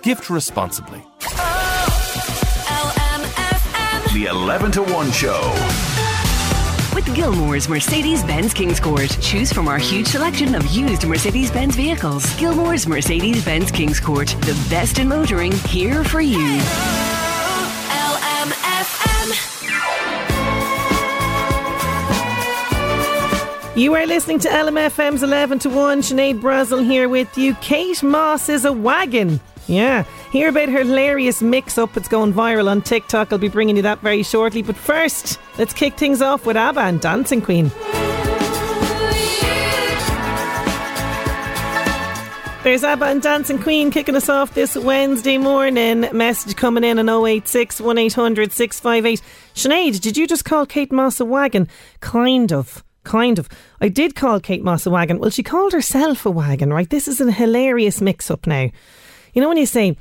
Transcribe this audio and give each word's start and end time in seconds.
Gift 0.00 0.30
responsibly. 0.30 1.02
LMFM. 2.70 4.14
The 4.14 4.26
11 4.26 4.70
to 4.72 4.84
1 4.84 5.10
Show. 5.10 5.52
With 6.94 7.12
Gilmore's 7.16 7.68
Mercedes 7.68 8.22
Benz 8.22 8.54
Kings 8.54 8.78
Court. 8.78 9.18
Choose 9.20 9.52
from 9.52 9.66
our 9.66 9.78
huge 9.78 10.06
selection 10.06 10.54
of 10.54 10.64
used 10.68 11.04
Mercedes 11.04 11.50
Benz 11.50 11.74
vehicles. 11.74 12.32
Gilmore's 12.36 12.86
Mercedes 12.86 13.44
Benz 13.44 13.72
Kings 13.72 13.98
Court. 13.98 14.28
The 14.42 14.54
best 14.70 15.00
in 15.00 15.08
motoring, 15.08 15.50
here 15.50 16.04
for 16.04 16.20
you. 16.20 16.60
LMFM. 17.88 19.34
You 23.76 23.94
are 23.94 24.06
listening 24.06 24.38
to 24.40 24.48
LMFM's 24.48 25.24
11 25.24 25.58
to 25.60 25.70
1. 25.70 26.02
Sinead 26.02 26.40
Brazel 26.40 26.84
here 26.84 27.08
with 27.08 27.36
you. 27.36 27.54
Kate 27.56 28.00
Moss 28.04 28.48
is 28.48 28.64
a 28.64 28.72
wagon. 28.72 29.40
Yeah. 29.68 30.04
Hear 30.32 30.48
about 30.48 30.70
her 30.70 30.78
hilarious 30.78 31.42
mix 31.42 31.76
up. 31.78 31.96
It's 31.96 32.08
going 32.08 32.32
viral 32.32 32.68
on 32.68 32.82
TikTok. 32.82 33.32
I'll 33.32 33.38
be 33.38 33.48
bringing 33.48 33.76
you 33.76 33.82
that 33.82 34.00
very 34.00 34.22
shortly. 34.22 34.62
But 34.62 34.76
first, 34.76 35.38
let's 35.58 35.74
kick 35.74 35.96
things 35.96 36.22
off 36.22 36.46
with 36.46 36.56
ABBA 36.56 36.80
and 36.80 37.00
Dancing 37.00 37.42
Queen. 37.42 37.70
There's 42.64 42.84
ABBA 42.84 43.04
and 43.06 43.22
Dancing 43.22 43.58
Queen 43.58 43.90
kicking 43.90 44.16
us 44.16 44.28
off 44.28 44.52
this 44.54 44.76
Wednesday 44.76 45.38
morning. 45.38 46.00
Message 46.12 46.56
coming 46.56 46.84
in 46.84 46.98
on 46.98 47.26
086 47.26 47.80
1800 47.80 48.52
658. 48.52 49.22
Sinead, 49.54 50.00
did 50.00 50.16
you 50.16 50.26
just 50.26 50.44
call 50.44 50.66
Kate 50.66 50.92
Moss 50.92 51.20
a 51.20 51.24
wagon? 51.24 51.68
Kind 52.00 52.52
of. 52.52 52.84
Kind 53.04 53.38
of. 53.38 53.48
I 53.80 53.88
did 53.88 54.14
call 54.14 54.40
Kate 54.40 54.62
Moss 54.62 54.84
a 54.84 54.90
wagon. 54.90 55.18
Well, 55.18 55.30
she 55.30 55.42
called 55.42 55.72
herself 55.72 56.26
a 56.26 56.30
wagon, 56.30 56.70
right? 56.70 56.90
This 56.90 57.08
is 57.08 57.20
a 57.22 57.32
hilarious 57.32 58.02
mix 58.02 58.30
up 58.30 58.46
now. 58.46 58.70
You 59.32 59.42
know 59.42 59.48
when 59.48 59.56
you 59.56 59.66
say, 59.66 59.96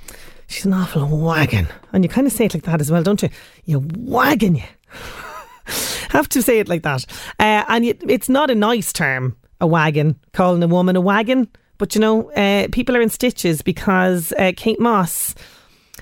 she's 0.47 0.66
an 0.66 0.73
awful 0.73 1.08
wagon, 1.08 1.67
and 1.94 2.03
you 2.03 2.09
kind 2.09 2.28
of 2.28 2.33
say 2.33 2.45
it 2.45 2.53
like 2.53 2.64
that 2.64 2.81
as 2.81 2.92
well, 2.92 3.03
don't 3.03 3.22
you? 3.22 3.30
You 3.66 3.88
wagon, 3.97 4.56
you. 4.56 4.64
Have 6.10 6.30
to 6.30 6.42
say 6.42 6.60
it 6.60 6.70
like 6.70 6.83
that. 6.83 7.05
Uh, 7.39 7.64
and 7.67 7.86
it, 7.86 8.02
it's 8.08 8.30
not 8.30 8.49
a 8.49 8.55
nice 8.55 8.93
term, 8.93 9.36
a 9.60 9.67
wagon, 9.67 10.17
calling 10.33 10.64
a 10.64 10.67
woman 10.67 10.95
a 10.95 11.02
wagon. 11.02 11.49
But 11.77 11.93
you 11.93 12.02
know, 12.02 12.32
uh, 12.32 12.67
people 12.71 12.95
are 12.95 13.02
in 13.02 13.10
stitches 13.10 13.61
because 13.61 14.33
uh, 14.33 14.54
Kate 14.55 14.80
Moss. 14.80 15.36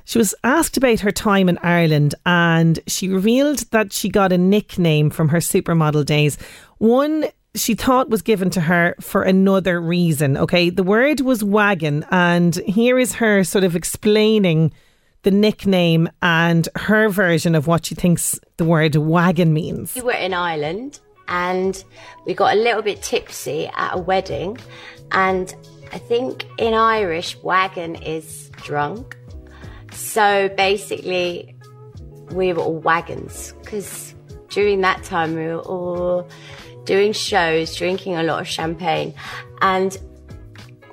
She 0.05 0.19
was 0.19 0.35
asked 0.43 0.77
about 0.77 0.99
her 0.99 1.11
time 1.11 1.49
in 1.49 1.57
Ireland 1.63 2.13
and 2.25 2.79
she 2.85 3.09
revealed 3.09 3.59
that 3.71 3.91
she 3.91 4.07
got 4.07 4.31
a 4.31 4.37
nickname 4.37 5.09
from 5.09 5.29
her 5.29 5.39
supermodel 5.39 6.05
days. 6.05 6.37
One 6.77 7.25
she 7.55 7.73
thought 7.75 8.09
was 8.09 8.21
given 8.21 8.49
to 8.51 8.61
her 8.61 8.95
for 8.99 9.23
another 9.23 9.79
reason. 9.81 10.37
Okay, 10.37 10.69
the 10.69 10.83
word 10.83 11.21
was 11.21 11.43
wagon, 11.43 12.05
and 12.11 12.55
here 12.67 12.99
is 12.99 13.13
her 13.13 13.43
sort 13.43 13.63
of 13.63 13.75
explaining 13.75 14.71
the 15.23 15.31
nickname 15.31 16.07
and 16.21 16.69
her 16.75 17.09
version 17.09 17.55
of 17.55 17.65
what 17.65 17.87
she 17.87 17.95
thinks 17.95 18.39
the 18.57 18.65
word 18.65 18.95
wagon 18.95 19.53
means. 19.53 19.95
We 19.95 20.03
were 20.03 20.11
in 20.11 20.35
Ireland 20.35 20.99
and 21.27 21.83
we 22.27 22.35
got 22.35 22.55
a 22.55 22.59
little 22.59 22.83
bit 22.83 23.01
tipsy 23.01 23.67
at 23.75 23.95
a 23.95 23.97
wedding. 23.97 24.59
And 25.11 25.53
I 25.91 25.97
think 25.97 26.45
in 26.59 26.75
Irish, 26.75 27.35
wagon 27.41 27.95
is 27.95 28.51
drunk. 28.57 29.17
So 29.91 30.47
basically, 30.49 31.55
we 32.31 32.53
were 32.53 32.61
all 32.61 32.77
wagons 32.77 33.55
because 33.61 34.13
during 34.49 34.81
that 34.81 35.03
time 35.03 35.35
we 35.35 35.47
were 35.47 35.61
all 35.61 36.27
doing 36.85 37.13
shows, 37.13 37.75
drinking 37.75 38.15
a 38.15 38.23
lot 38.23 38.41
of 38.41 38.47
champagne, 38.47 39.13
and 39.61 39.97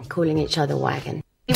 calling 0.09 0.39
each 0.39 0.59
other 0.59 0.77
wagon. 0.77 1.23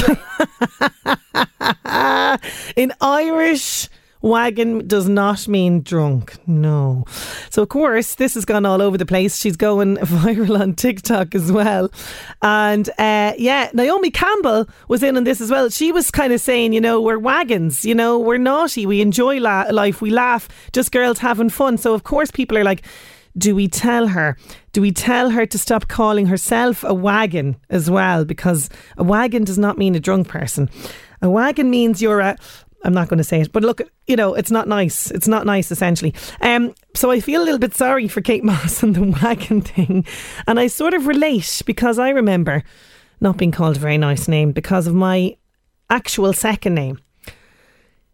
In 2.77 2.93
Irish, 3.01 3.89
wagon 4.23 4.87
does 4.87 5.09
not 5.09 5.47
mean 5.49 5.83
drunk. 5.83 6.37
No. 6.47 7.05
So, 7.51 7.63
of 7.63 7.69
course, 7.69 8.17
this 8.17 8.35
has 8.35 8.45
gone 8.45 8.67
all 8.67 8.83
over 8.83 8.99
the 8.99 9.07
place. 9.07 9.39
She's 9.39 9.57
going 9.57 9.97
viral 9.99 10.61
on 10.61 10.75
TikTok 10.75 11.35
as 11.35 11.51
well. 11.53 11.91
And 12.43 12.89
uh, 12.99 13.33
yeah, 13.39 13.71
Naomi 13.73 14.11
Campbell 14.11 14.69
was 14.89 15.03
in 15.03 15.17
on 15.17 15.25
this 15.25 15.41
as 15.41 15.51
well. 15.51 15.69
She 15.71 15.93
was 15.93 16.11
kind 16.11 16.33
of 16.33 16.41
saying, 16.41 16.73
you 16.73 16.81
know, 16.81 17.01
we're 17.01 17.19
wagons, 17.19 17.85
you 17.85 17.95
know, 17.95 18.19
we're 18.19 18.39
naughty, 18.39 18.87
we 18.87 19.01
enjoy 19.01 19.39
la- 19.39 19.67
life, 19.71 20.03
we 20.03 20.11
laugh, 20.11 20.49
just 20.73 20.93
girls 20.93 21.19
having 21.19 21.49
fun. 21.51 21.79
So, 21.79 21.95
of 21.95 22.05
course, 22.05 22.31
people 22.31 22.59
are 22.59 22.65
like, 22.65 22.85
do 23.39 23.55
we 23.55 23.69
tell 23.69 24.09
her? 24.09 24.37
Do 24.73 24.81
we 24.81 24.93
tell 24.93 25.31
her 25.31 25.47
to 25.47 25.59
stop 25.59 25.89
calling 25.89 26.27
herself 26.27 26.85
a 26.85 26.95
wagon 26.95 27.57
as 27.71 27.91
well? 27.91 28.25
Because 28.25 28.69
a 28.97 29.05
wagon 29.05 29.45
does 29.45 29.59
not 29.59 29.79
mean 29.79 29.95
a 29.95 30.01
drunk 30.01 30.29
person. 30.29 30.71
A 31.23 31.31
wagon 31.31 31.71
means 31.71 32.01
you're 32.03 32.21
a. 32.21 32.37
I'm 32.85 32.93
not 32.93 33.09
going 33.09 33.19
to 33.19 33.25
say 33.25 33.41
it, 33.41 33.53
but 33.53 33.65
look, 33.65 33.81
you 34.07 34.15
know, 34.15 34.35
it's 34.35 34.51
not 34.51 34.69
nice. 34.69 35.11
It's 35.11 35.27
not 35.27 35.45
nice, 35.45 35.73
essentially. 35.73 36.15
Um, 36.41 36.73
so 36.95 37.11
I 37.11 37.21
feel 37.21 37.43
a 37.43 37.45
little 37.45 37.59
bit 37.59 37.75
sorry 37.75 38.07
for 38.07 38.21
Kate 38.21 38.45
Moss 38.45 38.83
and 38.83 38.95
the 38.95 39.19
wagon 39.23 39.61
thing, 39.61 40.05
and 40.47 40.61
I 40.61 40.69
sort 40.69 40.95
of 40.95 41.07
relate 41.07 41.63
because 41.67 41.99
I 41.99 42.11
remember 42.11 42.63
not 43.21 43.39
being 43.39 43.51
called 43.51 43.77
a 43.77 43.81
very 43.81 43.99
nice 43.99 44.29
name 44.29 44.53
because 44.53 44.87
of 44.87 44.95
my 44.95 45.37
actual 45.91 46.33
second 46.33 46.75
name. 46.75 47.01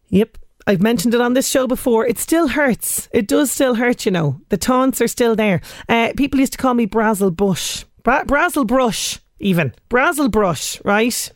Yep, 0.09 0.39
I've 0.67 0.83
mentioned 0.83 1.15
it 1.15 1.21
on 1.21 1.35
this 1.35 1.49
show 1.49 1.67
before. 1.67 2.07
It 2.07 2.19
still 2.19 2.49
hurts. 2.49 3.09
It 3.13 3.27
does 3.27 3.51
still 3.51 3.75
hurt, 3.75 4.07
you 4.07 4.13
know. 4.13 4.41
The 4.49 4.57
taunts 4.57 5.01
are 5.01 5.09
still 5.09 5.35
there. 5.35 5.61
Uh, 5.89 6.13
people 6.17 6.41
used 6.41 6.53
to 6.53 6.59
call 6.59 6.75
me 6.75 6.87
Brazel 6.87 7.35
Bush. 7.35 7.85
Bra- 8.03 8.25
Brazel 8.25 8.67
Brush, 8.67 9.19
even. 9.41 9.75
Brazel 9.91 10.31
Brush, 10.31 10.81
right? 10.85 11.33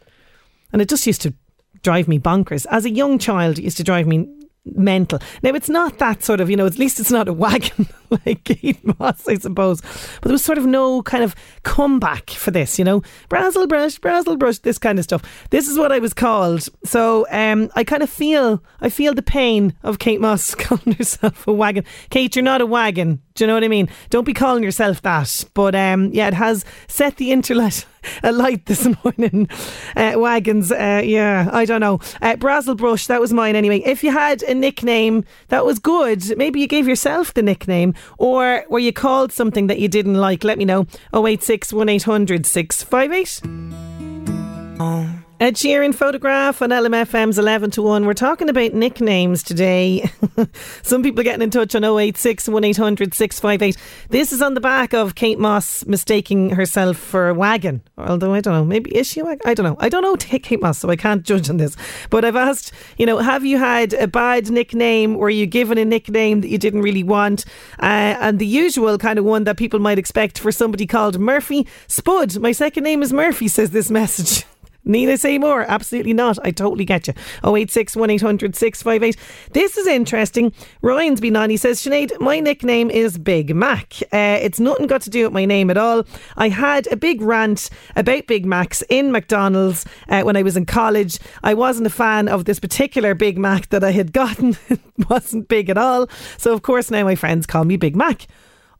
And 0.72 0.80
it 0.80 0.88
just 0.88 1.06
used 1.06 1.22
to 1.22 1.34
drive 1.82 2.08
me 2.08 2.18
bonkers. 2.18 2.66
As 2.70 2.84
a 2.84 2.90
young 2.90 3.18
child, 3.18 3.58
it 3.58 3.64
used 3.64 3.76
to 3.78 3.84
drive 3.84 4.06
me 4.06 4.28
mental. 4.74 5.20
Now, 5.42 5.50
it's 5.50 5.68
not 5.68 5.98
that 5.98 6.22
sort 6.22 6.40
of, 6.40 6.50
you 6.50 6.56
know, 6.56 6.66
at 6.66 6.78
least 6.78 7.00
it's 7.00 7.10
not 7.10 7.28
a 7.28 7.32
wagon 7.32 7.86
like 8.26 8.44
Kate 8.44 8.98
Moss, 8.98 9.26
I 9.28 9.36
suppose. 9.36 9.80
But 9.80 10.24
there 10.24 10.32
was 10.32 10.44
sort 10.44 10.58
of 10.58 10.66
no 10.66 11.02
kind 11.02 11.24
of 11.24 11.34
comeback 11.62 12.30
for 12.30 12.50
this, 12.50 12.78
you 12.78 12.84
know. 12.84 13.02
Brazel 13.28 13.68
brush, 13.68 13.98
Brazel 13.98 14.38
brush, 14.38 14.58
this 14.58 14.78
kind 14.78 14.98
of 14.98 15.04
stuff. 15.04 15.22
This 15.50 15.68
is 15.68 15.78
what 15.78 15.92
I 15.92 15.98
was 15.98 16.14
called. 16.14 16.68
So 16.84 17.26
um, 17.30 17.70
I 17.74 17.84
kind 17.84 18.02
of 18.02 18.10
feel, 18.10 18.62
I 18.80 18.88
feel 18.88 19.14
the 19.14 19.22
pain 19.22 19.74
of 19.82 19.98
Kate 19.98 20.20
Moss 20.20 20.54
calling 20.54 20.94
herself 20.96 21.46
a 21.46 21.52
wagon. 21.52 21.84
Kate, 22.10 22.34
you're 22.34 22.42
not 22.42 22.60
a 22.60 22.66
wagon. 22.66 23.22
Do 23.34 23.44
you 23.44 23.48
know 23.48 23.54
what 23.54 23.64
I 23.64 23.68
mean? 23.68 23.88
Don't 24.10 24.24
be 24.24 24.34
calling 24.34 24.62
yourself 24.62 25.02
that. 25.02 25.44
But 25.54 25.74
um, 25.74 26.10
yeah, 26.12 26.28
it 26.28 26.34
has 26.34 26.64
set 26.88 27.16
the 27.16 27.32
internet 27.32 27.84
alight 28.22 28.66
this 28.66 28.86
morning. 29.04 29.48
Uh, 29.96 30.14
wagons, 30.16 30.72
uh, 30.72 31.02
yeah, 31.04 31.48
I 31.52 31.64
don't 31.64 31.80
know. 31.80 32.00
Uh, 32.22 32.36
Brush, 32.36 33.06
that 33.06 33.20
was 33.20 33.32
mine 33.32 33.56
anyway. 33.56 33.82
If 33.84 34.04
you 34.04 34.12
had 34.12 34.42
a 34.42 34.54
nickname 34.54 35.24
that 35.48 35.64
was 35.64 35.78
good, 35.78 36.36
maybe 36.36 36.60
you 36.60 36.66
gave 36.66 36.88
yourself 36.88 37.34
the 37.34 37.42
nickname, 37.42 37.94
or 38.18 38.64
were 38.68 38.78
you 38.78 38.92
called 38.92 39.32
something 39.32 39.66
that 39.68 39.78
you 39.78 39.88
didn't 39.88 40.14
like, 40.14 40.44
let 40.44 40.58
me 40.58 40.64
know. 40.64 40.86
086 41.14 41.72
1800 41.72 42.46
658. 42.46 45.15
Ed 45.38 45.54
Sheeran 45.54 45.94
photograph 45.94 46.62
on 46.62 46.70
LMFM's 46.70 47.38
11 47.38 47.70
to 47.72 47.82
1. 47.82 48.06
We're 48.06 48.14
talking 48.14 48.48
about 48.48 48.72
nicknames 48.72 49.42
today. 49.42 50.10
Some 50.82 51.02
people 51.02 51.20
are 51.20 51.24
getting 51.24 51.42
in 51.42 51.50
touch 51.50 51.74
on 51.74 51.84
086 51.84 52.48
1800 52.48 53.12
658. 53.12 53.76
This 54.08 54.32
is 54.32 54.40
on 54.40 54.54
the 54.54 54.62
back 54.62 54.94
of 54.94 55.14
Kate 55.14 55.38
Moss 55.38 55.84
mistaking 55.84 56.50
herself 56.50 56.96
for 56.96 57.28
a 57.28 57.34
wagon. 57.34 57.82
Although 57.98 58.32
I 58.32 58.40
don't 58.40 58.54
know, 58.54 58.64
maybe 58.64 58.96
is 58.96 59.08
she 59.08 59.20
a 59.20 59.26
wagon? 59.26 59.42
I 59.44 59.52
don't 59.52 59.66
know. 59.66 59.76
I 59.78 59.90
don't 59.90 60.00
know 60.00 60.16
Kate 60.18 60.62
Moss, 60.62 60.78
so 60.78 60.88
I 60.88 60.96
can't 60.96 61.22
judge 61.22 61.50
on 61.50 61.58
this. 61.58 61.76
But 62.08 62.24
I've 62.24 62.36
asked, 62.36 62.72
you 62.96 63.04
know, 63.04 63.18
have 63.18 63.44
you 63.44 63.58
had 63.58 63.92
a 63.92 64.08
bad 64.08 64.50
nickname? 64.50 65.16
Were 65.16 65.28
you 65.28 65.44
given 65.44 65.76
a 65.76 65.84
nickname 65.84 66.40
that 66.40 66.48
you 66.48 66.56
didn't 66.56 66.80
really 66.80 67.02
want? 67.02 67.44
Uh, 67.78 68.16
and 68.20 68.38
the 68.38 68.46
usual 68.46 68.96
kind 68.96 69.18
of 69.18 69.26
one 69.26 69.44
that 69.44 69.58
people 69.58 69.80
might 69.80 69.98
expect 69.98 70.38
for 70.38 70.50
somebody 70.50 70.86
called 70.86 71.18
Murphy. 71.18 71.66
Spud, 71.88 72.38
my 72.38 72.52
second 72.52 72.84
name 72.84 73.02
is 73.02 73.12
Murphy, 73.12 73.48
says 73.48 73.72
this 73.72 73.90
message. 73.90 74.46
Need 74.86 75.10
I 75.10 75.16
say 75.16 75.36
more? 75.36 75.62
Absolutely 75.62 76.12
not. 76.12 76.38
I 76.44 76.52
totally 76.52 76.84
get 76.84 77.08
you. 77.08 77.14
086 77.44 77.96
1800 77.96 78.54
658. 78.54 79.16
This 79.52 79.76
is 79.76 79.88
interesting. 79.88 80.52
Ryan's 80.80 81.20
been 81.20 81.34
on. 81.34 81.50
He 81.50 81.56
says, 81.56 81.80
Sinead, 81.80 82.18
my 82.20 82.38
nickname 82.38 82.88
is 82.88 83.18
Big 83.18 83.54
Mac. 83.54 83.94
Uh, 84.12 84.38
it's 84.40 84.60
nothing 84.60 84.86
got 84.86 85.02
to 85.02 85.10
do 85.10 85.24
with 85.24 85.32
my 85.32 85.44
name 85.44 85.70
at 85.70 85.76
all. 85.76 86.04
I 86.36 86.50
had 86.50 86.86
a 86.92 86.96
big 86.96 87.20
rant 87.20 87.68
about 87.96 88.28
Big 88.28 88.46
Macs 88.46 88.84
in 88.88 89.10
McDonald's 89.10 89.84
uh, 90.08 90.22
when 90.22 90.36
I 90.36 90.42
was 90.42 90.56
in 90.56 90.66
college. 90.66 91.18
I 91.42 91.52
wasn't 91.52 91.88
a 91.88 91.90
fan 91.90 92.28
of 92.28 92.44
this 92.44 92.60
particular 92.60 93.14
Big 93.14 93.38
Mac 93.38 93.70
that 93.70 93.82
I 93.82 93.90
had 93.90 94.12
gotten. 94.12 94.56
it 94.68 94.80
wasn't 95.10 95.48
big 95.48 95.68
at 95.68 95.78
all. 95.78 96.08
So, 96.38 96.52
of 96.52 96.62
course, 96.62 96.92
now 96.92 97.02
my 97.02 97.16
friends 97.16 97.44
call 97.44 97.64
me 97.64 97.76
Big 97.76 97.96
Mac. 97.96 98.28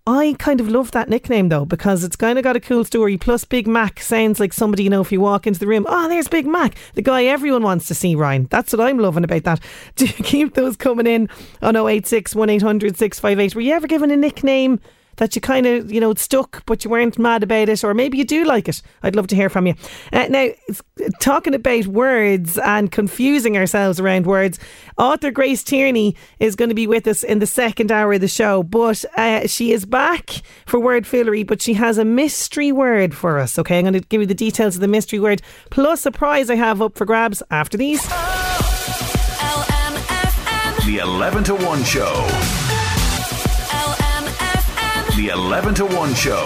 I 0.08 0.36
kind 0.38 0.60
of 0.60 0.68
love 0.68 0.92
that 0.92 1.08
nickname 1.08 1.48
though 1.48 1.64
because 1.64 2.04
it's 2.04 2.14
kind 2.14 2.38
of 2.38 2.44
got 2.44 2.54
a 2.54 2.60
cool 2.60 2.84
story. 2.84 3.16
Plus, 3.16 3.44
Big 3.44 3.66
Mac 3.66 3.98
sounds 4.00 4.38
like 4.38 4.52
somebody 4.52 4.84
you 4.84 4.90
know 4.90 5.00
if 5.00 5.10
you 5.10 5.20
walk 5.20 5.48
into 5.48 5.58
the 5.58 5.66
room. 5.66 5.84
Oh, 5.88 6.08
there's 6.08 6.28
Big 6.28 6.46
Mac, 6.46 6.76
the 6.94 7.02
guy 7.02 7.24
everyone 7.24 7.64
wants 7.64 7.88
to 7.88 7.94
see. 7.94 8.14
Ryan, 8.14 8.46
that's 8.48 8.72
what 8.72 8.80
I'm 8.80 8.98
loving 8.98 9.24
about 9.24 9.42
that. 9.42 9.60
Do 9.96 10.06
you 10.06 10.12
keep 10.12 10.54
those 10.54 10.76
coming 10.76 11.08
in 11.08 11.28
on 11.60 11.74
086 11.74 12.36
1800 12.36 12.96
658? 12.96 13.54
Were 13.56 13.60
you 13.60 13.74
ever 13.74 13.88
given 13.88 14.12
a 14.12 14.16
nickname? 14.16 14.78
That 15.16 15.34
you 15.34 15.40
kind 15.40 15.66
of, 15.66 15.90
you 15.90 16.00
know, 16.00 16.10
it 16.10 16.18
stuck, 16.18 16.64
but 16.66 16.84
you 16.84 16.90
weren't 16.90 17.18
mad 17.18 17.42
about 17.42 17.68
it, 17.68 17.82
or 17.82 17.94
maybe 17.94 18.18
you 18.18 18.24
do 18.24 18.44
like 18.44 18.68
it. 18.68 18.82
I'd 19.02 19.16
love 19.16 19.26
to 19.28 19.36
hear 19.36 19.48
from 19.48 19.66
you. 19.66 19.74
Uh, 20.12 20.26
now, 20.28 20.48
talking 21.20 21.54
about 21.54 21.86
words 21.86 22.58
and 22.58 22.92
confusing 22.92 23.56
ourselves 23.56 23.98
around 23.98 24.26
words, 24.26 24.58
author 24.98 25.30
Grace 25.30 25.62
Tierney 25.62 26.16
is 26.38 26.56
going 26.56 26.68
to 26.68 26.74
be 26.74 26.86
with 26.86 27.06
us 27.06 27.22
in 27.22 27.38
the 27.38 27.46
second 27.46 27.90
hour 27.90 28.14
of 28.14 28.20
the 28.20 28.28
show, 28.28 28.62
but 28.62 29.04
uh, 29.16 29.46
she 29.46 29.72
is 29.72 29.84
back 29.84 30.42
for 30.66 30.78
word 30.78 31.06
foolery, 31.06 31.42
but 31.42 31.62
she 31.62 31.74
has 31.74 31.98
a 31.98 32.04
mystery 32.04 32.72
word 32.72 33.14
for 33.14 33.38
us. 33.38 33.58
Okay, 33.58 33.78
I'm 33.78 33.84
going 33.84 33.94
to 33.94 34.00
give 34.00 34.20
you 34.20 34.26
the 34.26 34.34
details 34.34 34.74
of 34.76 34.80
the 34.80 34.88
mystery 34.88 35.18
word, 35.18 35.42
plus 35.70 36.06
a 36.06 36.10
prize 36.10 36.50
I 36.50 36.56
have 36.56 36.82
up 36.82 36.96
for 36.96 37.04
grabs 37.04 37.42
after 37.50 37.76
these. 37.76 38.06
The 40.86 40.98
11 41.02 41.44
to 41.44 41.54
1 41.54 41.84
show 41.84 42.65
the 45.16 45.28
11 45.28 45.74
to 45.76 45.86
1 45.86 46.14
show. 46.14 46.44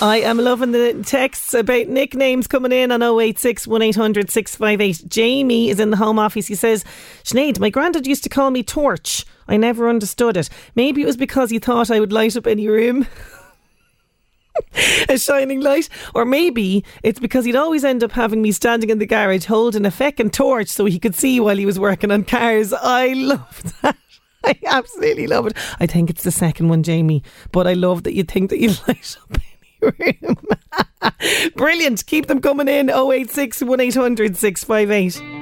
I 0.00 0.20
am 0.22 0.38
loving 0.38 0.70
the 0.70 1.02
texts 1.04 1.52
about 1.52 1.88
nicknames 1.88 2.46
coming 2.46 2.70
in 2.70 2.92
on 2.92 3.02
086 3.02 3.66
1800 3.66 4.30
658. 4.30 5.08
Jamie 5.08 5.68
is 5.68 5.80
in 5.80 5.90
the 5.90 5.96
home 5.96 6.20
office. 6.20 6.46
He 6.46 6.54
says, 6.54 6.84
Sinead, 7.24 7.58
my 7.58 7.70
granddad 7.70 8.06
used 8.06 8.22
to 8.22 8.28
call 8.28 8.52
me 8.52 8.62
Torch. 8.62 9.24
I 9.48 9.56
never 9.56 9.88
understood 9.88 10.36
it. 10.36 10.48
Maybe 10.76 11.02
it 11.02 11.06
was 11.06 11.16
because 11.16 11.50
he 11.50 11.58
thought 11.58 11.90
I 11.90 11.98
would 11.98 12.12
light 12.12 12.36
up 12.36 12.46
any 12.46 12.68
room. 12.68 13.06
a 15.08 15.18
shining 15.18 15.60
light. 15.60 15.88
Or 16.14 16.24
maybe 16.24 16.84
it's 17.02 17.18
because 17.18 17.44
he'd 17.44 17.56
always 17.56 17.84
end 17.84 18.04
up 18.04 18.12
having 18.12 18.42
me 18.42 18.52
standing 18.52 18.90
in 18.90 18.98
the 18.98 19.06
garage 19.06 19.46
holding 19.46 19.86
a 19.86 19.90
feckin' 19.90 20.30
torch 20.30 20.68
so 20.68 20.84
he 20.84 20.98
could 20.98 21.16
see 21.16 21.40
while 21.40 21.56
he 21.56 21.66
was 21.66 21.80
working 21.80 22.12
on 22.12 22.24
cars. 22.24 22.72
I 22.72 23.12
love 23.14 23.74
that. 23.82 23.96
I 24.44 24.58
absolutely 24.66 25.26
love 25.26 25.46
it. 25.46 25.56
I 25.80 25.86
think 25.86 26.10
it's 26.10 26.22
the 26.22 26.30
second 26.30 26.68
one, 26.68 26.82
Jamie, 26.82 27.22
but 27.52 27.66
I 27.66 27.72
love 27.72 28.04
that 28.04 28.14
you 28.14 28.24
think 28.24 28.50
that 28.50 28.58
you 28.58 28.68
light 28.88 29.16
up 29.22 29.38
any 29.82 30.18
room. 30.22 30.36
Brilliant. 31.56 32.06
Keep 32.06 32.26
them 32.26 32.40
coming 32.40 32.68
in 32.68 32.90
086 32.90 33.62
1800 33.62 34.36
658. 34.36 35.35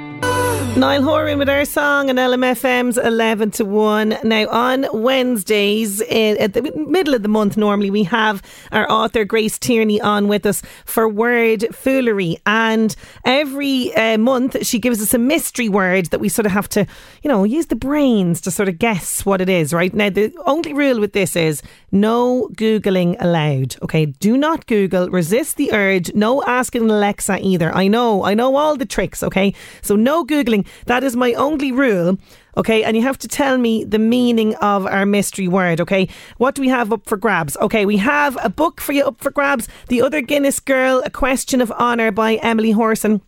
Niall 0.77 1.05
Horan 1.05 1.39
with 1.39 1.49
our 1.49 1.65
song 1.65 2.11
and 2.11 2.19
LMFM's 2.19 2.99
11 2.99 3.53
to 3.53 3.65
1. 3.65 4.17
Now, 4.25 4.49
on 4.49 4.87
Wednesdays, 4.93 6.01
in, 6.01 6.37
at 6.39 6.55
the 6.55 6.63
middle 6.75 7.15
of 7.15 7.23
the 7.23 7.29
month, 7.29 7.57
normally 7.57 7.93
we 7.93 8.03
have 8.03 8.43
our 8.73 8.91
author 8.91 9.25
Grace 9.25 9.57
Tierney 9.57 10.01
on 10.01 10.27
with 10.27 10.45
us 10.45 10.63
for 10.85 11.09
Word 11.09 11.65
Foolery. 11.71 12.39
And 12.45 12.97
every 13.25 13.95
uh, 13.95 14.19
month, 14.19 14.67
she 14.67 14.81
gives 14.81 15.01
us 15.01 15.15
a 15.15 15.19
mystery 15.19 15.69
word 15.69 16.07
that 16.07 16.19
we 16.19 16.29
sort 16.29 16.45
of 16.45 16.51
have 16.51 16.69
to, 16.71 16.85
you 17.23 17.29
know, 17.29 17.45
use 17.45 17.67
the 17.67 17.77
brains 17.77 18.41
to 18.41 18.51
sort 18.51 18.69
of 18.69 18.77
guess 18.77 19.25
what 19.25 19.41
it 19.41 19.49
is, 19.49 19.73
right? 19.73 19.95
Now, 19.95 20.11
the 20.11 20.35
only 20.45 20.73
rule 20.73 20.99
with 20.99 21.13
this 21.13 21.37
is 21.37 21.63
no 21.93 22.49
Googling 22.55 23.15
allowed. 23.21 23.77
Okay, 23.81 24.07
do 24.07 24.37
not 24.37 24.67
Google, 24.67 25.09
resist 25.09 25.57
the 25.57 25.73
urge, 25.73 26.13
no 26.15 26.43
asking 26.43 26.91
Alexa 26.91 27.39
either. 27.41 27.73
I 27.73 27.87
know, 27.87 28.25
I 28.25 28.35
know 28.35 28.57
all 28.57 28.77
the 28.77 28.85
tricks, 28.85 29.23
okay? 29.23 29.55
So, 29.81 29.95
no 29.95 30.25
Googling. 30.27 30.64
That 30.87 31.05
is 31.05 31.17
my 31.17 31.33
only 31.35 31.73
rule. 31.73 32.19
Okay, 32.57 32.85
and 32.85 32.97
you 32.97 33.03
have 33.03 33.19
to 33.19 33.29
tell 33.29 33.59
me 33.59 33.85
the 33.85 33.99
meaning 33.99 34.55
of 34.57 34.87
our 34.87 35.05
mystery 35.05 35.49
word. 35.49 35.81
Okay, 35.81 36.09
what 36.39 36.55
do 36.55 36.63
we 36.63 36.69
have 36.69 36.93
up 36.93 37.07
for 37.07 37.17
grabs? 37.17 37.57
Okay, 37.57 37.85
we 37.85 37.97
have 37.97 38.39
a 38.45 38.49
book 38.49 38.81
for 38.81 38.93
you 38.93 39.05
up 39.05 39.21
for 39.21 39.31
grabs. 39.31 39.69
The 39.89 40.03
Other 40.03 40.21
Guinness 40.21 40.61
Girl, 40.61 41.03
A 41.05 41.11
Question 41.11 41.61
of 41.61 41.73
Honour 41.73 42.13
by 42.13 42.35
Emily 42.37 42.73
Hourican. 42.73 43.21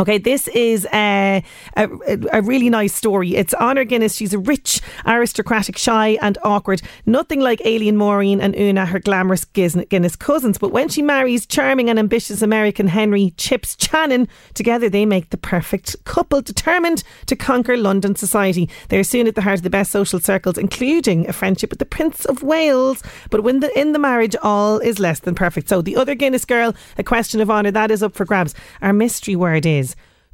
Okay, 0.00 0.16
this 0.16 0.48
is 0.48 0.86
a, 0.90 1.44
a, 1.76 1.88
a, 2.32 2.40
really 2.40 2.70
nice 2.70 2.94
story. 2.94 3.36
It's 3.36 3.52
Honor 3.52 3.84
Guinness. 3.84 4.16
She's 4.16 4.32
a 4.32 4.38
rich, 4.38 4.80
aristocratic, 5.04 5.76
shy, 5.76 6.16
and 6.22 6.38
awkward. 6.42 6.80
Nothing 7.04 7.40
like 7.40 7.60
Aileen 7.66 7.98
Maureen 7.98 8.40
and 8.40 8.54
Oonagh, 8.54 8.88
her 8.88 9.00
glamorous 9.00 9.44
Guinness 9.44 10.16
cousins. 10.16 10.56
But 10.56 10.72
when 10.72 10.88
she 10.88 11.02
marries 11.02 11.44
charming 11.44 11.90
and 11.90 11.98
ambitious 11.98 12.40
American 12.40 12.86
Henry 12.86 13.34
Chips 13.36 13.76
Channon, 13.76 14.28
together 14.54 14.88
they 14.88 15.04
make 15.04 15.28
the 15.28 15.36
perfect 15.36 16.02
couple, 16.04 16.40
determined 16.40 17.04
to 17.26 17.36
conquer 17.36 17.76
London 17.76 18.16
society. 18.16 18.70
They're 18.88 19.04
soon 19.04 19.26
at 19.26 19.34
the 19.34 19.42
heart 19.42 19.58
of 19.58 19.62
the 19.62 19.68
best 19.68 19.92
social 19.92 20.20
circles, 20.20 20.56
including 20.56 21.28
a 21.28 21.34
friendship 21.34 21.68
with 21.68 21.80
the 21.80 21.84
Prince 21.84 22.24
of 22.24 22.42
Wales. 22.42 23.02
But 23.28 23.42
when 23.42 23.60
the, 23.60 23.78
in 23.78 23.92
the 23.92 23.98
marriage, 23.98 24.36
all 24.42 24.78
is 24.78 24.98
less 24.98 25.20
than 25.20 25.34
perfect. 25.34 25.68
So 25.68 25.82
the 25.82 25.96
other 25.96 26.14
Guinness 26.14 26.46
girl, 26.46 26.74
a 26.96 27.04
question 27.04 27.42
of 27.42 27.50
honour, 27.50 27.72
that 27.72 27.90
is 27.90 28.02
up 28.02 28.14
for 28.14 28.24
grabs. 28.24 28.54
Our 28.80 28.94
mystery 28.94 29.36
word 29.36 29.66
is 29.66 29.81
is 29.81 29.81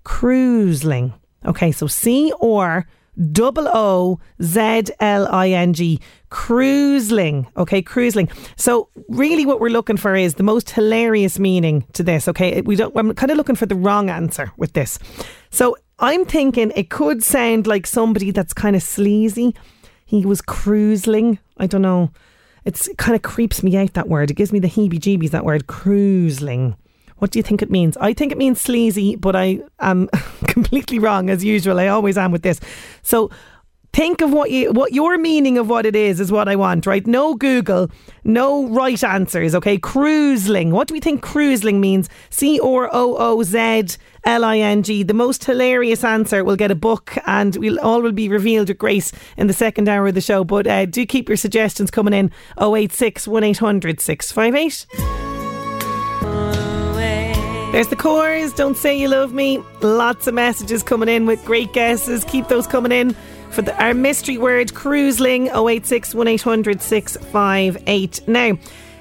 croozling. 0.08 1.12
Okay, 1.44 1.70
so 1.70 1.86
C 1.86 2.32
or 2.40 2.86
double 3.32 3.68
O 3.68 4.18
Z 4.42 4.84
L 5.00 5.28
I 5.28 5.50
N 5.50 5.74
G. 5.74 6.00
Croozling. 6.30 7.46
Okay, 7.56 7.82
croozling. 7.82 8.28
So 8.56 8.88
really 9.08 9.44
what 9.44 9.60
we're 9.60 9.68
looking 9.68 9.98
for 9.98 10.16
is 10.16 10.34
the 10.34 10.42
most 10.42 10.70
hilarious 10.70 11.38
meaning 11.38 11.84
to 11.92 12.02
this. 12.02 12.26
Okay. 12.26 12.60
We 12.62 12.74
don't 12.74 12.96
I'm 12.96 13.14
kind 13.14 13.30
of 13.30 13.36
looking 13.36 13.56
for 13.56 13.66
the 13.66 13.74
wrong 13.74 14.08
answer 14.08 14.50
with 14.56 14.72
this. 14.72 14.98
So 15.50 15.76
I'm 15.98 16.24
thinking 16.24 16.72
it 16.74 16.90
could 16.90 17.22
sound 17.22 17.66
like 17.66 17.86
somebody 17.86 18.30
that's 18.30 18.54
kind 18.54 18.74
of 18.76 18.82
sleazy. 18.82 19.54
He 20.06 20.24
was 20.24 20.40
cruising. 20.40 21.38
I 21.58 21.66
don't 21.66 21.82
know. 21.82 22.10
It's, 22.64 22.88
it 22.88 22.98
kind 22.98 23.16
of 23.16 23.22
creeps 23.22 23.62
me 23.62 23.76
out 23.76 23.94
that 23.94 24.08
word. 24.08 24.30
It 24.30 24.34
gives 24.34 24.52
me 24.52 24.58
the 24.58 24.68
heebie 24.68 25.00
jeebies, 25.00 25.30
that 25.30 25.44
word, 25.44 25.66
cruising. 25.66 26.76
What 27.18 27.30
do 27.30 27.38
you 27.38 27.42
think 27.42 27.62
it 27.62 27.70
means? 27.70 27.96
I 27.98 28.12
think 28.12 28.32
it 28.32 28.38
means 28.38 28.60
sleazy, 28.60 29.16
but 29.16 29.34
I 29.34 29.60
am 29.80 30.08
completely 30.46 30.98
wrong 30.98 31.30
as 31.30 31.44
usual. 31.44 31.78
I 31.80 31.88
always 31.88 32.16
am 32.16 32.32
with 32.32 32.42
this. 32.42 32.60
So 33.02 33.30
think 33.92 34.20
of 34.20 34.32
what 34.32 34.50
you 34.50 34.72
what 34.72 34.92
your 34.92 35.18
meaning 35.18 35.58
of 35.58 35.68
what 35.68 35.84
it 35.84 35.96
is 35.96 36.20
is 36.20 36.30
what 36.30 36.48
I 36.48 36.56
want, 36.56 36.86
right? 36.86 37.06
No 37.06 37.34
Google, 37.34 37.90
no 38.24 38.66
right 38.68 39.02
answers, 39.02 39.54
okay? 39.54 39.78
Cruising. 39.78 40.70
What 40.70 40.88
do 40.88 40.94
we 40.94 41.00
think 41.00 41.22
cruising 41.22 41.80
means? 41.80 42.08
C 42.30 42.60
R 42.60 42.88
O 42.92 43.16
O 43.16 43.42
Z 43.42 43.96
L 44.24 44.44
I 44.44 44.58
N 44.58 44.82
G. 44.82 45.02
The 45.02 45.14
most 45.14 45.44
hilarious 45.44 46.04
answer 46.04 46.44
will 46.44 46.56
get 46.56 46.70
a 46.70 46.76
book 46.76 47.16
and 47.26 47.56
we'll 47.56 47.80
all 47.80 48.02
will 48.02 48.12
be 48.12 48.28
revealed 48.28 48.68
with 48.68 48.78
Grace 48.78 49.12
in 49.36 49.46
the 49.46 49.52
second 49.52 49.88
hour 49.88 50.06
of 50.06 50.14
the 50.14 50.20
show. 50.20 50.44
But 50.44 50.66
uh, 50.66 50.86
do 50.86 51.04
keep 51.06 51.28
your 51.28 51.36
suggestions 51.36 51.90
coming 51.90 52.14
in 52.14 52.30
086 52.60 53.26
1800 53.26 54.00
658. 54.00 55.27
There's 57.78 57.86
the 57.86 57.94
Corrs. 57.94 58.56
Don't 58.56 58.76
say 58.76 58.98
you 58.98 59.06
love 59.06 59.32
me. 59.32 59.62
Lots 59.82 60.26
of 60.26 60.34
messages 60.34 60.82
coming 60.82 61.08
in 61.08 61.26
with 61.26 61.44
great 61.44 61.72
guesses. 61.72 62.24
Keep 62.24 62.48
those 62.48 62.66
coming 62.66 62.90
in 62.90 63.14
for 63.50 63.62
the, 63.62 63.80
our 63.80 63.94
mystery 63.94 64.36
word 64.36 64.74
cruising 64.74 65.46
086 65.54 66.12
1800 66.12 66.82
658. 66.82 68.26
Now, 68.26 68.58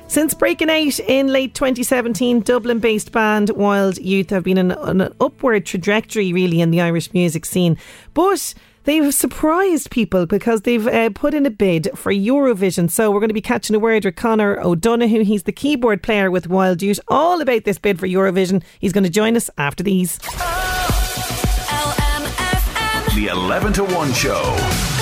since 0.08 0.36
breaking 0.36 0.70
out 0.70 1.00
in 1.00 1.26
late 1.26 1.56
2017, 1.56 2.42
Dublin 2.42 2.78
based 2.78 3.12
band 3.12 3.50
Wild 3.50 3.98
Youth 3.98 4.30
have 4.30 4.44
been 4.44 4.60
on 4.72 5.02
an 5.02 5.12
upward 5.20 5.66
trajectory 5.66 6.32
really 6.32 6.62
in 6.62 6.70
the 6.70 6.82
Irish 6.82 7.12
music 7.14 7.46
scene. 7.46 7.80
But 8.14 8.54
they've 8.88 9.14
surprised 9.14 9.92
people 9.92 10.26
because 10.26 10.62
they've 10.62 10.88
uh, 10.88 11.12
put 11.14 11.36
in 11.36 11.46
a 11.46 11.52
bid 11.52 11.90
for 11.94 12.12
Eurovision. 12.12 12.90
So 12.90 13.12
we're 13.12 13.20
going 13.20 13.30
to 13.30 13.34
be 13.34 13.42
catching 13.42 13.76
a 13.76 13.80
word 13.80 14.06
with 14.06 14.16
Connor 14.16 14.60
O'Donoghue. 14.60 15.24
He's 15.24 15.44
the 15.44 15.52
keyboard 15.52 16.02
player 16.02 16.32
with 16.32 16.48
Wild 16.48 16.82
Youth. 16.82 17.00
All 17.10 17.42
about 17.42 17.66
this 17.66 17.78
bid 17.78 18.00
for 18.00 18.08
Eurovision. 18.08 18.64
He's 18.80 18.94
going 18.94 19.04
to 19.04 19.10
join 19.10 19.36
us 19.36 19.50
after 19.58 19.84
these. 19.84 20.18
The 23.14 23.28
11 23.30 23.74
to 23.74 23.84
1 23.84 24.14
show. 24.14 24.97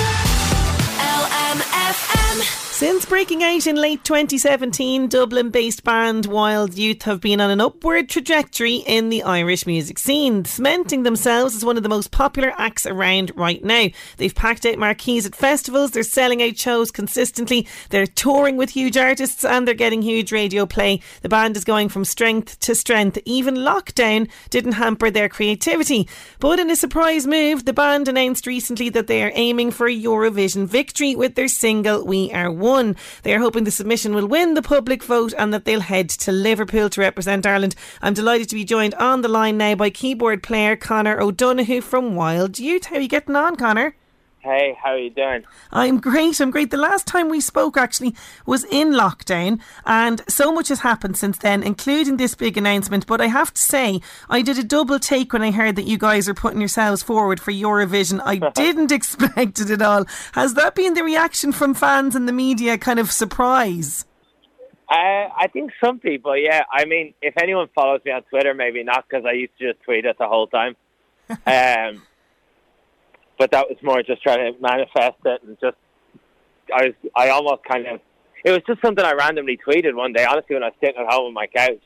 Since 2.76 3.06
breaking 3.06 3.42
out 3.42 3.66
in 3.66 3.76
late 3.76 4.04
2017, 4.04 5.08
Dublin 5.08 5.48
based 5.48 5.82
band 5.82 6.26
Wild 6.26 6.74
Youth 6.74 7.04
have 7.04 7.22
been 7.22 7.40
on 7.40 7.50
an 7.50 7.58
upward 7.58 8.10
trajectory 8.10 8.74
in 8.74 9.08
the 9.08 9.22
Irish 9.22 9.66
music 9.66 9.98
scene, 9.98 10.44
cementing 10.44 11.02
themselves 11.02 11.56
as 11.56 11.64
one 11.64 11.78
of 11.78 11.82
the 11.84 11.88
most 11.88 12.10
popular 12.10 12.52
acts 12.58 12.84
around 12.84 13.32
right 13.34 13.64
now. 13.64 13.86
They've 14.18 14.34
packed 14.34 14.66
out 14.66 14.76
marquees 14.76 15.24
at 15.24 15.34
festivals, 15.34 15.92
they're 15.92 16.02
selling 16.02 16.42
out 16.42 16.58
shows 16.58 16.90
consistently, 16.90 17.66
they're 17.88 18.06
touring 18.06 18.58
with 18.58 18.68
huge 18.68 18.98
artists, 18.98 19.42
and 19.42 19.66
they're 19.66 19.74
getting 19.74 20.02
huge 20.02 20.30
radio 20.30 20.66
play. 20.66 21.00
The 21.22 21.30
band 21.30 21.56
is 21.56 21.64
going 21.64 21.88
from 21.88 22.04
strength 22.04 22.60
to 22.60 22.74
strength. 22.74 23.18
Even 23.24 23.54
lockdown 23.54 24.28
didn't 24.50 24.72
hamper 24.72 25.10
their 25.10 25.30
creativity. 25.30 26.10
But 26.40 26.60
in 26.60 26.68
a 26.68 26.76
surprise 26.76 27.26
move, 27.26 27.64
the 27.64 27.72
band 27.72 28.06
announced 28.06 28.46
recently 28.46 28.90
that 28.90 29.06
they 29.06 29.22
are 29.22 29.32
aiming 29.34 29.70
for 29.70 29.86
a 29.86 29.98
Eurovision 29.98 30.66
victory 30.66 31.16
with 31.16 31.36
their 31.36 31.48
single 31.48 32.04
We 32.04 32.30
Are 32.32 32.52
One 32.52 32.65
won. 32.66 32.96
They 33.22 33.34
are 33.34 33.38
hoping 33.38 33.64
the 33.64 33.70
submission 33.70 34.14
will 34.14 34.26
win 34.26 34.54
the 34.54 34.62
public 34.62 35.02
vote 35.02 35.32
and 35.38 35.54
that 35.54 35.64
they'll 35.64 35.80
head 35.80 36.08
to 36.10 36.32
Liverpool 36.32 36.90
to 36.90 37.00
represent 37.00 37.46
Ireland. 37.46 37.74
I'm 38.02 38.14
delighted 38.14 38.48
to 38.50 38.56
be 38.56 38.64
joined 38.64 38.94
on 38.94 39.22
the 39.22 39.28
line 39.28 39.56
now 39.56 39.76
by 39.76 39.90
keyboard 39.90 40.42
player 40.42 40.76
Connor 40.76 41.20
O'Donoghue 41.20 41.80
from 41.80 42.14
Wild 42.14 42.58
Youth. 42.58 42.86
How 42.86 42.96
are 42.96 43.00
you 43.00 43.08
getting 43.08 43.36
on, 43.36 43.56
Conor? 43.56 43.94
Hey, 44.46 44.78
how 44.80 44.90
are 44.90 44.98
you 44.98 45.10
doing? 45.10 45.42
I'm 45.72 45.98
great. 45.98 46.38
I'm 46.40 46.52
great. 46.52 46.70
The 46.70 46.76
last 46.76 47.04
time 47.04 47.28
we 47.28 47.40
spoke 47.40 47.76
actually 47.76 48.14
was 48.46 48.62
in 48.62 48.92
lockdown, 48.92 49.58
and 49.84 50.22
so 50.28 50.52
much 50.52 50.68
has 50.68 50.80
happened 50.80 51.16
since 51.16 51.38
then, 51.38 51.64
including 51.64 52.16
this 52.16 52.36
big 52.36 52.56
announcement. 52.56 53.08
But 53.08 53.20
I 53.20 53.26
have 53.26 53.52
to 53.52 53.60
say, 53.60 54.00
I 54.30 54.42
did 54.42 54.56
a 54.56 54.62
double 54.62 55.00
take 55.00 55.32
when 55.32 55.42
I 55.42 55.50
heard 55.50 55.74
that 55.74 55.86
you 55.86 55.98
guys 55.98 56.28
are 56.28 56.34
putting 56.34 56.60
yourselves 56.60 57.02
forward 57.02 57.40
for 57.40 57.50
Eurovision. 57.50 58.20
I 58.24 58.36
didn't 58.54 58.92
expect 58.92 59.58
it 59.58 59.68
at 59.68 59.82
all. 59.82 60.04
Has 60.34 60.54
that 60.54 60.76
been 60.76 60.94
the 60.94 61.02
reaction 61.02 61.50
from 61.50 61.74
fans 61.74 62.14
and 62.14 62.28
the 62.28 62.32
media? 62.32 62.78
Kind 62.78 63.00
of 63.00 63.10
surprise? 63.10 64.04
Uh, 64.88 64.94
I 65.36 65.48
think 65.52 65.72
some 65.84 65.98
people, 65.98 66.36
yeah. 66.36 66.62
I 66.72 66.84
mean, 66.84 67.14
if 67.20 67.34
anyone 67.42 67.66
follows 67.74 68.00
me 68.04 68.12
on 68.12 68.22
Twitter, 68.22 68.54
maybe 68.54 68.84
not 68.84 69.06
because 69.08 69.26
I 69.26 69.32
used 69.32 69.58
to 69.58 69.72
just 69.72 69.82
tweet 69.82 70.04
it 70.04 70.16
the 70.18 70.28
whole 70.28 70.46
time. 70.46 70.76
um, 71.46 72.05
but 73.38 73.50
that 73.50 73.66
was 73.68 73.76
more 73.82 74.02
just 74.02 74.22
trying 74.22 74.52
to 74.52 74.60
manifest 74.60 75.18
it 75.24 75.42
and 75.42 75.58
just 75.60 75.76
I 76.74 76.86
was 76.86 76.94
I 77.14 77.28
almost 77.30 77.64
kind 77.64 77.86
of 77.86 78.00
it 78.44 78.50
was 78.50 78.62
just 78.66 78.80
something 78.80 79.04
I 79.04 79.12
randomly 79.12 79.58
tweeted 79.58 79.94
one 79.94 80.12
day. 80.12 80.24
Honestly, 80.24 80.54
when 80.54 80.62
I 80.62 80.66
was 80.66 80.74
sitting 80.80 81.00
at 81.00 81.12
home 81.12 81.26
on 81.26 81.34
my 81.34 81.48
couch, 81.48 81.82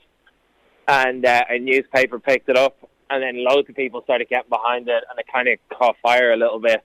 and 0.86 1.24
uh, 1.24 1.44
a 1.48 1.58
newspaper 1.58 2.18
picked 2.18 2.50
it 2.50 2.56
up, 2.56 2.76
and 3.08 3.22
then 3.22 3.42
loads 3.42 3.68
of 3.68 3.76
people 3.76 4.02
started 4.02 4.28
getting 4.28 4.50
behind 4.50 4.88
it, 4.88 5.02
and 5.08 5.18
it 5.18 5.26
kind 5.32 5.48
of 5.48 5.58
caught 5.70 5.96
fire 6.02 6.32
a 6.32 6.36
little 6.36 6.60
bit. 6.60 6.82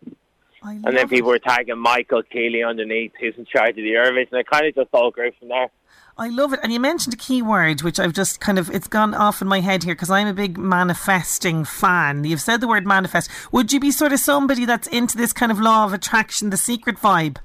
And 0.66 0.98
then 0.98 1.08
people 1.08 1.30
it. 1.30 1.34
were 1.34 1.40
tagging 1.40 1.78
Michael 1.78 2.24
Kealy 2.24 2.68
underneath, 2.68 3.14
who's 3.20 3.36
in 3.38 3.46
charge 3.46 3.72
of 3.72 3.76
the 3.76 3.92
Eurovision. 3.92 4.34
It 4.34 4.48
kind 4.48 4.66
of 4.66 4.76
just 4.76 4.90
all 4.94 5.12
grew 5.12 5.32
from 5.40 5.50
there. 5.50 5.70
I 6.18 6.30
love 6.30 6.54
it. 6.54 6.62
And 6.64 6.72
you 6.72 6.80
mentioned 6.80 7.14
a 7.14 7.18
key 7.18 7.42
word, 7.42 7.82
which 7.82 8.00
I've 8.00 8.14
just 8.14 8.40
kind 8.40 8.58
of, 8.58 8.70
it's 8.72 8.88
gone 8.88 9.14
off 9.14 9.42
in 9.42 9.50
my 9.50 9.60
head 9.60 9.84
here 9.84 9.94
because 9.94 10.10
I'm 10.10 10.28
a 10.28 10.34
big 10.34 10.58
manifesting 10.58 11.66
fan. 11.66 12.24
You've 12.24 12.42
said 12.42 12.62
the 12.62 12.70
word 12.70 12.88
manifest. 12.88 13.30
Would 13.52 13.74
you 13.74 13.82
be 13.82 13.92
sort 13.92 14.14
of 14.14 14.20
somebody 14.20 14.64
that's 14.64 14.88
into 14.88 15.18
this 15.18 15.34
kind 15.34 15.52
of 15.52 15.60
law 15.60 15.84
of 15.84 15.94
attraction, 15.94 16.52
the 16.52 16.58
secret 16.58 16.98
vibe? 16.98 17.38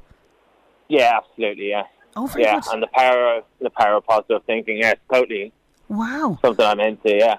Yeah, 0.88 1.18
absolutely, 1.18 1.70
yeah. 1.70 1.84
Oh, 2.16 2.32
yeah, 2.36 2.60
good. 2.60 2.72
and 2.72 2.82
the 2.82 2.88
power, 2.88 3.38
of, 3.38 3.44
the 3.60 3.70
power 3.70 3.94
of 3.94 4.06
positive 4.06 4.44
thinking, 4.44 4.78
yes, 4.78 4.96
totally. 5.12 5.52
Wow. 5.88 6.38
Something 6.42 6.66
I'm 6.66 6.80
into, 6.80 7.16
yeah. 7.16 7.38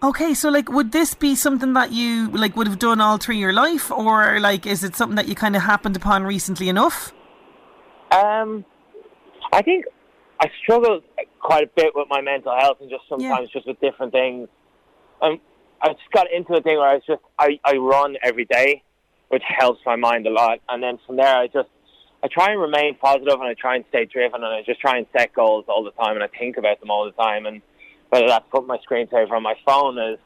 Okay, 0.00 0.32
so 0.32 0.48
like, 0.48 0.68
would 0.68 0.92
this 0.92 1.14
be 1.14 1.34
something 1.34 1.72
that 1.72 1.90
you 1.90 2.30
like 2.30 2.56
would 2.56 2.68
have 2.68 2.78
done 2.78 3.00
all 3.00 3.18
through 3.18 3.34
your 3.34 3.52
life, 3.52 3.90
or 3.90 4.38
like, 4.38 4.64
is 4.64 4.84
it 4.84 4.94
something 4.94 5.16
that 5.16 5.26
you 5.26 5.34
kind 5.34 5.56
of 5.56 5.62
happened 5.62 5.96
upon 5.96 6.22
recently 6.22 6.68
enough? 6.68 7.12
Um, 8.12 8.64
I 9.52 9.62
think 9.62 9.86
I 10.40 10.50
struggled 10.62 11.02
quite 11.40 11.64
a 11.64 11.70
bit 11.74 11.94
with 11.94 12.06
my 12.08 12.20
mental 12.20 12.56
health 12.56 12.78
and 12.80 12.88
just 12.88 13.02
sometimes 13.08 13.50
just 13.50 13.66
with 13.66 13.80
different 13.80 14.12
things. 14.12 14.48
Um, 15.20 15.40
I 15.82 15.88
just 15.88 16.10
got 16.12 16.30
into 16.32 16.54
a 16.54 16.62
thing 16.62 16.78
where 16.78 16.88
I 16.88 16.94
was 16.94 17.02
just 17.06 17.22
I, 17.38 17.58
I 17.64 17.76
run 17.76 18.16
every 18.22 18.44
day, 18.44 18.82
which 19.28 19.42
helps 19.46 19.80
my 19.84 19.96
mind 19.96 20.26
a 20.26 20.30
lot. 20.30 20.60
And 20.68 20.80
then 20.82 20.98
from 21.06 21.16
there, 21.16 21.36
I 21.36 21.48
just 21.48 21.68
I 22.22 22.28
try 22.28 22.52
and 22.52 22.60
remain 22.60 22.96
positive 22.96 23.34
and 23.34 23.44
I 23.48 23.54
try 23.54 23.76
and 23.76 23.84
stay 23.88 24.04
driven 24.04 24.44
and 24.44 24.52
I 24.52 24.62
just 24.62 24.80
try 24.80 24.96
and 24.98 25.06
set 25.16 25.32
goals 25.32 25.64
all 25.68 25.82
the 25.82 25.90
time 25.92 26.14
and 26.14 26.22
I 26.22 26.28
think 26.28 26.56
about 26.56 26.78
them 26.78 26.90
all 26.90 27.04
the 27.04 27.12
time. 27.12 27.46
And 27.46 27.62
whether 28.10 28.26
that's 28.26 28.46
putting 28.50 28.68
my 28.68 28.78
screensaver 28.78 29.32
on 29.32 29.42
my 29.42 29.54
phone 29.64 29.98
is 29.98 30.18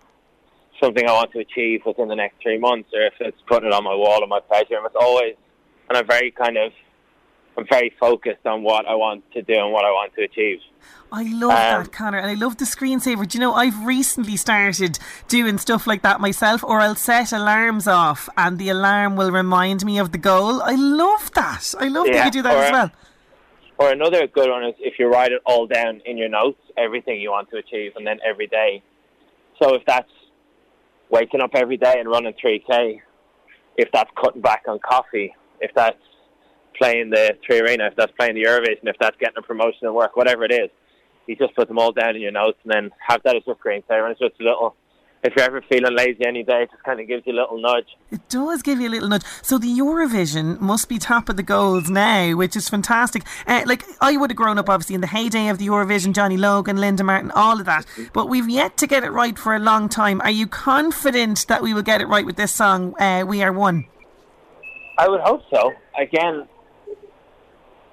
something 0.83 1.07
I 1.07 1.13
want 1.13 1.33
to 1.33 1.41
achieve 1.41 1.83
within 1.87 2.09
the 2.09 2.17
next 2.17 2.43
three 2.43 2.59
months, 2.59 2.91
or 2.93 3.03
if 3.03 3.15
it's 3.21 3.41
putting 3.47 3.69
it 3.69 3.73
on 3.73 3.85
my 3.85 3.95
wall 3.95 4.23
on 4.23 4.29
my 4.29 4.41
bedroom, 4.51 4.85
it's 4.87 4.97
always 4.99 5.35
and 5.89 5.99
I'm 5.99 6.07
very 6.07 6.31
kind 6.31 6.57
of 6.57 6.73
I'm 7.57 7.67
very 7.69 7.93
focused 8.01 8.47
on 8.47 8.63
what 8.63 8.87
I 8.87 8.95
want 8.95 9.31
to 9.33 9.43
do 9.43 9.53
and 9.53 9.73
what 9.73 9.85
I 9.85 9.91
want 9.91 10.15
to 10.15 10.23
achieve. 10.23 10.61
I 11.13 11.25
love 11.25 11.51
um, 11.51 11.83
that, 11.83 11.93
Connor, 11.93 12.17
and 12.17 12.31
I 12.31 12.35
love 12.35 12.57
the 12.57 12.65
screensaver. 12.65 13.29
Do 13.29 13.37
you 13.37 13.41
know, 13.41 13.53
I've 13.53 13.85
recently 13.85 14.39
started 14.39 14.99
doing 15.29 15.59
stuff 15.59 15.87
like 15.87 16.01
that 16.01 16.19
myself, 16.19 16.65
or 16.65 16.81
I'll 16.81 16.95
set 16.95 17.31
alarms 17.31 17.87
off 17.87 18.31
and 18.39 18.59
the 18.59 18.71
alarm 18.71 19.17
will 19.17 19.31
remind 19.31 19.85
me 19.85 19.99
of 19.99 20.13
the 20.13 20.19
goal. 20.19 20.63
I 20.63 20.75
love 20.77 21.31
that. 21.35 21.75
I 21.79 21.89
love 21.89 22.07
yeah, 22.07 22.13
that 22.15 22.25
you 22.27 22.31
do 22.31 22.43
that 22.43 22.57
as 22.57 22.73
well. 22.73 22.91
Or 23.79 23.91
another 23.91 24.27
good 24.27 24.49
one 24.49 24.65
is 24.65 24.75
if 24.79 24.99
you 24.99 25.09
write 25.09 25.33
it 25.33 25.43
all 25.45 25.67
down 25.67 26.03
in 26.07 26.17
your 26.17 26.29
notes, 26.29 26.61
everything 26.77 27.21
you 27.21 27.31
want 27.31 27.51
to 27.51 27.57
achieve, 27.57 27.93
and 27.97 28.07
then 28.07 28.19
every 28.25 28.47
day. 28.47 28.83
So 29.61 29.75
if 29.75 29.83
that's 29.87 30.11
waking 31.11 31.41
up 31.41 31.51
every 31.55 31.77
day 31.77 31.95
and 31.99 32.09
running 32.09 32.33
3K, 32.35 33.01
if 33.77 33.89
that's 33.93 34.11
cutting 34.21 34.43
back 34.43 34.65
on 34.69 34.79
coffee, 34.79 35.35
if 35.61 35.71
that's 35.75 35.97
playing 36.77 37.11
the 37.11 37.37
Three 37.47 37.61
Arena, 37.61 37.87
if 37.87 37.97
that's 37.97 38.13
playing 38.19 38.35
the 38.35 38.45
Eurovision, 38.45 38.85
if 38.85 38.97
that's 39.01 39.17
getting 39.19 39.39
a 39.39 39.43
promotion 39.43 39.87
at 39.87 39.95
work, 39.95 40.17
whatever 40.17 40.45
it 40.45 40.53
is, 40.53 40.71
you 41.27 41.37
just 41.37 41.55
put 41.55 41.69
them 41.69 41.79
all 41.79 41.93
down 41.93 42.17
in 42.17 42.23
your 42.23 42.33
notes 42.33 42.59
and 42.65 42.73
then 42.73 42.91
have 43.07 43.23
that 43.25 43.37
as 43.37 43.43
your 43.47 43.57
screensaver. 43.57 44.03
And 44.03 44.13
it's 44.13 44.21
just 44.21 44.41
a 44.41 44.45
little. 44.45 44.75
If 45.25 45.37
you're 45.37 45.45
ever 45.45 45.63
feeling 45.69 45.95
lazy 45.95 46.27
any 46.27 46.43
day, 46.43 46.65
it 46.65 46.71
just 46.73 46.83
kind 46.83 46.99
of 46.99 47.07
gives 47.07 47.25
you 47.27 47.33
a 47.33 47.39
little 47.39 47.61
nudge. 47.61 47.87
It 48.11 48.29
does 48.29 48.61
give 48.61 48.81
you 48.81 48.89
a 48.89 48.91
little 48.91 49.09
nudge. 49.09 49.23
So 49.41 49.57
the 49.57 49.69
Eurovision 49.69 50.59
must 50.59 50.89
be 50.89 50.99
top 50.99 51.29
of 51.29 51.37
the 51.37 51.45
goals 51.45 51.89
now, 51.89 52.35
which 52.35 52.57
is 52.57 52.69
fantastic. 52.69 53.23
Uh, 53.47 53.63
like 53.65 53.85
I 54.01 54.17
would 54.17 54.31
have 54.31 54.37
grown 54.37 54.59
up 54.59 54.69
obviously 54.69 54.97
in 54.97 55.01
the 55.01 55.07
heyday 55.07 55.47
of 55.47 55.59
the 55.59 55.69
Eurovision, 55.69 56.13
Johnny 56.13 56.37
Logan, 56.37 56.79
Linda 56.79 57.05
Martin, 57.05 57.31
all 57.31 57.61
of 57.61 57.67
that. 57.67 57.87
But 58.13 58.29
we've 58.29 58.49
yet 58.49 58.77
to 58.79 58.89
get 58.89 59.05
it 59.05 59.11
right 59.11 59.39
for 59.39 59.55
a 59.55 59.61
long 59.61 59.89
time. 59.89 60.21
Are 60.23 60.31
you 60.31 60.49
confident 60.49 61.47
that 61.47 61.63
we 61.63 61.73
will 61.73 61.83
get 61.83 62.01
it 62.01 62.09
right 62.09 62.27
with 62.27 62.35
this 62.35 62.53
song? 62.53 63.01
Uh, 63.01 63.25
we 63.25 63.45
are 63.45 63.53
one. 63.53 63.87
I 64.99 65.09
would 65.09 65.21
hope 65.21 65.43
so. 65.55 65.73
Again, 65.97 66.49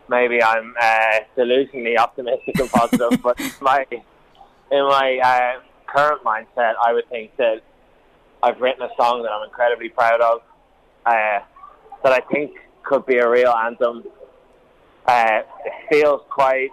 maybe 0.10 0.42
I'm 0.42 0.74
uh, 0.82 1.20
delusionally 1.38 1.96
optimistic 1.96 2.60
and 2.60 2.70
positive, 2.72 3.22
but 3.24 3.40
my 3.62 3.86
in 3.92 4.84
my 4.84 5.20
uh, 5.24 5.69
current 5.94 6.24
mindset, 6.24 6.74
I 6.86 6.94
would 6.94 7.08
think 7.10 7.36
that 7.38 7.62
I've 8.44 8.60
written 8.62 8.84
a 8.84 8.90
song 8.98 9.24
that 9.24 9.32
I'm 9.32 9.44
incredibly 9.44 9.90
proud 9.90 10.22
of, 10.22 10.42
uh, 11.06 11.40
that 12.04 12.14
I 12.14 12.22
think 12.32 12.52
could 12.84 13.06
be 13.06 13.18
a 13.18 13.30
real 13.30 13.52
anthem. 13.52 14.04
Uh, 15.06 15.42
it 15.66 15.74
feels 15.90 16.22
quite, 16.30 16.70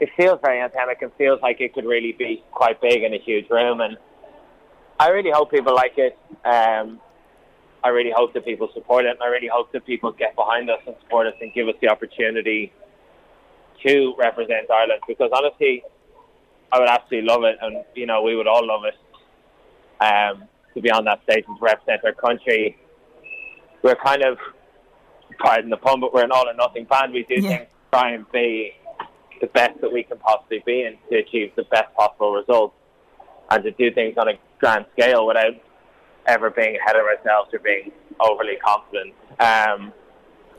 it 0.00 0.08
feels 0.16 0.38
very 0.42 0.58
anthemic 0.58 1.02
and 1.02 1.10
feels 1.18 1.40
like 1.42 1.60
it 1.60 1.74
could 1.74 1.84
really 1.84 2.12
be 2.12 2.42
quite 2.52 2.80
big 2.80 3.02
in 3.02 3.12
a 3.14 3.18
huge 3.18 3.48
room, 3.50 3.80
and 3.80 3.96
I 4.98 5.08
really 5.08 5.30
hope 5.30 5.50
people 5.50 5.74
like 5.74 5.94
it. 5.98 6.18
Um, 6.44 7.00
I 7.84 7.90
really 7.90 8.12
hope 8.14 8.32
that 8.34 8.44
people 8.44 8.68
support 8.74 9.04
it, 9.04 9.10
and 9.10 9.22
I 9.22 9.26
really 9.26 9.50
hope 9.52 9.72
that 9.72 9.84
people 9.86 10.10
get 10.12 10.34
behind 10.34 10.70
us 10.70 10.80
and 10.86 10.96
support 11.02 11.26
us 11.26 11.34
and 11.40 11.52
give 11.52 11.68
us 11.68 11.74
the 11.80 11.88
opportunity 11.88 12.72
to 13.84 14.14
represent 14.18 14.70
Ireland. 14.70 15.02
Because 15.06 15.30
honestly, 15.32 15.84
I 16.72 16.78
would 16.80 16.88
absolutely 16.88 17.28
love 17.28 17.44
it, 17.44 17.56
and 17.60 17.84
you 17.94 18.06
know, 18.06 18.22
we 18.22 18.36
would 18.36 18.46
all 18.46 18.66
love 18.66 18.82
it 18.84 20.04
um, 20.04 20.44
to 20.74 20.80
be 20.80 20.90
on 20.90 21.04
that 21.04 21.22
stage 21.22 21.44
and 21.46 21.58
to 21.58 21.64
represent 21.64 22.04
our 22.04 22.12
country. 22.12 22.76
We're 23.82 23.96
kind 23.96 24.22
of, 24.24 24.38
pardon 25.38 25.70
the 25.70 25.76
pun, 25.76 26.00
but 26.00 26.12
we're 26.12 26.24
an 26.24 26.32
all 26.32 26.48
or 26.48 26.54
nothing 26.54 26.84
band. 26.84 27.12
We 27.12 27.24
do 27.24 27.36
yeah. 27.36 27.48
things 27.48 27.68
to 27.68 27.98
try 27.98 28.10
and 28.12 28.30
be 28.32 28.72
the 29.40 29.46
best 29.48 29.80
that 29.80 29.92
we 29.92 30.02
can 30.02 30.18
possibly 30.18 30.62
be 30.66 30.82
and 30.82 30.96
to 31.10 31.18
achieve 31.18 31.52
the 31.56 31.64
best 31.64 31.94
possible 31.94 32.32
results, 32.32 32.74
and 33.50 33.62
to 33.62 33.70
do 33.72 33.92
things 33.92 34.16
on 34.18 34.28
a 34.28 34.32
grand 34.58 34.86
scale 34.92 35.26
without 35.26 35.54
ever 36.26 36.50
being 36.50 36.76
ahead 36.76 36.96
of 36.96 37.04
ourselves 37.04 37.52
or 37.52 37.60
being 37.60 37.92
overly 38.18 38.56
confident. 38.56 39.14
Um, 39.38 39.92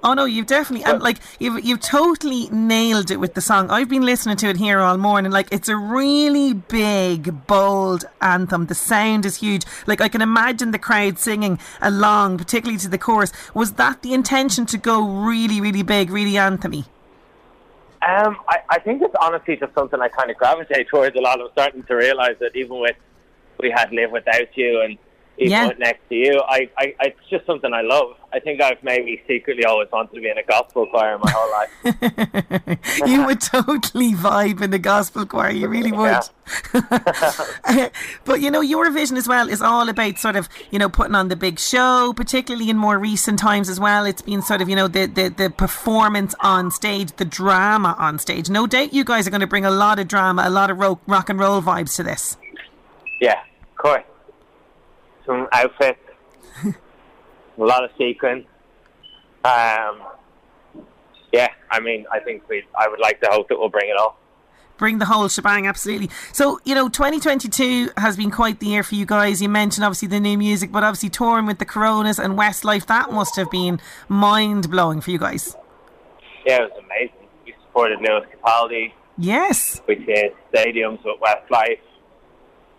Oh 0.03 0.13
no, 0.13 0.25
you've 0.25 0.45
definitely 0.45 0.85
and 0.85 1.01
like 1.01 1.17
you've 1.39 1.65
you've 1.65 1.81
totally 1.81 2.47
nailed 2.49 3.09
it 3.09 3.17
with 3.17 3.33
the 3.33 3.41
song. 3.41 3.69
I've 3.71 3.89
been 3.89 4.03
listening 4.03 4.37
to 4.37 4.47
it 4.47 4.57
here 4.57 4.79
all 4.79 4.97
morning. 4.97 5.31
Like 5.31 5.47
it's 5.51 5.69
a 5.69 5.75
really 5.75 6.53
big, 6.53 7.47
bold 7.47 8.05
anthem. 8.21 8.67
The 8.67 8.75
sound 8.75 9.25
is 9.25 9.37
huge. 9.37 9.63
Like 9.87 9.99
I 9.99 10.07
can 10.07 10.21
imagine 10.21 10.71
the 10.71 10.79
crowd 10.79 11.17
singing 11.17 11.59
along, 11.81 12.37
particularly 12.37 12.77
to 12.79 12.89
the 12.89 12.97
chorus. 12.97 13.31
Was 13.53 13.73
that 13.73 14.03
the 14.03 14.13
intention 14.13 14.65
to 14.67 14.77
go 14.77 15.03
really, 15.03 15.59
really 15.59 15.83
big, 15.83 16.11
really 16.11 16.33
anthemy? 16.33 16.85
Um, 18.07 18.37
I, 18.47 18.59
I 18.69 18.79
think 18.79 19.01
it's 19.01 19.15
honestly 19.19 19.57
just 19.57 19.73
something 19.73 19.99
I 19.99 20.07
kind 20.09 20.29
of 20.29 20.37
gravitate 20.37 20.87
towards 20.89 21.15
a 21.15 21.19
lot. 21.19 21.41
I'm 21.41 21.49
starting 21.51 21.83
to 21.83 21.95
realise 21.95 22.37
that 22.39 22.55
even 22.55 22.79
with 22.79 22.95
we 23.59 23.71
had 23.71 23.91
Live 23.91 24.11
Without 24.11 24.55
You 24.55 24.81
and 24.81 24.97
even 25.37 25.51
Yeah. 25.51 25.69
Next 25.77 26.07
to 26.09 26.15
You, 26.15 26.41
I, 26.47 26.69
I, 26.77 26.95
it's 27.01 27.19
just 27.29 27.45
something 27.45 27.71
I 27.71 27.81
love. 27.81 28.15
I 28.33 28.39
think 28.39 28.61
I've 28.61 28.81
maybe 28.83 29.21
secretly 29.27 29.65
always 29.65 29.87
wanted 29.91 30.15
to 30.15 30.21
be 30.21 30.29
in 30.29 30.37
a 30.37 30.43
gospel 30.43 30.87
choir 30.87 31.17
my 31.17 31.31
whole 31.31 31.51
life. 31.51 32.79
you 33.07 33.25
would 33.25 33.39
totally 33.41 34.13
vibe 34.13 34.61
in 34.61 34.71
the 34.71 34.79
gospel 34.79 35.25
choir. 35.25 35.51
You 35.51 35.67
really 35.67 35.91
would. 35.91 36.21
but 38.25 38.41
you 38.41 38.49
know, 38.49 38.61
Eurovision 38.61 39.15
as 39.17 39.27
well 39.27 39.47
is 39.47 39.61
all 39.61 39.89
about 39.89 40.17
sort 40.17 40.35
of 40.35 40.49
you 40.71 40.79
know 40.79 40.89
putting 40.89 41.15
on 41.15 41.27
the 41.27 41.35
big 41.35 41.59
show, 41.59 42.13
particularly 42.15 42.69
in 42.69 42.77
more 42.77 42.97
recent 42.97 43.37
times 43.39 43.69
as 43.69 43.79
well. 43.79 44.05
It's 44.05 44.21
been 44.21 44.41
sort 44.41 44.61
of 44.61 44.69
you 44.69 44.75
know 44.75 44.87
the 44.87 45.05
the, 45.05 45.29
the 45.29 45.49
performance 45.49 46.33
on 46.39 46.71
stage, 46.71 47.11
the 47.17 47.25
drama 47.25 47.95
on 47.99 48.17
stage. 48.19 48.49
No 48.49 48.65
doubt, 48.65 48.93
you 48.93 49.03
guys 49.03 49.27
are 49.27 49.31
going 49.31 49.41
to 49.41 49.47
bring 49.47 49.65
a 49.65 49.71
lot 49.71 49.99
of 49.99 50.07
drama, 50.07 50.43
a 50.45 50.49
lot 50.49 50.71
of 50.71 50.79
ro- 50.79 50.99
rock 51.05 51.29
and 51.29 51.39
roll 51.39 51.61
vibes 51.61 51.95
to 51.97 52.03
this. 52.03 52.37
Yeah, 53.21 53.41
of 53.61 53.77
course. 53.77 54.03
Some 55.27 55.47
outfits, 55.51 55.99
a 56.65 56.73
lot 57.57 57.83
of 57.83 57.91
sequins. 57.97 58.45
Um, 59.43 60.01
yeah, 61.31 61.49
I 61.69 61.79
mean, 61.79 62.05
I 62.11 62.19
think 62.19 62.47
we. 62.49 62.63
I 62.77 62.87
would 62.87 62.99
like 62.99 63.21
to 63.21 63.27
hope 63.29 63.49
that 63.49 63.59
we'll 63.59 63.69
bring 63.69 63.89
it 63.89 63.97
all. 63.97 64.17
Bring 64.77 64.99
the 64.99 65.05
whole 65.05 65.27
shebang, 65.27 65.67
absolutely. 65.67 66.09
So, 66.33 66.59
you 66.63 66.75
know, 66.75 66.87
2022 66.87 67.89
has 67.97 68.15
been 68.15 68.29
quite 68.29 68.59
the 68.59 68.67
year 68.67 68.83
for 68.83 68.95
you 68.95 69.05
guys. 69.05 69.41
You 69.41 69.49
mentioned 69.49 69.83
obviously 69.83 70.07
the 70.07 70.19
new 70.19 70.37
music, 70.37 70.71
but 70.71 70.83
obviously 70.83 71.09
touring 71.09 71.47
with 71.47 71.57
the 71.57 71.65
Coronas 71.65 72.19
and 72.19 72.37
Westlife, 72.37 72.85
that 72.85 73.11
must 73.11 73.35
have 73.37 73.49
been 73.49 73.79
mind 74.07 74.69
blowing 74.69 75.01
for 75.01 75.09
you 75.09 75.17
guys. 75.17 75.55
Yeah, 76.45 76.61
it 76.63 76.71
was 76.71 76.83
amazing. 76.85 77.27
We 77.43 77.55
supported 77.65 77.99
Lewis 78.01 78.25
Capaldi. 78.33 78.93
Yes. 79.17 79.81
We 79.87 79.95
did 79.95 80.33
stadiums 80.53 81.03
with 81.03 81.19
Westlife. 81.19 81.79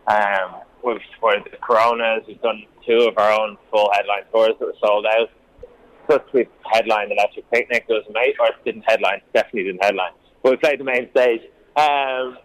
Um, 0.07 0.63
we've 0.83 1.01
supported 1.15 1.45
the 1.51 1.57
Coronas. 1.59 2.25
We've 2.27 2.41
done 2.41 2.65
two 2.87 3.09
of 3.09 3.19
our 3.19 3.33
own 3.41 3.57
full 3.71 3.91
headline 3.93 4.25
tours 4.33 4.55
that 4.59 4.67
were 4.67 4.75
sold 4.81 5.07
out. 5.07 5.31
Plus, 6.07 6.23
we've 6.33 6.49
headlined 6.73 7.13
Electric 7.13 7.51
Picnic. 7.51 7.85
It 7.89 7.93
was 7.93 8.05
amazing. 8.09 8.37
Or 8.41 8.49
didn't 8.65 8.85
headline. 8.87 9.21
Definitely 9.35 9.65
didn't 9.65 9.85
headline. 9.85 10.13
But 10.43 10.51
we 10.53 10.57
played 10.57 10.81
the 10.81 10.85
main 10.85 11.11
stage. 11.11 11.43
Um, 11.77 12.39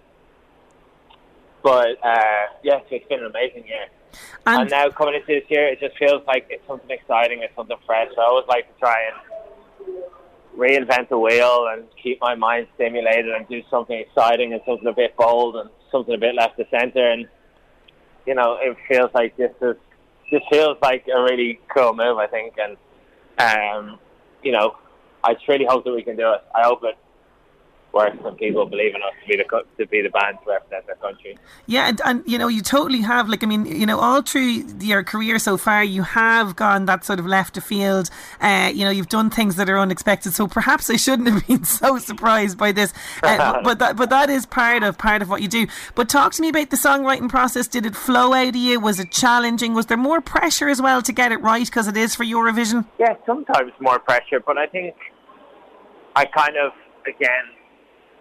but 1.62 1.98
uh, 2.04 2.46
yes, 2.64 2.84
it's 2.92 3.08
been 3.08 3.20
an 3.20 3.28
amazing 3.28 3.66
year. 3.68 3.88
And, 4.46 4.62
And 4.62 4.70
now 4.70 4.90
coming 4.90 5.16
into 5.16 5.28
this 5.28 5.50
year, 5.50 5.68
it 5.68 5.80
just 5.80 5.98
feels 5.98 6.22
like 6.28 6.48
it's 6.50 6.66
something 6.68 6.90
exciting. 6.90 7.42
It's 7.42 7.56
something 7.56 7.78
fresh. 7.86 8.10
I 8.18 8.22
always 8.22 8.48
like 8.48 8.72
to 8.74 8.80
try 8.80 8.98
and 9.08 9.96
reinvent 10.58 11.10
the 11.10 11.18
wheel 11.18 11.68
and 11.72 11.86
keep 12.02 12.20
my 12.22 12.36
mind 12.36 12.68
stimulated 12.76 13.34
and 13.34 13.48
do 13.48 13.62
something 13.72 13.98
exciting 13.98 14.54
and 14.54 14.62
something 14.68 14.88
a 14.88 14.94
bit 14.94 15.16
bold 15.18 15.56
and 15.56 15.70
something 15.92 16.14
a 16.14 16.18
bit 16.18 16.36
left 16.36 16.60
of 16.60 16.68
center. 16.70 17.10
And 17.10 17.28
you 18.26 18.36
know, 18.36 18.58
it 18.62 18.78
feels 18.88 19.12
like 19.14 19.36
this 19.38 19.52
is 19.62 19.76
this 20.32 20.42
feels 20.50 20.78
like 20.82 21.06
a 21.14 21.22
really 21.22 21.60
cool 21.74 21.94
move. 21.94 22.18
I 22.18 22.28
think, 22.28 22.56
and 22.58 22.78
um, 23.38 24.00
you 24.42 24.52
know, 24.52 24.76
I 25.24 25.34
just 25.34 25.48
really 25.48 25.66
hope 25.66 25.84
that 25.86 25.94
we 25.94 26.04
can 26.04 26.16
do 26.16 26.32
it. 26.34 26.42
I 26.56 26.64
hope 26.64 26.84
it 26.84 26.98
works 27.94 28.18
and 28.26 28.38
people 28.38 28.66
believe 28.66 28.96
in 28.96 29.02
us 29.02 29.14
to 29.22 29.28
be 29.28 29.38
the 29.38 29.64
to 29.78 29.88
be 29.88 30.02
the 30.02 30.10
band 30.10 30.38
to 30.44 30.52
represent 30.52 30.86
their 30.88 30.96
country. 30.96 31.38
yeah, 31.68 31.88
and, 31.88 32.02
and, 32.04 32.24
you 32.26 32.38
know, 32.38 32.48
you 32.48 32.62
totally 32.62 33.02
have, 33.02 33.30
like, 33.30 33.44
I 33.44 33.48
mean, 33.48 33.66
you 33.66 33.86
know, 33.86 34.00
all 34.00 34.22
through 34.22 34.66
your 34.80 35.04
career 35.04 35.40
so 35.40 35.58
far, 35.58 35.84
you 35.84 36.02
have 36.02 36.56
gone 36.56 36.86
that 36.86 37.06
sort 37.06 37.20
of 37.20 37.26
left 37.26 37.58
of 37.58 37.64
field. 37.64 38.10
Uh, 38.42 38.72
you 38.74 38.84
know, 38.84 38.90
you've 38.90 39.10
done 39.10 39.30
things 39.30 39.56
that 39.56 39.70
are 39.70 39.78
unexpected. 39.78 40.34
So 40.34 40.48
perhaps 40.48 40.90
I 40.90 40.96
shouldn't 40.96 41.30
have 41.30 41.48
been 41.48 41.64
so 41.82 41.98
surprised 42.00 42.58
by 42.58 42.72
this. 42.72 42.94
Uh, 43.22 43.62
but 43.64 43.80
that, 43.80 43.96
but 43.96 44.10
that 44.10 44.30
is 44.30 44.46
part 44.46 44.84
of 44.84 44.98
part 44.98 45.22
of 45.22 45.30
what 45.30 45.42
you 45.42 45.48
do. 45.48 45.68
But 45.96 46.10
talk 46.10 46.34
to 46.34 46.42
me 46.42 46.50
about 46.50 46.70
the 46.72 46.78
songwriting 46.78 47.30
process. 47.30 47.68
Did 47.68 47.86
it 47.86 47.96
flow 47.96 48.34
out 48.34 48.50
of 48.50 48.56
you? 48.56 48.80
Was 48.80 49.00
it 49.00 49.12
challenging? 49.12 49.74
Was 49.74 49.86
there 49.86 49.98
more 49.98 50.22
pressure 50.22 50.70
as 50.70 50.82
well 50.82 51.02
to 51.04 51.14
get 51.14 51.32
it 51.32 51.42
right 51.42 51.66
because 51.66 51.88
it 51.88 51.98
is 51.98 52.16
for 52.16 52.24
Eurovision? 52.24 52.86
Yeah, 53.00 53.16
sometimes 53.26 53.72
more 53.80 54.00
pressure, 54.00 54.40
but 54.46 54.58
I 54.58 54.66
think 54.68 54.96
I 56.16 56.26
kind 56.26 56.58
of 56.58 56.74
again, 57.08 57.46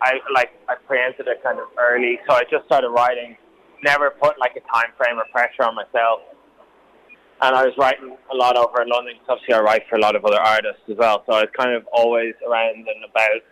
I 0.03 0.19
like 0.35 0.51
I 0.69 0.75
preempted 0.75 1.29
it 1.29 1.43
kind 1.43 1.59
of 1.59 1.67
early, 1.79 2.19
so 2.29 2.35
I 2.35 2.43
just 2.51 2.67
started 2.67 2.91
writing. 2.91 3.37
Never 3.85 4.11
put 4.11 4.39
like 4.39 4.53
a 4.57 4.65
time 4.73 4.91
frame 4.99 5.19
or 5.19 5.25
pressure 5.33 5.63
on 5.63 5.75
myself, 5.75 6.21
and 7.41 7.55
I 7.55 7.65
was 7.65 7.75
writing 7.79 8.17
a 8.33 8.37
lot 8.37 8.57
over 8.57 8.83
in 8.83 8.89
London. 8.89 9.15
obviously, 9.29 9.55
I 9.55 9.61
write 9.61 9.83
for 9.89 9.97
a 9.97 10.01
lot 10.01 10.17
of 10.17 10.25
other 10.25 10.41
artists 10.41 10.83
as 10.91 10.97
well, 10.97 11.23
so 11.27 11.35
I 11.35 11.41
was 11.43 11.51
kind 11.57 11.75
of 11.75 11.87
always 11.93 12.35
around 12.47 12.87
and 12.87 13.05
about 13.09 13.43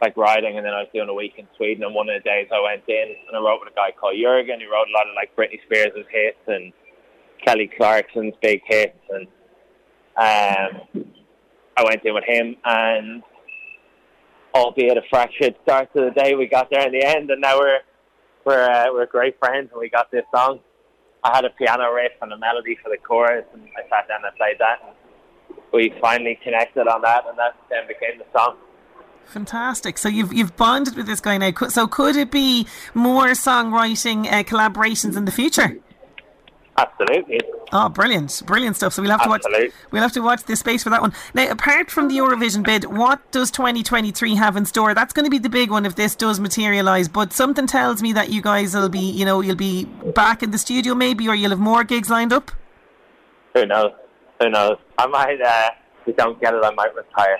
like 0.00 0.16
writing. 0.16 0.56
And 0.56 0.66
then 0.66 0.72
I 0.72 0.82
was 0.82 0.88
doing 0.94 1.08
a 1.08 1.14
week 1.14 1.34
in 1.36 1.46
Sweden, 1.56 1.82
and 1.82 1.94
one 1.94 2.08
of 2.08 2.22
the 2.22 2.28
days 2.28 2.48
I 2.52 2.60
went 2.60 2.82
in 2.86 3.14
and 3.26 3.36
I 3.36 3.40
wrote 3.40 3.60
with 3.60 3.72
a 3.72 3.76
guy 3.76 3.90
called 3.98 4.14
Jurgen, 4.20 4.60
who 4.60 4.70
wrote 4.70 4.86
a 4.86 4.94
lot 4.94 5.06
of 5.06 5.14
like 5.14 5.34
Britney 5.34 5.62
Spears' 5.66 6.06
hits 6.10 6.42
and 6.46 6.72
Kelly 7.44 7.70
Clarkson's 7.76 8.34
big 8.40 8.62
hits, 8.66 8.98
and 9.10 9.26
um, 10.14 11.04
I 11.76 11.84
went 11.84 12.04
in 12.04 12.14
with 12.14 12.24
him, 12.24 12.56
and 12.64 13.22
albeit 14.54 14.96
a 14.96 15.02
fractured 15.10 15.56
start 15.62 15.92
to 15.94 16.00
the 16.02 16.10
day, 16.10 16.34
we 16.34 16.46
got 16.46 16.70
there 16.70 16.86
in 16.86 16.92
the 16.92 17.04
end, 17.04 17.30
and 17.30 17.40
now 17.40 17.58
we're 17.58 17.80
we're 18.44 18.64
uh, 18.64 18.86
we're 18.92 19.06
great 19.06 19.38
friends, 19.38 19.70
and 19.72 19.80
we 19.80 19.88
got 19.88 20.10
this 20.10 20.24
song. 20.34 20.60
I 21.24 21.34
had 21.36 21.44
a 21.44 21.50
piano 21.50 21.92
riff 21.92 22.12
and 22.20 22.32
a 22.32 22.38
melody 22.38 22.76
for 22.82 22.88
the 22.88 22.98
chorus, 22.98 23.44
and 23.52 23.62
I 23.76 23.82
sat 23.88 24.08
down 24.08 24.24
and 24.24 24.36
played 24.36 24.56
that, 24.58 24.78
and 24.84 25.58
we 25.72 25.94
finally 26.00 26.38
connected 26.42 26.88
on 26.88 27.02
that, 27.02 27.24
and 27.28 27.38
that 27.38 27.56
then 27.70 27.86
became 27.86 28.18
the 28.18 28.26
song. 28.36 28.56
Fantastic. 29.26 29.98
So 29.98 30.08
you've 30.08 30.32
you've 30.32 30.56
bonded 30.56 30.96
with 30.96 31.06
this 31.06 31.20
guy 31.20 31.38
now. 31.38 31.52
So 31.68 31.86
could 31.86 32.16
it 32.16 32.30
be 32.30 32.66
more 32.94 33.28
songwriting 33.28 34.26
uh, 34.26 34.42
collaborations 34.42 35.16
in 35.16 35.24
the 35.24 35.32
future? 35.32 35.78
Absolutely. 36.82 37.40
Oh, 37.72 37.88
brilliant, 37.88 38.42
brilliant 38.44 38.76
stuff. 38.76 38.92
So 38.92 39.02
we'll 39.02 39.12
have 39.12 39.22
to 39.22 39.28
watch. 39.28 39.42
We'll 39.90 40.02
have 40.02 40.12
to 40.12 40.20
watch 40.20 40.44
this 40.44 40.60
space 40.60 40.82
for 40.82 40.90
that 40.90 41.00
one. 41.00 41.12
Now, 41.32 41.50
apart 41.50 41.90
from 41.90 42.08
the 42.08 42.16
Eurovision 42.16 42.64
bid, 42.64 42.84
what 42.84 43.30
does 43.30 43.50
2023 43.50 44.34
have 44.34 44.56
in 44.56 44.66
store? 44.66 44.94
That's 44.94 45.12
going 45.12 45.24
to 45.24 45.30
be 45.30 45.38
the 45.38 45.48
big 45.48 45.70
one 45.70 45.86
if 45.86 45.94
this 45.94 46.14
does 46.16 46.40
materialise. 46.40 47.08
But 47.08 47.32
something 47.32 47.66
tells 47.66 48.02
me 48.02 48.12
that 48.14 48.30
you 48.30 48.42
guys 48.42 48.74
will 48.74 48.88
be, 48.88 48.98
you 48.98 49.24
know, 49.24 49.40
you'll 49.40 49.54
be 49.56 49.84
back 49.84 50.42
in 50.42 50.50
the 50.50 50.58
studio 50.58 50.94
maybe, 50.94 51.28
or 51.28 51.34
you'll 51.34 51.50
have 51.50 51.60
more 51.60 51.84
gigs 51.84 52.10
lined 52.10 52.32
up. 52.32 52.50
Who 53.54 53.64
knows? 53.66 53.92
Who 54.40 54.50
knows? 54.50 54.78
I 54.98 55.06
might. 55.06 55.40
Uh, 55.40 55.70
if 56.00 56.06
we 56.06 56.12
don't 56.14 56.40
get 56.40 56.54
it, 56.54 56.64
I 56.64 56.70
might 56.72 56.94
retire. 56.94 57.38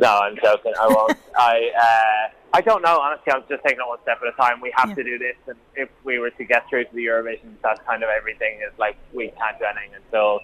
No, 0.00 0.18
I'm 0.18 0.36
joking. 0.36 0.72
I 0.80 0.86
won't. 0.86 1.18
I. 1.38 1.70
Uh, 1.76 2.35
I 2.52 2.60
don't 2.62 2.82
know. 2.82 2.98
Honestly, 3.00 3.32
I'm 3.32 3.42
just 3.48 3.62
taking 3.64 3.80
it 3.80 3.86
one 3.88 3.98
step 4.02 4.18
at 4.22 4.32
a 4.32 4.36
time. 4.36 4.60
We 4.60 4.72
have 4.76 4.90
Yeah. 4.90 4.94
to 4.96 5.04
do 5.04 5.18
this, 5.18 5.36
and 5.46 5.56
if 5.74 5.88
we 6.04 6.18
were 6.18 6.30
to 6.30 6.44
get 6.44 6.68
through 6.68 6.84
to 6.84 6.94
the 6.94 7.04
Eurovision, 7.06 7.54
that's 7.62 7.80
kind 7.86 8.02
of 8.02 8.08
everything. 8.08 8.60
Is 8.66 8.76
like 8.78 8.96
we 9.12 9.28
can't 9.38 9.58
do 9.58 9.64
anything 9.66 9.94
until 10.04 10.40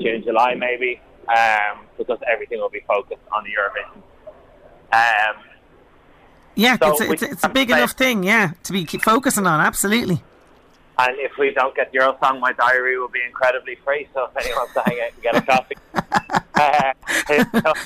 June, 0.00 0.22
July, 0.24 0.54
maybe, 0.54 1.00
um, 1.28 1.80
because 1.98 2.18
everything 2.30 2.60
will 2.60 2.70
be 2.70 2.82
focused 2.86 3.20
on 3.32 3.44
the 3.44 3.50
Eurovision. 3.50 4.02
Um, 4.92 5.42
Yeah, 6.56 6.76
So 6.78 6.90
it's, 7.10 7.22
a, 7.22 7.30
it's, 7.32 7.44
a- 7.44 7.48
big 7.48 7.70
enough 7.70 7.92
thing. 7.92 8.22
Yeah, 8.22 8.52
to 8.62 8.72
be 8.72 8.84
keep 8.84 9.02
focusing 9.02 9.46
on. 9.46 9.60
Absolutely. 9.60 10.22
and 10.98 11.16
if 11.18 11.36
we 11.36 11.50
don't 11.52 11.74
get 11.74 11.90
the 11.90 11.98
Eurosong, 11.98 12.38
my 12.40 12.52
diary 12.52 12.96
will 12.96 13.08
be 13.08 13.20
incredibly 13.26 13.74
free. 13.84 14.08
So 14.14 14.26
if 14.30 14.36
anyone's 14.46 14.72
to 14.74 14.82
hang 14.86 15.00
out 15.00 15.10
and 15.12 15.22
get 15.22 15.34
a 15.36 15.42
coffee, 15.42 15.76
uh, 16.54 17.62
so- 17.74 17.80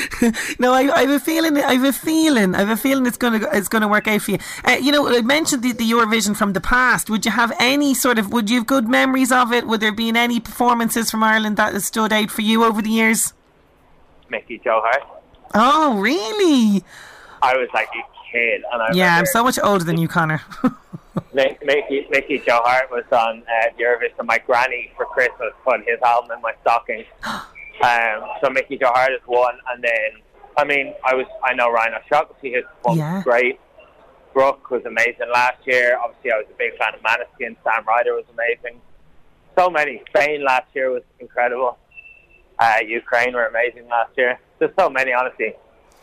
no, 0.58 0.72
I, 0.72 0.90
I 0.94 1.00
have 1.02 1.10
a 1.10 1.20
feeling. 1.20 1.56
I 1.58 1.74
have 1.74 1.84
a 1.84 1.92
feeling. 1.92 2.54
I 2.54 2.58
have 2.60 2.70
a 2.70 2.76
feeling 2.76 3.06
it's 3.06 3.16
going 3.16 3.40
to 3.40 3.48
it's 3.56 3.68
going 3.68 3.82
to 3.82 3.88
work 3.88 4.08
out 4.08 4.22
for 4.22 4.32
you. 4.32 4.38
Uh, 4.64 4.72
you 4.80 4.92
know, 4.92 5.08
I 5.08 5.22
mentioned 5.22 5.62
the, 5.62 5.72
the 5.72 5.90
Eurovision 5.90 6.36
from 6.36 6.52
the 6.52 6.60
past. 6.60 7.10
Would 7.10 7.24
you 7.24 7.30
have 7.30 7.52
any 7.58 7.94
sort 7.94 8.18
of? 8.18 8.32
Would 8.32 8.50
you 8.50 8.58
have 8.58 8.66
good 8.66 8.88
memories 8.88 9.32
of 9.32 9.52
it? 9.52 9.66
Would 9.66 9.80
there 9.80 9.92
been 9.92 10.16
any 10.16 10.40
performances 10.40 11.10
from 11.10 11.22
Ireland 11.22 11.56
that 11.56 11.72
has 11.72 11.84
stood 11.84 12.12
out 12.12 12.30
for 12.30 12.42
you 12.42 12.64
over 12.64 12.82
the 12.82 12.90
years? 12.90 13.32
Mickey 14.30 14.58
Joe 14.62 14.80
Hart. 14.82 15.02
Oh, 15.54 15.98
really? 15.98 16.82
I 17.42 17.56
was 17.56 17.68
like 17.74 17.88
a 17.88 18.32
kid, 18.32 18.62
and 18.72 18.82
I 18.82 18.92
Yeah, 18.92 19.18
I'm 19.18 19.26
so 19.26 19.44
much 19.44 19.58
older 19.62 19.84
than 19.84 19.98
you, 19.98 20.08
Connor. 20.08 20.40
Mickey, 21.34 22.06
Mickey 22.10 22.38
Joe 22.38 22.60
Hart 22.64 22.90
was 22.90 23.04
on 23.12 23.42
uh, 23.42 23.78
Eurovision. 23.78 24.24
My 24.24 24.38
granny 24.38 24.90
for 24.96 25.04
Christmas 25.04 25.52
put 25.64 25.80
his 25.86 26.00
album 26.02 26.30
in 26.36 26.40
my 26.40 26.54
stocking. 26.62 27.04
Um, 27.82 28.24
so 28.42 28.50
Mickey 28.50 28.76
Joe 28.78 28.90
Hart 28.92 29.12
is 29.12 29.20
one, 29.26 29.54
and 29.72 29.82
then 29.82 30.22
I 30.56 30.64
mean 30.64 30.94
I 31.04 31.14
was 31.14 31.26
I 31.44 31.54
know 31.54 31.70
Ryan 31.70 31.94
O'Shaughnessy 31.94 32.52
his 32.52 32.64
one 32.82 32.98
Yeah. 32.98 33.16
was 33.16 33.24
great. 33.24 33.60
Brooke 34.34 34.70
was 34.70 34.82
amazing 34.86 35.28
last 35.32 35.58
year. 35.66 35.98
Obviously, 36.02 36.32
I 36.32 36.36
was 36.38 36.46
a 36.50 36.56
big 36.56 36.76
fan 36.78 36.94
of 36.94 37.00
Maneskin. 37.02 37.56
Sam 37.64 37.84
Ryder 37.86 38.14
was 38.14 38.24
amazing. 38.32 38.80
So 39.58 39.68
many. 39.68 40.02
Spain 40.08 40.42
last 40.44 40.68
year 40.74 40.90
was 40.90 41.02
incredible. 41.20 41.76
Uh, 42.58 42.76
Ukraine 42.86 43.34
were 43.34 43.44
amazing 43.46 43.88
last 43.88 44.16
year. 44.16 44.38
There's 44.58 44.72
so 44.78 44.88
many, 44.88 45.12
honestly. 45.12 45.54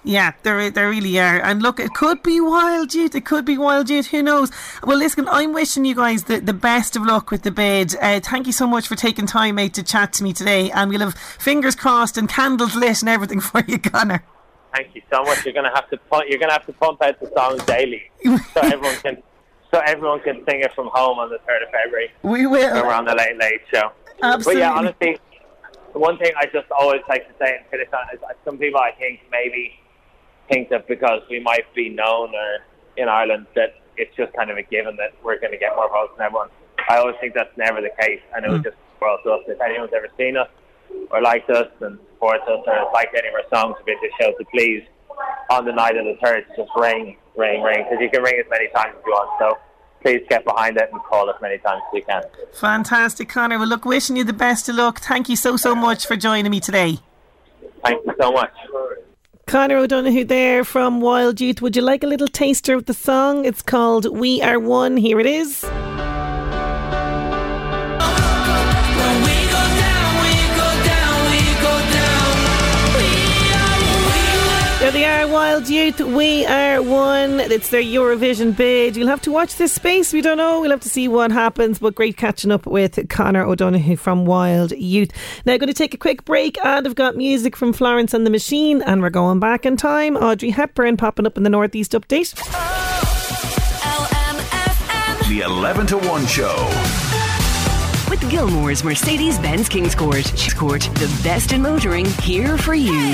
Yeah, 0.03 0.33
there, 0.43 0.69
there 0.71 0.89
really 0.89 1.19
are. 1.19 1.41
And 1.41 1.61
look, 1.61 1.79
it 1.79 1.93
could 1.93 2.23
be 2.23 2.39
wild 2.39 2.93
youth. 2.93 3.15
It 3.15 3.25
could 3.25 3.45
be 3.45 3.57
wild 3.57 3.89
youth. 3.89 4.07
Who 4.07 4.23
knows? 4.23 4.51
Well, 4.83 4.97
listen, 4.97 5.27
I'm 5.27 5.53
wishing 5.53 5.83
you 5.83 5.95
guys 5.95 6.23
the, 6.23 6.39
the 6.39 6.53
best 6.53 6.95
of 6.95 7.03
luck 7.03 7.31
with 7.31 7.43
the 7.43 7.51
bid. 7.51 7.95
Uh, 8.01 8.19
thank 8.21 8.47
you 8.47 8.53
so 8.53 8.65
much 8.65 8.87
for 8.87 8.95
taking 8.95 9.25
time 9.25 9.59
out 9.59 9.73
to 9.73 9.83
chat 9.83 10.13
to 10.13 10.23
me 10.23 10.31
today. 10.31 10.71
And 10.71 10.89
we'll 10.89 11.01
have 11.01 11.15
fingers 11.15 11.75
crossed 11.75 12.17
and 12.17 12.29
candles 12.29 12.75
lit 12.75 13.01
and 13.01 13.09
everything 13.09 13.39
for 13.41 13.63
you, 13.67 13.77
Connor. 13.77 14.23
Thank 14.73 14.95
you 14.95 15.01
so 15.11 15.23
much. 15.23 15.43
You're 15.45 15.53
gonna 15.53 15.73
have 15.73 15.89
to 15.89 15.97
pump, 15.97 16.25
you're 16.29 16.39
gonna 16.39 16.53
have 16.53 16.65
to 16.67 16.73
pump 16.73 17.01
out 17.01 17.19
the 17.19 17.31
songs 17.35 17.63
daily, 17.65 18.03
so 18.23 18.61
everyone 18.61 18.95
can 18.97 19.23
so 19.73 19.81
everyone 19.85 20.19
can 20.21 20.45
sing 20.47 20.61
it 20.61 20.73
from 20.73 20.89
home 20.93 21.17
on 21.17 21.29
the 21.29 21.39
third 21.39 21.63
of 21.63 21.69
February. 21.69 22.11
We 22.21 22.45
will. 22.45 22.73
When 22.75 22.85
we're 22.85 22.93
on 22.93 23.05
the 23.05 23.15
late 23.15 23.37
late 23.37 23.61
show. 23.73 23.91
Absolutely. 24.21 24.61
But 24.61 24.67
yeah, 24.67 24.73
honestly, 24.73 25.17
the 25.93 25.99
one 25.99 26.17
thing 26.19 26.31
I 26.37 26.45
just 26.45 26.69
always 26.71 27.01
like 27.09 27.27
to 27.27 27.33
say 27.43 27.57
and 27.57 27.65
finish 27.71 27.87
on 27.93 28.05
is 28.13 28.19
some 28.45 28.57
people 28.59 28.79
I 28.79 28.91
think 28.91 29.21
maybe 29.31 29.79
think 30.49 30.69
that 30.69 30.87
because 30.87 31.21
we 31.29 31.39
might 31.39 31.73
be 31.73 31.89
known 31.89 32.33
or 32.35 32.57
in 32.97 33.07
Ireland 33.07 33.47
that 33.55 33.75
it's 33.97 34.15
just 34.15 34.33
kind 34.33 34.49
of 34.49 34.57
a 34.57 34.63
given 34.63 34.95
that 34.97 35.13
we're 35.23 35.39
going 35.39 35.51
to 35.51 35.57
get 35.57 35.75
more 35.75 35.89
votes 35.89 36.13
than 36.17 36.25
everyone. 36.25 36.49
I 36.89 36.97
always 36.97 37.15
think 37.21 37.33
that's 37.33 37.55
never 37.57 37.81
the 37.81 37.91
case, 38.01 38.21
and 38.33 38.45
it 38.45 38.49
was 38.49 38.61
mm. 38.61 38.65
just 38.65 38.77
well 39.01 39.17
to 39.23 39.31
us. 39.31 39.43
If 39.47 39.61
anyone's 39.61 39.93
ever 39.95 40.07
seen 40.17 40.37
us 40.37 40.49
or 41.11 41.21
liked 41.21 41.49
us 41.49 41.67
and 41.81 41.99
supports 42.13 42.43
us 42.47 42.63
or 42.65 42.91
liked 42.93 43.15
any 43.15 43.27
of 43.27 43.35
our 43.35 43.47
songs, 43.53 43.75
or 43.79 43.83
been 43.85 43.99
to 43.99 44.09
show, 44.19 44.31
to 44.31 44.45
please 44.51 44.83
on 45.49 45.65
the 45.65 45.71
night 45.71 45.97
of 45.97 46.05
the 46.05 46.17
third, 46.23 46.45
just 46.55 46.69
ring, 46.75 47.17
ring, 47.35 47.61
ring, 47.61 47.83
because 47.83 48.01
you 48.01 48.09
can 48.09 48.23
ring 48.23 48.39
as 48.39 48.49
many 48.49 48.67
times 48.69 48.95
as 48.97 49.03
you 49.05 49.11
want. 49.11 49.29
So 49.39 49.57
please 50.01 50.25
get 50.29 50.45
behind 50.45 50.77
it 50.77 50.89
and 50.91 51.01
call 51.03 51.29
as 51.29 51.35
many 51.41 51.57
times 51.59 51.81
as 51.87 51.93
you 51.93 52.03
can. 52.03 52.23
Fantastic, 52.53 53.29
Connor. 53.29 53.59
Well, 53.59 53.67
look, 53.67 53.85
wishing 53.85 54.15
you 54.15 54.23
the 54.23 54.33
best 54.33 54.69
of 54.69 54.75
luck. 54.75 54.99
Thank 54.99 55.29
you 55.29 55.35
so, 55.35 55.57
so 55.57 55.75
much 55.75 56.05
for 56.05 56.15
joining 56.15 56.51
me 56.51 56.59
today. 56.59 56.99
Thank 57.83 58.05
you 58.05 58.13
so 58.19 58.31
much. 58.31 58.53
Connor 59.49 59.77
O'Donoghue 59.77 60.25
there 60.25 60.63
from 60.63 61.01
Wild 61.01 61.41
Youth. 61.41 61.59
Would 61.59 61.75
you 61.75 61.81
like 61.81 62.03
a 62.03 62.07
little 62.07 62.27
taster 62.27 62.75
of 62.75 62.85
the 62.85 62.93
song? 62.93 63.45
It's 63.45 63.63
called 63.63 64.05
We 64.15 64.43
Are 64.43 64.59
One. 64.59 64.95
Here 64.95 65.19
it 65.19 65.25
is. 65.25 65.65
Wild 75.31 75.69
Youth. 75.69 75.99
We 75.99 76.45
are 76.47 76.81
one. 76.81 77.39
It's 77.39 77.69
their 77.69 77.81
Eurovision 77.81 78.55
bid. 78.55 78.97
You'll 78.97 79.07
have 79.07 79.21
to 79.21 79.31
watch 79.31 79.55
this 79.57 79.71
space. 79.71 80.11
We 80.11 80.21
don't 80.21 80.37
know. 80.37 80.59
We'll 80.59 80.71
have 80.71 80.81
to 80.81 80.89
see 80.89 81.07
what 81.07 81.31
happens. 81.31 81.77
But 81.77 81.93
great 81.93 82.17
catching 82.17 82.51
up 82.51 82.65
with 82.65 83.07
Connor 83.09 83.43
O'Donoghue 83.43 83.95
from 83.95 84.25
Wild 84.25 84.71
Youth. 84.71 85.11
Now, 85.45 85.57
going 85.57 85.67
to 85.67 85.73
take 85.73 85.93
a 85.93 85.97
quick 85.97 86.25
break, 86.25 86.57
and 86.65 86.87
I've 86.87 86.95
got 86.95 87.15
music 87.15 87.55
from 87.55 87.73
Florence 87.73 88.13
and 88.13 88.25
the 88.25 88.31
Machine, 88.31 88.81
and 88.81 89.01
we're 89.01 89.11
going 89.11 89.39
back 89.39 89.65
in 89.65 89.77
time. 89.77 90.17
Audrey 90.17 90.49
Hepburn 90.49 90.97
popping 90.97 91.27
up 91.27 91.37
in 91.37 91.43
the 91.43 91.49
Northeast 91.49 91.91
update. 91.91 92.33
The 95.29 95.41
11 95.41 95.87
to 95.87 95.97
1 95.97 96.25
show. 96.25 96.55
With 98.09 98.27
Gilmore's 98.31 98.83
Mercedes 98.83 99.37
Benz 99.37 99.69
Kings 99.69 99.93
Court. 99.93 100.33
Court, 100.55 100.81
the 100.95 101.21
best 101.23 101.51
in 101.53 101.61
motoring, 101.61 102.05
here 102.05 102.57
for 102.57 102.73
you. 102.73 103.13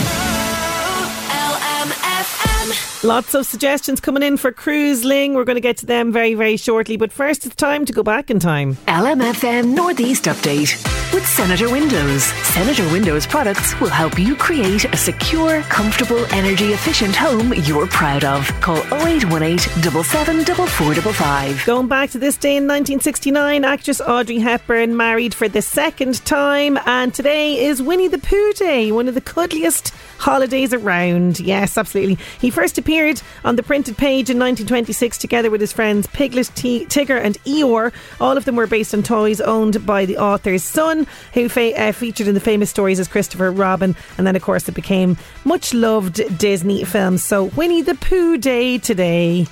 Lots 3.04 3.36
of 3.36 3.46
suggestions 3.46 4.00
coming 4.00 4.24
in 4.24 4.38
for 4.38 4.52
cruising. 4.52 5.36
We're 5.36 5.44
going 5.44 5.58
to 5.58 5.62
get 5.62 5.78
to 5.78 5.86
them 5.86 6.12
very, 6.12 6.34
very 6.34 6.58
shortly. 6.58 6.98
But 6.98 7.12
first, 7.12 7.46
it's 7.46 7.56
time 7.56 7.86
to 7.86 7.94
go 7.94 8.02
back 8.02 8.32
in 8.32 8.40
time. 8.40 8.74
LMFM 8.88 9.76
Northeast 9.76 10.26
Update 10.26 10.74
with 11.14 11.28
Senator 11.28 11.70
Windows. 11.70 12.24
Senator 12.24 12.84
Windows 12.92 13.28
products 13.28 13.80
will 13.80 13.90
help 13.90 14.18
you 14.18 14.36
create 14.36 14.86
a 14.86 14.98
secure, 14.98 15.62
comfortable, 15.64 16.26
energy 16.34 16.74
efficient 16.74 17.16
home 17.16 17.54
you're 17.54 17.86
proud 17.88 18.24
of. 18.24 18.48
Call 18.60 18.78
0818 18.78 19.60
774455. 19.60 21.66
Going 21.66 21.88
back 21.88 22.10
to 22.10 22.18
this 22.18 22.38
day 22.38 22.58
in 22.58 22.64
1969, 22.64 23.64
actress 23.64 24.02
Audrey 24.02 24.40
Hepburn 24.40 24.98
married 24.98 25.36
for 25.36 25.48
the 25.48 25.62
second 25.62 26.26
time, 26.26 26.80
and 26.86 27.14
today 27.14 27.64
is 27.64 27.84
Winnie 27.84 28.08
the 28.08 28.18
Pooh 28.18 28.54
Day, 28.54 28.92
one 28.92 29.08
of 29.08 29.14
the 29.14 29.22
cuddliest 29.22 29.94
holidays 30.18 30.74
around. 30.74 31.40
Yes, 31.40 31.78
absolutely. 31.78 32.18
He 32.40 32.50
first 32.50 32.65
appeared 32.74 33.22
on 33.44 33.56
the 33.56 33.64
printed 33.64 33.96
page 33.98 34.30
in 34.30 34.40
1926 34.40 35.18
together 35.18 35.52
with 35.52 35.62
his 35.62 35.72
friends 35.72 36.08
Piglet, 36.08 36.50
T- 36.56 36.86
Tigger, 36.86 37.22
and 37.22 37.36
Eeyore. 37.44 37.94
All 38.20 38.38
of 38.38 38.46
them 38.46 38.56
were 38.56 38.68
based 38.68 38.94
on 38.94 39.04
toys 39.04 39.40
owned 39.40 39.86
by 39.86 40.06
the 40.06 40.18
author's 40.18 40.64
son, 40.64 41.06
who 41.34 41.46
uh, 41.46 41.92
featured 41.92 42.28
in 42.28 42.34
the 42.34 42.40
famous 42.40 42.70
stories 42.70 43.00
as 43.00 43.08
Christopher 43.08 43.52
Robin, 43.52 43.96
and 44.18 44.26
then, 44.26 44.36
of 44.36 44.42
course, 44.42 44.68
it 44.68 44.74
became 44.74 45.18
much 45.44 45.74
loved 45.74 46.38
Disney 46.38 46.84
films. 46.84 47.24
So, 47.24 47.46
Winnie 47.46 47.82
the 47.82 47.96
Pooh 47.96 48.38
Day 48.38 48.78
today. 48.78 49.46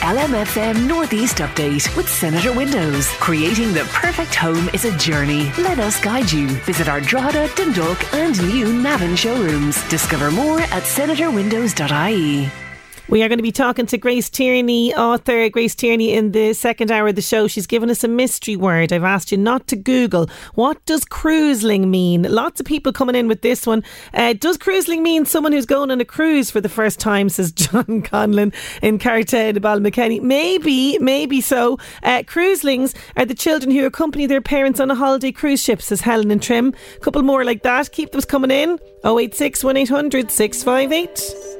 LMFM 0.00 0.86
Northeast 0.86 1.38
Update 1.38 1.94
with 1.96 2.08
Senator 2.08 2.52
Windows. 2.52 3.08
Creating 3.18 3.72
the 3.72 3.84
perfect 3.92 4.34
home 4.34 4.70
is 4.72 4.84
a 4.84 4.96
journey. 4.96 5.52
Let 5.58 5.80
us 5.80 6.00
guide 6.00 6.30
you. 6.30 6.46
Visit 6.64 6.88
our 6.88 7.00
Drogheda, 7.00 7.48
Dundalk, 7.56 8.14
and 8.14 8.40
new 8.48 8.72
Navan 8.72 9.16
showrooms. 9.16 9.86
Discover 9.88 10.30
more 10.30 10.60
at 10.60 10.84
senatorwindows.ie. 10.84 12.67
We 13.10 13.22
are 13.22 13.28
going 13.28 13.38
to 13.38 13.42
be 13.42 13.52
talking 13.52 13.86
to 13.86 13.96
Grace 13.96 14.28
Tierney, 14.28 14.94
author 14.94 15.48
Grace 15.48 15.74
Tierney, 15.74 16.12
in 16.12 16.32
the 16.32 16.52
second 16.52 16.90
hour 16.90 17.08
of 17.08 17.14
the 17.14 17.22
show. 17.22 17.48
She's 17.48 17.66
given 17.66 17.88
us 17.88 18.04
a 18.04 18.08
mystery 18.08 18.54
word. 18.54 18.92
I've 18.92 19.02
asked 19.02 19.32
you 19.32 19.38
not 19.38 19.66
to 19.68 19.76
Google. 19.76 20.28
What 20.56 20.84
does 20.84 21.06
cruising 21.06 21.90
mean? 21.90 22.24
Lots 22.24 22.60
of 22.60 22.66
people 22.66 22.92
coming 22.92 23.14
in 23.14 23.26
with 23.26 23.40
this 23.40 23.66
one. 23.66 23.82
Uh, 24.12 24.34
does 24.34 24.58
cruising 24.58 25.02
mean 25.02 25.24
someone 25.24 25.52
who's 25.52 25.64
going 25.64 25.90
on 25.90 26.02
a 26.02 26.04
cruise 26.04 26.50
for 26.50 26.60
the 26.60 26.68
first 26.68 27.00
time, 27.00 27.30
says 27.30 27.50
John 27.52 28.02
Conlon 28.02 28.52
in 28.82 28.98
Carta 28.98 29.54
de 29.54 29.58
Balmckenny? 29.60 30.20
Maybe, 30.20 30.98
maybe 30.98 31.40
so. 31.40 31.78
Uh, 32.02 32.24
croozlings 32.24 32.94
are 33.16 33.24
the 33.24 33.34
children 33.34 33.70
who 33.70 33.86
accompany 33.86 34.26
their 34.26 34.42
parents 34.42 34.80
on 34.80 34.90
a 34.90 34.94
holiday 34.94 35.32
cruise 35.32 35.62
ship, 35.62 35.80
says 35.80 36.02
Helen 36.02 36.30
and 36.30 36.42
Trim. 36.42 36.74
A 36.96 37.00
couple 37.00 37.22
more 37.22 37.42
like 37.42 37.62
that. 37.62 37.90
Keep 37.90 38.12
those 38.12 38.26
coming 38.26 38.50
in. 38.50 38.78
086 39.02 39.64
1800 39.64 40.30
658. 40.30 41.57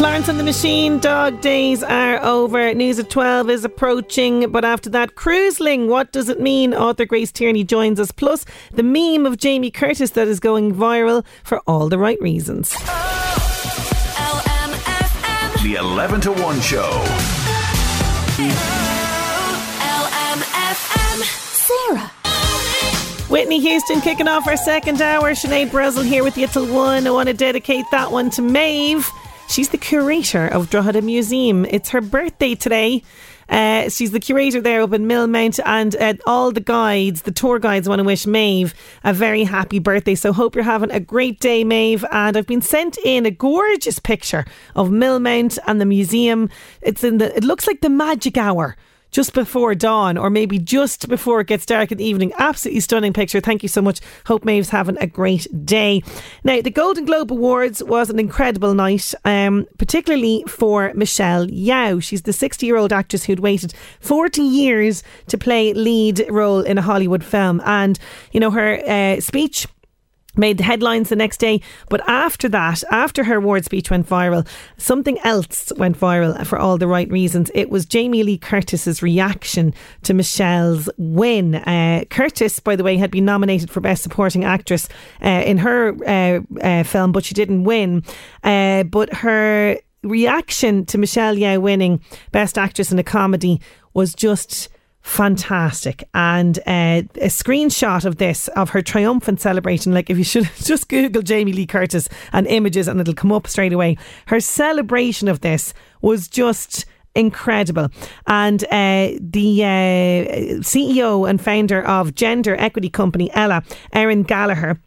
Florence 0.00 0.28
and 0.28 0.40
the 0.40 0.44
Machine 0.44 0.98
dog 0.98 1.42
days 1.42 1.82
are 1.82 2.24
over. 2.24 2.72
News 2.72 2.98
at 2.98 3.10
12 3.10 3.50
is 3.50 3.66
approaching, 3.66 4.50
but 4.50 4.64
after 4.64 4.88
that, 4.88 5.14
cruising. 5.14 5.88
What 5.88 6.10
does 6.10 6.30
it 6.30 6.40
mean? 6.40 6.72
Author 6.72 7.04
Grace 7.04 7.30
Tierney 7.30 7.64
joins 7.64 8.00
us, 8.00 8.10
plus 8.10 8.46
the 8.72 8.82
meme 8.82 9.26
of 9.26 9.36
Jamie 9.36 9.70
Curtis 9.70 10.12
that 10.12 10.26
is 10.26 10.40
going 10.40 10.74
viral 10.74 11.22
for 11.44 11.60
all 11.66 11.90
the 11.90 11.98
right 11.98 12.18
reasons. 12.18 12.70
The 15.62 15.76
11 15.78 16.22
to 16.22 16.32
1 16.32 16.60
show. 16.62 16.90
LMFM. 20.00 21.24
Sarah. 21.66 22.10
Whitney 23.28 23.60
Houston 23.60 24.00
kicking 24.00 24.28
off 24.28 24.48
our 24.48 24.56
second 24.56 25.02
hour. 25.02 25.32
Sinead 25.32 25.68
Brazel 25.68 26.06
here 26.06 26.24
with 26.24 26.38
you 26.38 26.46
till 26.46 26.64
one. 26.72 27.06
I 27.06 27.10
want 27.10 27.28
to 27.28 27.34
dedicate 27.34 27.84
that 27.90 28.10
one 28.10 28.30
to 28.30 28.40
Maeve. 28.40 29.06
She's 29.50 29.70
the 29.70 29.78
curator 29.78 30.46
of 30.46 30.70
Drogheda 30.70 31.02
Museum. 31.02 31.64
It's 31.64 31.88
her 31.88 32.00
birthday 32.00 32.54
today. 32.54 33.02
Uh, 33.48 33.88
she's 33.88 34.12
the 34.12 34.20
curator 34.20 34.60
there 34.60 34.80
up 34.80 34.92
in 34.92 35.08
Millmount, 35.08 35.58
and 35.66 35.96
uh, 35.96 36.14
all 36.24 36.52
the 36.52 36.60
guides, 36.60 37.22
the 37.22 37.32
tour 37.32 37.58
guides, 37.58 37.88
want 37.88 37.98
to 37.98 38.04
wish 38.04 38.28
Maeve 38.28 38.74
a 39.02 39.12
very 39.12 39.42
happy 39.42 39.80
birthday. 39.80 40.14
So, 40.14 40.32
hope 40.32 40.54
you're 40.54 40.62
having 40.62 40.92
a 40.92 41.00
great 41.00 41.40
day, 41.40 41.64
Maeve. 41.64 42.04
And 42.12 42.36
I've 42.36 42.46
been 42.46 42.62
sent 42.62 42.96
in 42.98 43.26
a 43.26 43.32
gorgeous 43.32 43.98
picture 43.98 44.44
of 44.76 44.88
Millmount 44.88 45.58
and 45.66 45.80
the 45.80 45.84
museum. 45.84 46.48
It's 46.80 47.02
in 47.02 47.18
the. 47.18 47.36
It 47.36 47.42
looks 47.42 47.66
like 47.66 47.80
the 47.80 47.90
magic 47.90 48.36
hour 48.38 48.76
just 49.10 49.32
before 49.32 49.74
dawn 49.74 50.16
or 50.16 50.30
maybe 50.30 50.58
just 50.58 51.08
before 51.08 51.40
it 51.40 51.46
gets 51.46 51.66
dark 51.66 51.92
in 51.92 51.98
the 51.98 52.04
evening. 52.04 52.32
Absolutely 52.38 52.80
stunning 52.80 53.12
picture. 53.12 53.40
Thank 53.40 53.62
you 53.62 53.68
so 53.68 53.82
much. 53.82 54.00
Hope 54.26 54.44
Maeve's 54.44 54.70
having 54.70 54.96
a 54.98 55.06
great 55.06 55.46
day. 55.64 56.02
Now, 56.44 56.60
the 56.60 56.70
Golden 56.70 57.04
Globe 57.04 57.32
Awards 57.32 57.82
was 57.82 58.10
an 58.10 58.18
incredible 58.18 58.74
night, 58.74 59.14
um, 59.24 59.66
particularly 59.78 60.44
for 60.46 60.92
Michelle 60.94 61.46
Yeoh. 61.46 62.02
She's 62.02 62.22
the 62.22 62.32
60 62.32 62.66
year 62.66 62.76
old 62.76 62.92
actress 62.92 63.24
who'd 63.24 63.40
waited 63.40 63.74
40 64.00 64.42
years 64.42 65.02
to 65.28 65.38
play 65.38 65.72
lead 65.72 66.24
role 66.28 66.60
in 66.60 66.78
a 66.78 66.82
Hollywood 66.82 67.24
film. 67.24 67.60
And, 67.64 67.98
you 68.32 68.40
know, 68.40 68.50
her 68.50 68.80
uh, 68.86 69.20
speech 69.20 69.66
made 70.36 70.58
the 70.58 70.64
headlines 70.64 71.08
the 71.08 71.16
next 71.16 71.38
day. 71.38 71.60
But 71.88 72.06
after 72.08 72.48
that, 72.48 72.82
after 72.90 73.24
her 73.24 73.36
award 73.36 73.64
speech 73.64 73.90
went 73.90 74.08
viral, 74.08 74.46
something 74.76 75.18
else 75.20 75.72
went 75.76 75.98
viral 75.98 76.46
for 76.46 76.58
all 76.58 76.78
the 76.78 76.86
right 76.86 77.10
reasons. 77.10 77.50
It 77.54 77.70
was 77.70 77.84
Jamie 77.84 78.22
Lee 78.22 78.38
Curtis's 78.38 79.02
reaction 79.02 79.74
to 80.02 80.14
Michelle's 80.14 80.88
win. 80.96 81.56
Uh, 81.56 82.04
Curtis, 82.10 82.60
by 82.60 82.76
the 82.76 82.84
way, 82.84 82.96
had 82.96 83.10
been 83.10 83.24
nominated 83.24 83.70
for 83.70 83.80
Best 83.80 84.02
Supporting 84.02 84.44
Actress 84.44 84.88
uh, 85.22 85.28
in 85.28 85.58
her 85.58 85.94
uh, 86.06 86.40
uh 86.62 86.82
film, 86.84 87.12
but 87.12 87.24
she 87.24 87.34
didn't 87.34 87.64
win. 87.64 88.04
Uh, 88.42 88.84
but 88.84 89.12
her 89.14 89.78
reaction 90.02 90.86
to 90.86 90.98
Michelle 90.98 91.34
Yeoh 91.34 91.60
winning 91.60 92.00
Best 92.32 92.56
Actress 92.56 92.90
in 92.90 92.98
a 92.98 93.02
Comedy 93.02 93.60
was 93.92 94.14
just 94.14 94.68
fantastic. 95.02 96.04
And 96.14 96.58
uh, 96.60 97.02
a 97.16 97.28
screenshot 97.28 98.04
of 98.04 98.16
this, 98.16 98.48
of 98.48 98.70
her 98.70 98.82
triumphant 98.82 99.40
celebration, 99.40 99.92
like 99.92 100.10
if 100.10 100.18
you 100.18 100.24
should 100.24 100.50
just 100.56 100.88
Google 100.88 101.22
Jamie 101.22 101.52
Lee 101.52 101.66
Curtis 101.66 102.08
and 102.32 102.46
images 102.46 102.88
and 102.88 103.00
it'll 103.00 103.14
come 103.14 103.32
up 103.32 103.46
straight 103.46 103.72
away. 103.72 103.96
Her 104.26 104.40
celebration 104.40 105.28
of 105.28 105.40
this 105.40 105.74
was 106.02 106.28
just 106.28 106.86
incredible. 107.14 107.88
And 108.26 108.62
uh, 108.64 109.18
the 109.20 109.64
uh, 109.64 110.60
CEO 110.60 111.28
and 111.28 111.40
founder 111.40 111.82
of 111.82 112.14
gender 112.14 112.56
equity 112.56 112.88
company 112.88 113.30
Ella, 113.32 113.62
Erin 113.92 114.22
Gallagher, 114.22 114.80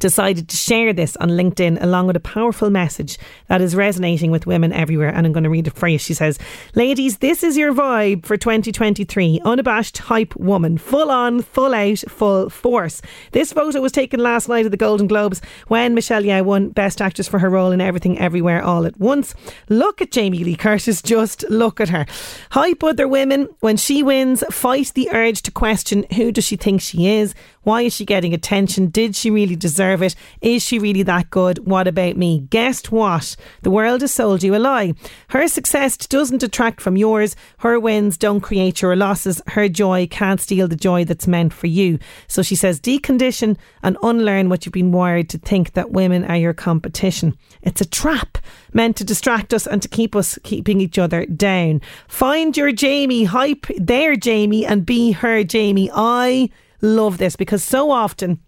decided 0.00 0.48
to 0.48 0.56
share 0.56 0.92
this 0.92 1.16
on 1.16 1.30
LinkedIn 1.30 1.82
along 1.82 2.06
with 2.06 2.16
a 2.16 2.20
powerful 2.20 2.70
message 2.70 3.18
that 3.48 3.60
is 3.60 3.74
resonating 3.74 4.30
with 4.30 4.46
women 4.46 4.72
everywhere. 4.72 5.08
And 5.08 5.26
I'm 5.26 5.32
going 5.32 5.44
to 5.44 5.50
read 5.50 5.66
it 5.66 5.74
for 5.74 5.88
you. 5.88 5.98
She 5.98 6.14
says, 6.14 6.38
Ladies, 6.74 7.18
this 7.18 7.42
is 7.42 7.56
your 7.56 7.72
vibe 7.72 8.24
for 8.24 8.36
2023. 8.36 9.40
Unabashed 9.44 9.98
hype 9.98 10.34
woman. 10.36 10.78
Full 10.78 11.10
on, 11.10 11.42
full 11.42 11.74
out, 11.74 11.98
full 12.08 12.50
force. 12.50 13.02
This 13.32 13.52
photo 13.52 13.80
was 13.80 13.92
taken 13.92 14.20
last 14.20 14.48
night 14.48 14.64
at 14.64 14.70
the 14.70 14.76
Golden 14.76 15.06
Globes 15.06 15.40
when 15.68 15.94
Michelle 15.94 16.22
Yeoh 16.22 16.44
won 16.44 16.70
Best 16.70 17.00
Actress 17.00 17.28
for 17.28 17.38
her 17.38 17.50
role 17.50 17.72
in 17.72 17.80
Everything 17.80 18.18
Everywhere 18.18 18.62
All 18.62 18.86
at 18.86 18.98
Once. 18.98 19.34
Look 19.68 20.00
at 20.00 20.10
Jamie 20.10 20.44
Lee 20.44 20.56
Curtis. 20.56 21.02
Just 21.02 21.44
look 21.48 21.80
at 21.80 21.88
her. 21.88 22.06
Hype 22.50 22.82
other 22.82 23.08
women. 23.08 23.48
When 23.60 23.76
she 23.76 24.02
wins, 24.02 24.44
fight 24.50 24.92
the 24.94 25.10
urge 25.12 25.42
to 25.42 25.50
question 25.50 26.04
who 26.14 26.32
does 26.32 26.44
she 26.44 26.56
think 26.56 26.80
she 26.80 27.08
is? 27.08 27.34
Why 27.66 27.82
is 27.82 27.96
she 27.96 28.04
getting 28.04 28.32
attention? 28.32 28.90
Did 28.90 29.16
she 29.16 29.28
really 29.28 29.56
deserve 29.56 30.00
it? 30.00 30.14
Is 30.40 30.62
she 30.62 30.78
really 30.78 31.02
that 31.02 31.30
good? 31.30 31.66
What 31.66 31.88
about 31.88 32.16
me? 32.16 32.46
Guess 32.48 32.92
what? 32.92 33.34
The 33.62 33.72
world 33.72 34.02
has 34.02 34.12
sold 34.12 34.44
you 34.44 34.54
a 34.54 34.58
lie. 34.58 34.94
Her 35.30 35.48
success 35.48 35.96
doesn't 35.96 36.38
detract 36.38 36.80
from 36.80 36.96
yours. 36.96 37.34
Her 37.58 37.80
wins 37.80 38.16
don't 38.16 38.40
create 38.40 38.82
your 38.82 38.94
losses. 38.94 39.42
Her 39.48 39.68
joy 39.68 40.06
can't 40.06 40.40
steal 40.40 40.68
the 40.68 40.76
joy 40.76 41.04
that's 41.04 41.26
meant 41.26 41.52
for 41.52 41.66
you. 41.66 41.98
So 42.28 42.40
she 42.40 42.54
says, 42.54 42.78
decondition 42.78 43.56
and 43.82 43.98
unlearn 44.00 44.48
what 44.48 44.64
you've 44.64 44.72
been 44.72 44.92
wired 44.92 45.28
to 45.30 45.38
think 45.38 45.72
that 45.72 45.90
women 45.90 46.24
are 46.26 46.36
your 46.36 46.54
competition. 46.54 47.36
It's 47.62 47.80
a 47.80 47.84
trap 47.84 48.38
meant 48.74 48.96
to 48.98 49.04
distract 49.04 49.52
us 49.52 49.66
and 49.66 49.82
to 49.82 49.88
keep 49.88 50.14
us 50.14 50.38
keeping 50.44 50.80
each 50.80 51.00
other 51.00 51.26
down. 51.26 51.80
Find 52.06 52.56
your 52.56 52.70
Jamie, 52.70 53.24
hype 53.24 53.66
their 53.76 54.14
Jamie, 54.14 54.64
and 54.64 54.86
be 54.86 55.10
her 55.10 55.42
Jamie. 55.42 55.90
I 55.92 56.48
love 56.80 57.18
this 57.18 57.36
because 57.36 57.62
so 57.62 57.90
often 57.90 58.40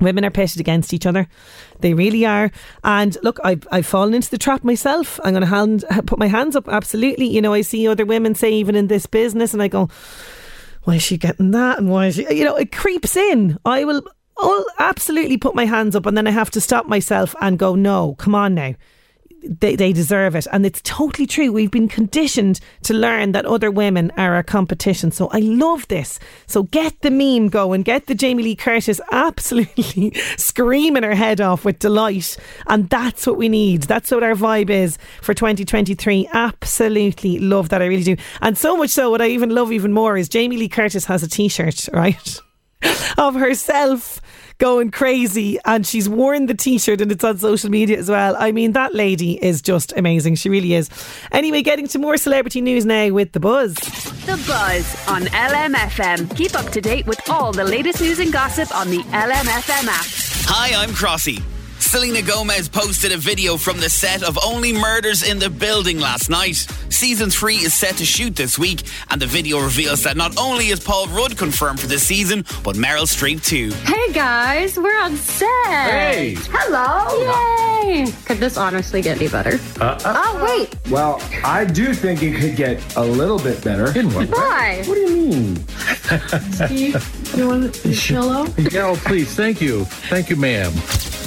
Women 0.00 0.24
are 0.24 0.30
pitted 0.30 0.60
against 0.60 0.92
each 0.92 1.06
other. 1.06 1.28
They 1.80 1.94
really 1.94 2.26
are. 2.26 2.50
And 2.82 3.16
look, 3.22 3.38
I've, 3.44 3.66
I've 3.70 3.86
fallen 3.86 4.14
into 4.14 4.30
the 4.30 4.38
trap 4.38 4.64
myself. 4.64 5.20
I'm 5.22 5.32
going 5.32 5.42
to 5.42 5.46
hand, 5.46 5.84
put 6.06 6.18
my 6.18 6.26
hands 6.26 6.56
up. 6.56 6.68
Absolutely. 6.68 7.26
You 7.26 7.40
know, 7.40 7.52
I 7.52 7.60
see 7.60 7.86
other 7.86 8.04
women 8.04 8.34
say, 8.34 8.52
even 8.52 8.74
in 8.74 8.88
this 8.88 9.06
business, 9.06 9.52
and 9.52 9.62
I 9.62 9.68
go, 9.68 9.88
why 10.82 10.96
is 10.96 11.02
she 11.02 11.16
getting 11.16 11.52
that? 11.52 11.78
And 11.78 11.90
why 11.90 12.06
is 12.06 12.16
she, 12.16 12.34
you 12.34 12.44
know, 12.44 12.56
it 12.56 12.72
creeps 12.72 13.16
in. 13.16 13.56
I 13.64 13.84
will, 13.84 14.02
I'll 14.36 14.66
absolutely 14.78 15.36
put 15.36 15.54
my 15.54 15.64
hands 15.64 15.94
up 15.94 16.06
and 16.06 16.16
then 16.16 16.26
I 16.26 16.32
have 16.32 16.50
to 16.52 16.60
stop 16.60 16.86
myself 16.86 17.34
and 17.40 17.58
go, 17.58 17.74
no, 17.74 18.14
come 18.16 18.34
on 18.34 18.54
now 18.54 18.74
they, 19.48 19.76
they 19.76 19.92
deserve 19.92 20.34
it. 20.34 20.46
And 20.52 20.64
it's 20.66 20.80
totally 20.82 21.26
true. 21.26 21.52
We've 21.52 21.70
been 21.70 21.88
conditioned 21.88 22.60
to 22.82 22.94
learn 22.94 23.32
that 23.32 23.46
other 23.46 23.70
women 23.70 24.10
are 24.16 24.34
our 24.34 24.42
competition. 24.42 25.10
So 25.10 25.28
I 25.28 25.40
love 25.40 25.86
this. 25.88 26.18
So 26.46 26.64
get 26.64 27.00
the 27.00 27.10
meme 27.10 27.48
going, 27.48 27.82
get 27.82 28.06
the 28.06 28.14
Jamie 28.14 28.42
Lee 28.42 28.56
Curtis 28.56 29.00
absolutely 29.12 30.12
screaming 30.36 31.02
her 31.02 31.14
head 31.14 31.40
off 31.40 31.64
with 31.64 31.78
delight. 31.78 32.36
And 32.66 32.88
that's 32.88 33.26
what 33.26 33.36
we 33.36 33.48
need. 33.48 33.82
That's 33.84 34.10
what 34.10 34.22
our 34.22 34.34
vibe 34.34 34.70
is 34.70 34.98
for 35.22 35.34
2023. 35.34 36.28
Absolutely 36.32 37.38
love 37.38 37.68
that. 37.70 37.82
I 37.82 37.86
really 37.86 38.04
do. 38.04 38.16
And 38.40 38.56
so 38.56 38.76
much 38.76 38.90
so, 38.90 39.10
what 39.10 39.20
I 39.20 39.28
even 39.28 39.50
love 39.50 39.72
even 39.72 39.92
more 39.92 40.16
is 40.16 40.28
Jamie 40.28 40.56
Lee 40.56 40.68
Curtis 40.68 41.04
has 41.06 41.22
a 41.22 41.28
t 41.28 41.48
shirt, 41.48 41.88
right? 41.92 42.40
of 43.16 43.34
herself 43.34 44.20
going 44.58 44.90
crazy 44.90 45.58
and 45.64 45.86
she's 45.86 46.08
worn 46.08 46.46
the 46.46 46.54
t-shirt 46.54 47.00
and 47.00 47.10
it's 47.10 47.24
on 47.24 47.38
social 47.38 47.70
media 47.70 47.98
as 47.98 48.08
well. 48.08 48.36
I 48.38 48.52
mean 48.52 48.72
that 48.72 48.94
lady 48.94 49.42
is 49.44 49.62
just 49.62 49.92
amazing. 49.96 50.36
She 50.36 50.48
really 50.48 50.74
is. 50.74 50.90
Anyway, 51.32 51.62
getting 51.62 51.88
to 51.88 51.98
more 51.98 52.16
celebrity 52.16 52.60
news 52.60 52.84
now 52.84 53.10
with 53.10 53.32
The 53.32 53.40
Buzz. 53.40 53.74
The 53.74 54.42
Buzz 54.46 55.08
on 55.08 55.22
LMFM. 55.22 56.36
Keep 56.36 56.54
up 56.54 56.70
to 56.72 56.80
date 56.80 57.06
with 57.06 57.20
all 57.28 57.52
the 57.52 57.64
latest 57.64 58.00
news 58.00 58.18
and 58.18 58.32
gossip 58.32 58.74
on 58.74 58.90
the 58.90 58.98
LMFM 58.98 59.86
app. 59.88 60.06
Hi, 60.46 60.82
I'm 60.82 60.90
Crossy. 60.90 61.42
Selena 61.94 62.22
Gomez 62.22 62.68
posted 62.68 63.12
a 63.12 63.16
video 63.16 63.56
from 63.56 63.78
the 63.78 63.88
set 63.88 64.24
of 64.24 64.36
Only 64.44 64.72
Murders 64.72 65.22
in 65.22 65.38
the 65.38 65.48
Building 65.48 66.00
last 66.00 66.28
night. 66.28 66.56
Season 66.88 67.30
3 67.30 67.58
is 67.58 67.72
set 67.72 67.96
to 67.98 68.04
shoot 68.04 68.34
this 68.34 68.58
week, 68.58 68.82
and 69.10 69.22
the 69.22 69.28
video 69.28 69.60
reveals 69.60 70.02
that 70.02 70.16
not 70.16 70.36
only 70.36 70.70
is 70.70 70.80
Paul 70.80 71.06
Rudd 71.06 71.38
confirmed 71.38 71.78
for 71.78 71.86
this 71.86 72.02
season, 72.02 72.44
but 72.64 72.74
Meryl 72.74 73.06
Streep 73.06 73.44
too. 73.44 73.70
Hey 73.84 74.12
guys, 74.12 74.76
we're 74.76 75.00
on 75.02 75.14
set. 75.14 75.46
Hey. 75.88 76.34
Hello. 76.50 77.84
Yay. 77.84 78.10
Could 78.24 78.38
this 78.38 78.56
honestly 78.56 79.00
get 79.00 79.18
any 79.20 79.28
better? 79.28 79.60
Uh, 79.80 79.96
uh, 80.04 80.14
oh, 80.16 80.44
wait. 80.44 80.74
Well, 80.90 81.22
I 81.44 81.64
do 81.64 81.94
think 81.94 82.24
it 82.24 82.40
could 82.40 82.56
get 82.56 82.96
a 82.96 83.04
little 83.04 83.38
bit 83.38 83.62
better. 83.62 83.96
In 83.96 84.12
what 84.12 84.30
Why? 84.30 84.82
What 84.86 84.96
do 84.96 85.00
you 85.00 85.30
mean? 85.30 85.56
Steve, 86.54 87.36
you 87.36 87.46
want 87.46 87.66
a 87.66 87.88
pillow? 87.88 88.46
Yeah, 88.58 88.88
oh, 88.88 88.96
please. 88.96 89.32
Thank 89.36 89.60
you. 89.60 89.84
Thank 89.84 90.28
you, 90.28 90.34
ma'am. 90.34 90.72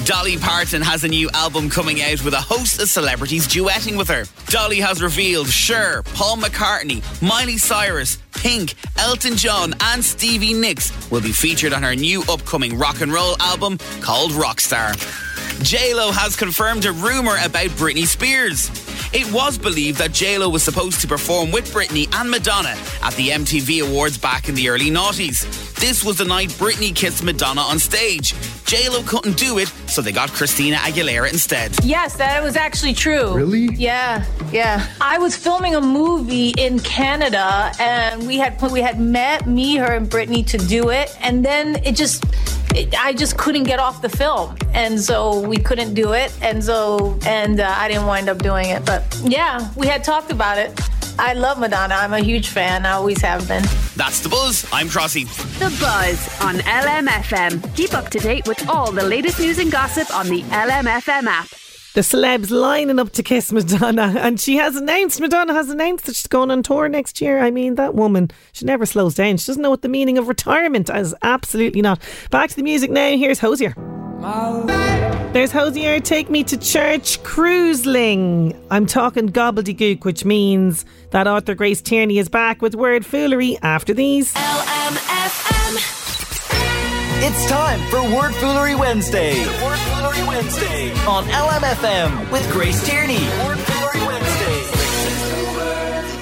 Dolly 0.08 0.38
Parton 0.38 0.80
has 0.80 1.04
a 1.04 1.08
new 1.08 1.28
album 1.34 1.68
coming 1.68 2.00
out 2.00 2.24
with 2.24 2.32
a 2.32 2.40
host 2.40 2.80
of 2.80 2.88
celebrities 2.88 3.46
duetting 3.46 3.98
with 3.98 4.08
her. 4.08 4.24
Dolly 4.46 4.80
has 4.80 5.02
revealed 5.02 5.48
Cher, 5.48 6.02
Paul 6.14 6.38
McCartney, 6.38 7.02
Miley 7.20 7.58
Cyrus, 7.58 8.16
Pink, 8.32 8.74
Elton 8.96 9.36
John, 9.36 9.74
and 9.82 10.02
Stevie 10.02 10.54
Nicks 10.54 11.10
will 11.10 11.20
be 11.20 11.30
featured 11.30 11.74
on 11.74 11.82
her 11.82 11.94
new 11.94 12.22
upcoming 12.22 12.78
rock 12.78 13.02
and 13.02 13.12
roll 13.12 13.36
album 13.42 13.76
called 14.00 14.30
Rockstar. 14.30 14.96
Lo 15.94 16.10
has 16.10 16.36
confirmed 16.36 16.86
a 16.86 16.92
rumour 16.92 17.36
about 17.44 17.68
Britney 17.72 18.06
Spears. 18.06 18.87
It 19.12 19.30
was 19.32 19.58
believed 19.58 19.98
that 19.98 20.10
JLo 20.10 20.52
was 20.52 20.62
supposed 20.62 21.00
to 21.00 21.06
perform 21.06 21.50
with 21.50 21.72
Britney 21.72 22.12
and 22.14 22.30
Madonna 22.30 22.76
at 23.02 23.14
the 23.14 23.28
MTV 23.28 23.88
Awards 23.88 24.18
back 24.18 24.48
in 24.48 24.54
the 24.54 24.68
early 24.68 24.90
noughties. 24.90 25.46
This 25.76 26.04
was 26.04 26.18
the 26.18 26.24
night 26.24 26.48
Britney 26.50 26.94
kissed 26.94 27.22
Madonna 27.22 27.60
on 27.60 27.78
stage. 27.78 28.34
JLo 28.68 29.06
couldn't 29.06 29.36
do 29.36 29.58
it, 29.58 29.68
so 29.86 30.02
they 30.02 30.12
got 30.12 30.30
Christina 30.30 30.76
Aguilera 30.76 31.32
instead. 31.32 31.72
Yes, 31.84 32.16
that 32.16 32.42
was 32.42 32.56
actually 32.56 32.94
true. 32.94 33.34
Really? 33.34 33.74
Yeah, 33.74 34.24
yeah. 34.52 34.86
I 35.00 35.18
was 35.18 35.36
filming 35.36 35.74
a 35.74 35.80
movie 35.80 36.50
in 36.58 36.80
Canada, 36.80 37.72
and 37.80 38.26
we 38.26 38.36
had 38.36 38.60
we 38.70 38.80
had 38.80 39.00
met 39.00 39.46
me, 39.46 39.76
her, 39.76 39.94
and 39.94 40.08
Britney 40.10 40.46
to 40.48 40.58
do 40.58 40.90
it, 40.90 41.16
and 41.20 41.44
then 41.44 41.76
it 41.84 41.96
just. 41.96 42.24
It, 42.74 42.94
I 42.98 43.12
just 43.12 43.36
couldn't 43.38 43.64
get 43.64 43.78
off 43.78 44.02
the 44.02 44.08
film, 44.08 44.56
and 44.74 45.00
so 45.00 45.40
we 45.40 45.56
couldn't 45.56 45.94
do 45.94 46.12
it, 46.12 46.36
and 46.42 46.62
so 46.62 47.18
and 47.26 47.60
uh, 47.60 47.74
I 47.76 47.88
didn't 47.88 48.06
wind 48.06 48.28
up 48.28 48.38
doing 48.38 48.70
it. 48.70 48.84
But 48.84 49.02
yeah, 49.24 49.70
we 49.76 49.86
had 49.86 50.04
talked 50.04 50.30
about 50.30 50.58
it. 50.58 50.78
I 51.18 51.32
love 51.32 51.58
Madonna. 51.58 51.94
I'm 51.94 52.12
a 52.12 52.20
huge 52.20 52.48
fan. 52.48 52.86
I 52.86 52.92
always 52.92 53.20
have 53.22 53.48
been. 53.48 53.64
That's 53.96 54.20
the 54.20 54.28
buzz. 54.28 54.64
I'm 54.72 54.86
Crossy. 54.86 55.24
The 55.58 55.70
Buzz 55.80 56.40
on 56.40 56.56
LMFM. 56.58 57.74
Keep 57.74 57.94
up 57.94 58.08
to 58.10 58.20
date 58.20 58.46
with 58.46 58.68
all 58.68 58.92
the 58.92 59.02
latest 59.02 59.40
news 59.40 59.58
and 59.58 59.72
gossip 59.72 60.14
on 60.14 60.28
the 60.28 60.42
LMFM 60.42 61.26
app. 61.26 61.48
The 61.98 62.04
celebs 62.04 62.52
lining 62.52 63.00
up 63.00 63.10
to 63.14 63.24
kiss 63.24 63.50
Madonna, 63.50 64.14
and 64.18 64.38
she 64.38 64.54
has 64.54 64.76
announced, 64.76 65.20
Madonna 65.20 65.52
has 65.52 65.68
announced 65.68 66.06
that 66.06 66.14
she's 66.14 66.28
going 66.28 66.48
on 66.48 66.62
tour 66.62 66.88
next 66.88 67.20
year. 67.20 67.40
I 67.40 67.50
mean, 67.50 67.74
that 67.74 67.96
woman, 67.96 68.30
she 68.52 68.64
never 68.64 68.86
slows 68.86 69.16
down. 69.16 69.36
She 69.36 69.46
doesn't 69.48 69.60
know 69.60 69.70
what 69.70 69.82
the 69.82 69.88
meaning 69.88 70.16
of 70.16 70.28
retirement 70.28 70.90
is. 70.94 71.12
Absolutely 71.22 71.82
not. 71.82 72.00
Back 72.30 72.50
to 72.50 72.54
the 72.54 72.62
music 72.62 72.92
now. 72.92 73.16
Here's 73.16 73.40
Hozier. 73.40 73.74
There's 75.32 75.50
Hozier, 75.50 75.98
Take 75.98 76.30
Me 76.30 76.44
to 76.44 76.56
Church, 76.56 77.20
Croozling. 77.24 78.56
I'm 78.70 78.86
talking 78.86 79.30
gobbledygook, 79.30 80.04
which 80.04 80.24
means 80.24 80.84
that 81.10 81.26
author 81.26 81.56
Grace 81.56 81.82
Tierney 81.82 82.18
is 82.18 82.28
back 82.28 82.62
with 82.62 82.76
word 82.76 83.04
foolery 83.04 83.58
after 83.60 83.92
these. 83.92 84.32
LMFM. 84.34 86.07
It's 87.20 87.46
time 87.50 87.80
for 87.90 88.00
Word 88.00 88.32
Foolery 88.36 88.76
Wednesday. 88.76 89.44
Word 89.64 89.78
Foolery 89.78 90.22
Wednesday 90.28 90.92
on 91.04 91.24
LMFM 91.24 92.30
with 92.30 92.48
Grace 92.52 92.80
Tierney. 92.86 93.18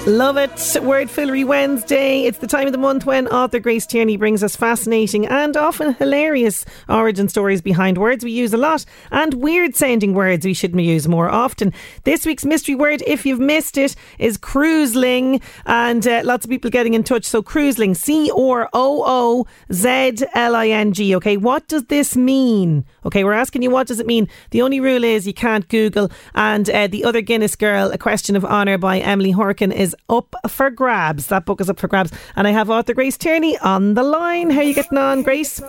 Love 0.07 0.37
it. 0.37 0.77
Word 0.81 1.09
Foolery 1.09 1.43
Wednesday. 1.43 2.21
It's 2.21 2.37
the 2.37 2.47
time 2.47 2.65
of 2.65 2.71
the 2.71 2.77
month 2.77 3.05
when 3.05 3.27
author 3.27 3.59
Grace 3.59 3.85
Tierney 3.85 4.15
brings 4.15 4.41
us 4.41 4.55
fascinating 4.55 5.25
and 5.27 5.57
often 5.57 5.95
hilarious 5.95 6.63
origin 6.87 7.27
stories 7.27 7.61
behind 7.61 7.97
words 7.97 8.23
we 8.23 8.31
use 8.31 8.53
a 8.53 8.57
lot 8.57 8.85
and 9.11 9.33
weird 9.33 9.75
sounding 9.75 10.13
words 10.13 10.45
we 10.45 10.53
should 10.53 10.79
use 10.79 11.09
more 11.09 11.29
often. 11.29 11.73
This 12.05 12.25
week's 12.25 12.45
mystery 12.45 12.73
word, 12.73 13.03
if 13.05 13.25
you've 13.25 13.41
missed 13.41 13.77
it, 13.77 13.97
is 14.17 14.37
croozling. 14.37 15.41
And 15.65 16.07
uh, 16.07 16.21
lots 16.23 16.45
of 16.45 16.51
people 16.51 16.69
getting 16.69 16.93
in 16.93 17.03
touch. 17.03 17.25
So, 17.25 17.43
croozling, 17.43 17.93
C 17.93 18.31
R 18.31 18.69
O 18.71 19.03
O 19.05 19.45
Z 19.73 20.19
L 20.33 20.55
I 20.55 20.69
N 20.69 20.93
G. 20.93 21.17
Okay, 21.17 21.35
what 21.35 21.67
does 21.67 21.83
this 21.87 22.15
mean? 22.15 22.85
Okay, 23.05 23.25
we're 23.25 23.33
asking 23.33 23.61
you 23.61 23.71
what 23.71 23.87
does 23.87 23.99
it 23.99 24.07
mean. 24.07 24.29
The 24.51 24.61
only 24.61 24.79
rule 24.79 25.03
is 25.03 25.27
you 25.27 25.33
can't 25.33 25.67
Google. 25.67 26.09
And 26.33 26.69
uh, 26.69 26.87
the 26.87 27.03
other 27.03 27.19
Guinness 27.19 27.57
girl, 27.57 27.91
A 27.91 27.97
Question 27.97 28.37
of 28.37 28.45
Honour 28.45 28.77
by 28.77 28.99
Emily 28.99 29.33
Hourican, 29.33 29.73
is 29.73 29.95
up 30.09 30.35
for 30.47 30.69
grabs. 30.69 31.27
That 31.27 31.45
book 31.45 31.61
is 31.61 31.69
up 31.69 31.79
for 31.79 31.87
grabs. 31.87 32.11
And 32.35 32.47
I 32.47 32.51
have 32.51 32.69
author 32.69 32.93
Grace 32.93 33.17
Tierney 33.17 33.57
on 33.59 33.93
the 33.93 34.03
line. 34.03 34.49
How 34.49 34.59
are 34.59 34.63
you 34.63 34.73
getting 34.73 34.97
on, 34.97 35.23
Grace? 35.23 35.61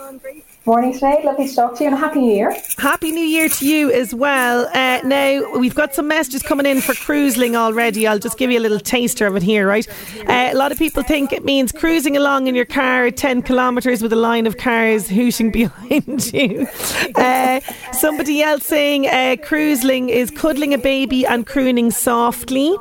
Morning, 0.68 0.92
Sinead. 0.92 1.24
Lovely 1.24 1.48
to 1.48 1.54
talk 1.54 1.76
to 1.76 1.84
you 1.84 1.88
and 1.88 1.96
a 1.96 1.98
happy 1.98 2.20
new 2.20 2.34
year. 2.34 2.54
Happy 2.76 3.10
new 3.10 3.24
year 3.24 3.48
to 3.48 3.66
you 3.66 3.90
as 3.90 4.14
well. 4.14 4.68
Uh, 4.74 5.00
now, 5.02 5.56
we've 5.58 5.74
got 5.74 5.94
some 5.94 6.08
messages 6.08 6.42
coming 6.42 6.66
in 6.66 6.82
for 6.82 6.92
cruising 6.92 7.56
already. 7.56 8.06
I'll 8.06 8.18
just 8.18 8.36
give 8.36 8.50
you 8.50 8.58
a 8.58 8.60
little 8.60 8.78
taster 8.78 9.26
of 9.26 9.34
it 9.34 9.42
here, 9.42 9.66
right? 9.66 9.88
Uh, 10.28 10.50
a 10.52 10.54
lot 10.54 10.70
of 10.70 10.76
people 10.76 11.02
think 11.02 11.32
it 11.32 11.42
means 11.42 11.72
cruising 11.72 12.18
along 12.18 12.48
in 12.48 12.54
your 12.54 12.66
car 12.66 13.06
at 13.06 13.16
10 13.16 13.44
kilometres 13.44 14.02
with 14.02 14.12
a 14.12 14.16
line 14.16 14.46
of 14.46 14.58
cars 14.58 15.08
hooting 15.08 15.50
behind 15.52 16.30
you. 16.34 16.68
Uh, 17.14 17.60
somebody 17.92 18.42
else 18.42 18.66
saying 18.66 19.06
uh, 19.06 19.36
cruising 19.42 20.10
is 20.10 20.30
cuddling 20.30 20.74
a 20.74 20.78
baby 20.78 21.24
and 21.24 21.46
crooning 21.46 21.90
softly. 21.90 22.76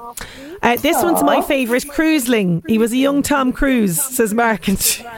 Uh, 0.61 0.75
this 0.77 0.97
Aww. 0.97 1.03
one's 1.03 1.23
my 1.23 1.41
favourite, 1.41 1.83
Croozling. 1.83 2.67
He 2.67 2.77
was 2.77 2.91
a 2.91 2.97
young 2.97 3.21
Tom 3.21 3.51
Cruise, 3.51 4.01
says 4.01 4.33
Mark 4.33 4.67
in 4.69 4.77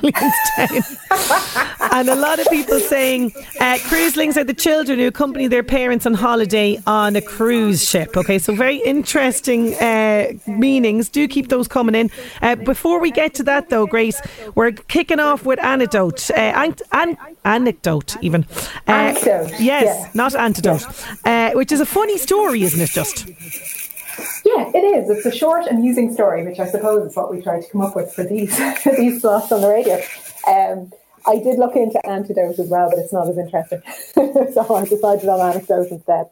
and 1.92 2.10
a 2.10 2.16
lot 2.16 2.40
of 2.40 2.48
people 2.50 2.80
saying 2.80 3.32
uh, 3.60 3.78
croozlings 3.88 4.38
are 4.38 4.44
the 4.44 4.54
children 4.54 5.00
who 5.00 5.08
accompany 5.08 5.48
their 5.48 5.64
parents 5.64 6.06
on 6.06 6.14
holiday 6.14 6.80
on 6.88 7.16
a 7.16 7.22
cruise 7.22 7.88
ship. 7.88 8.16
Okay, 8.16 8.40
so 8.40 8.54
very 8.56 8.78
interesting 8.78 9.74
uh, 9.76 10.32
meanings. 10.48 11.10
Do 11.10 11.28
keep 11.28 11.50
those 11.50 11.68
coming 11.68 11.96
in. 11.96 12.10
Uh, 12.42 12.56
before 12.56 13.00
we 13.00 13.12
get 13.12 13.34
to 13.36 13.44
that, 13.44 13.70
though, 13.70 13.86
Grace, 13.88 14.22
we're 14.56 14.72
kicking 14.72 15.20
off 15.20 15.46
with 15.46 15.60
anecdote. 15.60 16.30
Uh, 16.32 16.36
an- 16.36 16.76
an- 16.92 17.18
anecdote, 17.46 18.16
even. 18.22 18.46
Uh, 18.88 18.92
anecdote. 18.92 19.52
Yes, 19.60 19.86
yeah. 19.86 20.12
not 20.14 20.36
antidote. 20.36 20.86
Uh, 21.26 21.52
which 21.52 21.72
is 21.72 21.80
a 21.82 21.86
funny 21.86 22.18
story, 22.18 22.64
isn't 22.64 22.82
it? 22.82 22.90
Just. 22.90 23.28
Yeah, 24.46 24.72
it 24.74 24.84
is. 24.84 25.10
It's 25.10 25.26
a 25.26 25.32
short, 25.36 25.68
amusing 25.68 26.14
story, 26.14 26.46
which 26.46 26.60
I 26.60 26.68
suppose 26.68 27.10
is 27.10 27.16
what 27.16 27.32
we 27.32 27.42
try 27.42 27.62
to 27.62 27.70
come 27.70 27.82
up 27.82 27.96
with 27.96 28.14
for 28.14 28.24
these 28.24 28.56
for 28.84 28.96
these 28.96 29.22
slots 29.22 29.52
on 29.52 29.62
the 29.62 29.70
radio. 29.70 30.02
Um, 30.48 30.92
I 31.28 31.38
did 31.38 31.60
look 31.60 31.76
into 31.76 32.04
antidote 32.08 32.60
as 32.60 32.70
well, 32.70 32.90
but 32.90 33.00
it's 33.00 33.14
not 33.14 33.28
as 33.28 33.38
interesting. 33.38 33.82
so 34.54 34.76
I 34.76 34.86
decided 34.86 35.30
on 35.30 35.40
anecdote 35.40 35.88
instead. 35.92 36.28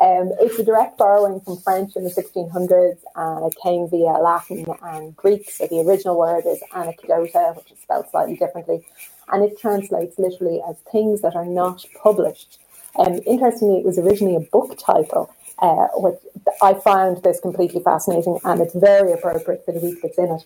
Um, 0.00 0.32
it's 0.38 0.58
a 0.58 0.64
direct 0.64 0.96
borrowing 0.96 1.40
from 1.40 1.58
French 1.58 1.96
in 1.96 2.04
the 2.04 2.10
1600s, 2.10 2.98
and 3.16 3.52
it 3.52 3.56
came 3.60 3.88
via 3.90 4.18
Latin 4.22 4.64
and 4.82 5.16
Greek. 5.16 5.50
So 5.50 5.66
the 5.66 5.80
original 5.80 6.16
word 6.16 6.44
is 6.46 6.62
anecdota, 6.72 7.56
which 7.56 7.72
is 7.72 7.78
spelled 7.80 8.08
slightly 8.10 8.36
differently, 8.36 8.86
and 9.32 9.44
it 9.44 9.58
translates 9.58 10.18
literally 10.18 10.62
as 10.68 10.76
things 10.92 11.20
that 11.22 11.34
are 11.34 11.44
not 11.44 11.84
published. 12.00 12.60
Um, 12.96 13.20
interestingly, 13.26 13.78
it 13.78 13.84
was 13.84 13.98
originally 13.98 14.36
a 14.36 14.48
book 14.52 14.78
title, 14.78 15.34
uh, 15.60 15.88
which 15.94 16.18
I 16.62 16.74
found 16.74 17.22
this 17.22 17.40
completely 17.40 17.82
fascinating 17.82 18.38
and 18.44 18.60
it's 18.60 18.74
very 18.74 19.12
appropriate 19.12 19.64
for 19.64 19.72
the 19.72 19.80
week 19.80 19.98
that's 20.02 20.18
in 20.18 20.30
it. 20.30 20.44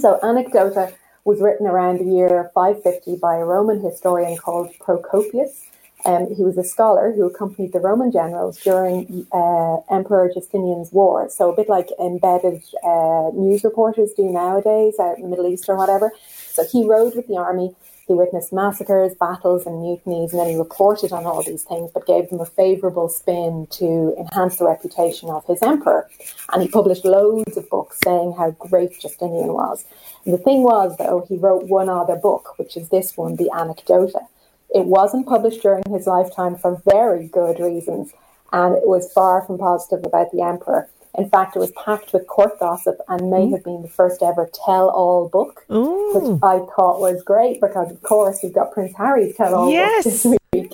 So, 0.00 0.18
Anecdota 0.22 0.92
was 1.24 1.40
written 1.40 1.66
around 1.66 1.98
the 1.98 2.04
year 2.04 2.50
550 2.54 3.16
by 3.16 3.36
a 3.36 3.44
Roman 3.44 3.80
historian 3.80 4.36
called 4.36 4.70
Procopius. 4.80 5.66
Um, 6.04 6.34
he 6.34 6.42
was 6.42 6.58
a 6.58 6.64
scholar 6.64 7.12
who 7.12 7.24
accompanied 7.24 7.72
the 7.72 7.78
Roman 7.78 8.12
generals 8.12 8.58
during 8.60 9.26
uh, 9.32 9.76
Emperor 9.90 10.30
Justinian's 10.34 10.92
war. 10.92 11.30
So, 11.30 11.50
a 11.50 11.56
bit 11.56 11.68
like 11.68 11.88
embedded 11.98 12.62
uh, 12.84 13.30
news 13.32 13.64
reporters 13.64 14.12
do 14.14 14.24
nowadays 14.24 14.96
out 15.00 15.16
in 15.16 15.22
the 15.22 15.28
Middle 15.30 15.46
East 15.46 15.68
or 15.68 15.76
whatever. 15.76 16.12
So, 16.48 16.64
he 16.70 16.84
rode 16.84 17.14
with 17.14 17.28
the 17.28 17.36
army 17.36 17.74
he 18.06 18.12
witnessed 18.12 18.52
massacres, 18.52 19.14
battles, 19.14 19.66
and 19.66 19.80
mutinies, 19.80 20.32
and 20.32 20.40
then 20.40 20.48
he 20.48 20.56
reported 20.56 21.12
on 21.12 21.24
all 21.24 21.42
these 21.42 21.62
things, 21.62 21.90
but 21.92 22.06
gave 22.06 22.28
them 22.28 22.40
a 22.40 22.46
favourable 22.46 23.08
spin 23.08 23.66
to 23.70 24.14
enhance 24.18 24.56
the 24.56 24.66
reputation 24.66 25.30
of 25.30 25.44
his 25.46 25.62
emperor. 25.62 26.08
And 26.52 26.62
he 26.62 26.68
published 26.68 27.04
loads 27.04 27.56
of 27.56 27.68
books 27.70 27.98
saying 28.04 28.34
how 28.36 28.50
great 28.52 29.00
Justinian 29.00 29.54
was. 29.54 29.84
And 30.24 30.34
the 30.34 30.38
thing 30.38 30.62
was, 30.62 30.96
though, 30.98 31.24
he 31.28 31.36
wrote 31.36 31.64
one 31.64 31.88
other 31.88 32.16
book, 32.16 32.58
which 32.58 32.76
is 32.76 32.90
this 32.90 33.16
one, 33.16 33.36
The 33.36 33.50
Anecdota. 33.54 34.26
It 34.74 34.86
wasn't 34.86 35.26
published 35.26 35.62
during 35.62 35.84
his 35.88 36.06
lifetime 36.06 36.56
for 36.56 36.82
very 36.84 37.28
good 37.28 37.58
reasons, 37.58 38.12
and 38.52 38.76
it 38.76 38.86
was 38.86 39.12
far 39.12 39.42
from 39.42 39.56
positive 39.56 40.04
about 40.04 40.30
the 40.30 40.42
emperor. 40.42 40.88
In 41.16 41.28
fact, 41.30 41.54
it 41.54 41.60
was 41.60 41.72
packed 41.72 42.12
with 42.12 42.26
court 42.26 42.58
gossip 42.58 42.98
and 43.08 43.30
may 43.30 43.46
mm. 43.46 43.52
have 43.52 43.64
been 43.64 43.82
the 43.82 43.88
first 43.88 44.22
ever 44.22 44.50
tell 44.64 44.90
all 44.90 45.28
book, 45.28 45.64
Ooh. 45.70 46.10
which 46.14 46.40
I 46.42 46.58
thought 46.74 47.00
was 47.00 47.22
great 47.22 47.60
because, 47.60 47.90
of 47.90 48.02
course, 48.02 48.40
we've 48.42 48.52
got 48.52 48.72
Prince 48.72 48.96
Harry's 48.96 49.36
tell 49.36 49.54
all 49.54 49.70
yes. 49.70 50.04
book 50.04 50.12
this 50.12 50.26
week. 50.52 50.72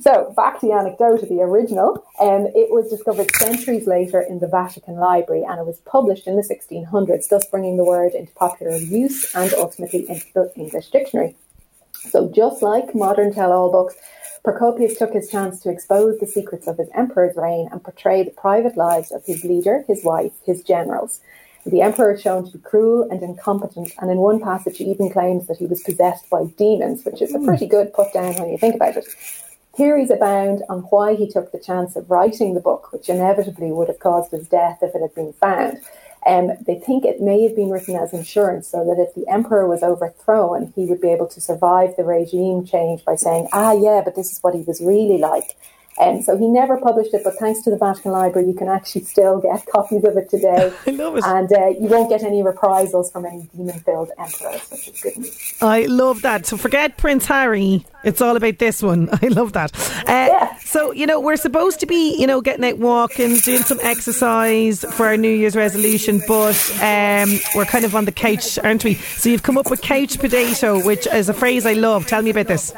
So, 0.00 0.32
back 0.36 0.60
to 0.60 0.66
the 0.66 0.72
anecdote 0.72 1.22
of 1.22 1.28
the 1.28 1.40
original. 1.40 2.04
Um, 2.18 2.48
it 2.54 2.70
was 2.70 2.90
discovered 2.90 3.30
centuries 3.36 3.86
later 3.86 4.20
in 4.20 4.40
the 4.40 4.48
Vatican 4.48 4.96
Library 4.96 5.44
and 5.48 5.60
it 5.60 5.66
was 5.66 5.78
published 5.86 6.26
in 6.26 6.36
the 6.36 6.42
1600s, 6.42 7.28
thus 7.28 7.46
bringing 7.46 7.76
the 7.76 7.84
word 7.84 8.12
into 8.12 8.32
popular 8.32 8.76
use 8.76 9.34
and 9.34 9.52
ultimately 9.54 10.08
into 10.08 10.26
the 10.34 10.52
English 10.56 10.90
dictionary. 10.90 11.36
So, 12.10 12.30
just 12.30 12.60
like 12.60 12.94
modern 12.94 13.32
tell 13.32 13.52
all 13.52 13.70
books, 13.70 13.94
Procopius 14.44 14.98
took 14.98 15.14
his 15.14 15.30
chance 15.30 15.58
to 15.60 15.70
expose 15.70 16.18
the 16.18 16.26
secrets 16.26 16.66
of 16.66 16.76
his 16.76 16.90
emperor's 16.94 17.34
reign 17.34 17.66
and 17.72 17.82
portray 17.82 18.22
the 18.22 18.30
private 18.30 18.76
lives 18.76 19.10
of 19.10 19.24
his 19.24 19.42
leader, 19.42 19.84
his 19.88 20.04
wife, 20.04 20.32
his 20.44 20.62
generals. 20.62 21.20
The 21.64 21.80
emperor 21.80 22.12
is 22.12 22.20
shown 22.20 22.44
to 22.44 22.58
be 22.58 22.62
cruel 22.62 23.08
and 23.10 23.22
incompetent, 23.22 23.92
and 23.98 24.10
in 24.10 24.18
one 24.18 24.40
passage 24.40 24.76
he 24.76 24.84
even 24.84 25.10
claims 25.10 25.46
that 25.46 25.56
he 25.56 25.64
was 25.64 25.82
possessed 25.82 26.28
by 26.28 26.44
demons, 26.58 27.06
which 27.06 27.22
is 27.22 27.34
a 27.34 27.38
hmm. 27.38 27.46
pretty 27.46 27.66
good 27.66 27.94
put 27.94 28.12
down 28.12 28.34
when 28.34 28.50
you 28.50 28.58
think 28.58 28.74
about 28.74 28.98
it. 28.98 29.06
Theories 29.76 30.10
abound 30.10 30.62
on 30.68 30.80
why 30.90 31.14
he 31.14 31.26
took 31.26 31.50
the 31.50 31.58
chance 31.58 31.96
of 31.96 32.10
writing 32.10 32.52
the 32.52 32.60
book, 32.60 32.92
which 32.92 33.08
inevitably 33.08 33.72
would 33.72 33.88
have 33.88 33.98
caused 33.98 34.30
his 34.30 34.46
death 34.46 34.80
if 34.82 34.94
it 34.94 35.00
had 35.00 35.14
been 35.14 35.32
found. 35.32 35.80
Um, 36.26 36.52
they 36.66 36.78
think 36.78 37.04
it 37.04 37.20
may 37.20 37.42
have 37.42 37.54
been 37.54 37.70
written 37.70 37.96
as 37.96 38.12
insurance 38.12 38.68
so 38.68 38.84
that 38.84 39.00
if 39.00 39.14
the 39.14 39.30
emperor 39.30 39.68
was 39.68 39.82
overthrown, 39.82 40.72
he 40.74 40.86
would 40.86 41.00
be 41.00 41.10
able 41.10 41.28
to 41.28 41.40
survive 41.40 41.96
the 41.96 42.04
regime 42.04 42.64
change 42.64 43.04
by 43.04 43.16
saying, 43.16 43.48
ah, 43.52 43.72
yeah, 43.72 44.00
but 44.04 44.16
this 44.16 44.32
is 44.32 44.38
what 44.42 44.54
he 44.54 44.62
was 44.62 44.80
really 44.80 45.18
like. 45.18 45.56
And 45.98 46.16
um, 46.18 46.22
so 46.22 46.36
he 46.36 46.48
never 46.48 46.76
published 46.76 47.14
it, 47.14 47.22
but 47.22 47.34
thanks 47.36 47.62
to 47.62 47.70
the 47.70 47.76
Vatican 47.76 48.10
Library, 48.10 48.48
you 48.48 48.54
can 48.54 48.68
actually 48.68 49.04
still 49.04 49.40
get 49.40 49.64
copies 49.72 50.02
of 50.04 50.16
it 50.16 50.28
today. 50.28 50.72
I 50.86 50.90
love 50.90 51.16
it. 51.16 51.24
And 51.24 51.52
uh, 51.52 51.68
you 51.68 51.88
won't 51.88 52.08
get 52.08 52.24
any 52.24 52.42
reprisals 52.42 53.12
from 53.12 53.24
any 53.26 53.48
demon 53.54 53.78
filled 53.80 54.10
emperors, 54.18 54.68
which 54.70 54.88
is 54.88 55.00
good 55.00 55.16
news. 55.18 55.54
I 55.62 55.86
love 55.86 56.22
that. 56.22 56.46
So 56.46 56.56
forget 56.56 56.96
Prince 56.96 57.26
Harry. 57.26 57.86
It's 58.02 58.20
all 58.20 58.36
about 58.36 58.58
this 58.58 58.82
one. 58.82 59.08
I 59.22 59.28
love 59.28 59.52
that. 59.52 59.72
Uh, 60.00 60.04
yeah. 60.08 60.56
So, 60.58 60.92
you 60.92 61.06
know, 61.06 61.20
we're 61.20 61.36
supposed 61.36 61.80
to 61.80 61.86
be, 61.86 62.16
you 62.18 62.26
know, 62.26 62.40
getting 62.40 62.64
out 62.64 62.78
walking, 62.78 63.36
doing 63.36 63.62
some 63.62 63.78
exercise 63.80 64.84
for 64.94 65.06
our 65.06 65.16
New 65.16 65.32
Year's 65.32 65.56
resolution, 65.56 66.20
but 66.26 66.56
um, 66.82 67.38
we're 67.54 67.64
kind 67.64 67.84
of 67.84 67.94
on 67.94 68.04
the 68.04 68.12
couch, 68.12 68.58
aren't 68.58 68.84
we? 68.84 68.94
So 68.94 69.28
you've 69.28 69.44
come 69.44 69.56
up 69.56 69.70
with 69.70 69.80
couch 69.80 70.18
potato, 70.18 70.84
which 70.84 71.06
is 71.06 71.28
a 71.28 71.34
phrase 71.34 71.64
I 71.64 71.74
love. 71.74 72.06
Tell 72.06 72.20
me 72.20 72.30
about 72.30 72.48
this. 72.48 72.72